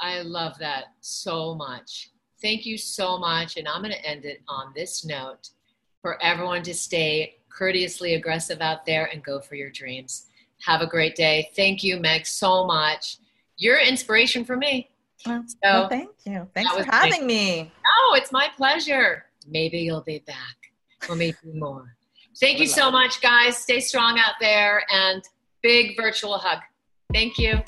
I 0.00 0.22
love 0.22 0.58
that 0.58 0.86
so 1.00 1.54
much. 1.54 2.10
Thank 2.42 2.66
you 2.66 2.76
so 2.76 3.16
much. 3.16 3.56
And 3.56 3.68
I'm 3.68 3.80
going 3.80 3.94
to 3.94 4.04
end 4.04 4.24
it 4.24 4.42
on 4.48 4.72
this 4.74 5.04
note 5.04 5.50
for 6.02 6.20
everyone 6.22 6.62
to 6.64 6.74
stay 6.74 7.36
courteously 7.56 8.14
aggressive 8.14 8.60
out 8.60 8.84
there 8.84 9.06
and 9.12 9.22
go 9.22 9.40
for 9.40 9.54
your 9.54 9.70
dreams. 9.70 10.26
Have 10.64 10.80
a 10.80 10.86
great 10.86 11.14
day. 11.14 11.50
Thank 11.54 11.82
you, 11.84 11.98
Meg, 12.00 12.26
so 12.26 12.66
much. 12.66 13.18
You're 13.56 13.78
inspiration 13.78 14.44
for 14.44 14.56
me. 14.56 14.90
Well, 15.26 15.44
So- 15.46 15.56
well, 15.62 15.88
thank 15.88 16.10
you. 16.24 16.48
Thanks 16.54 16.72
for 16.72 16.84
having 16.90 17.26
me. 17.26 17.70
Oh, 17.98 18.14
it's 18.16 18.32
my 18.32 18.48
pleasure. 18.56 19.26
Maybe 19.46 19.78
you'll 19.78 20.02
be 20.02 20.18
back 20.20 20.56
or 21.08 21.14
maybe 21.16 21.36
more. 21.52 21.96
Thank 22.40 22.58
you 22.58 22.66
so 22.66 22.90
much, 22.90 23.20
guys. 23.20 23.56
Stay 23.56 23.80
strong 23.80 24.18
out 24.18 24.34
there 24.40 24.84
and 24.92 25.22
big 25.62 25.96
virtual 25.96 26.36
hug. 26.38 26.58
Thank 27.12 27.38
you. 27.38 27.62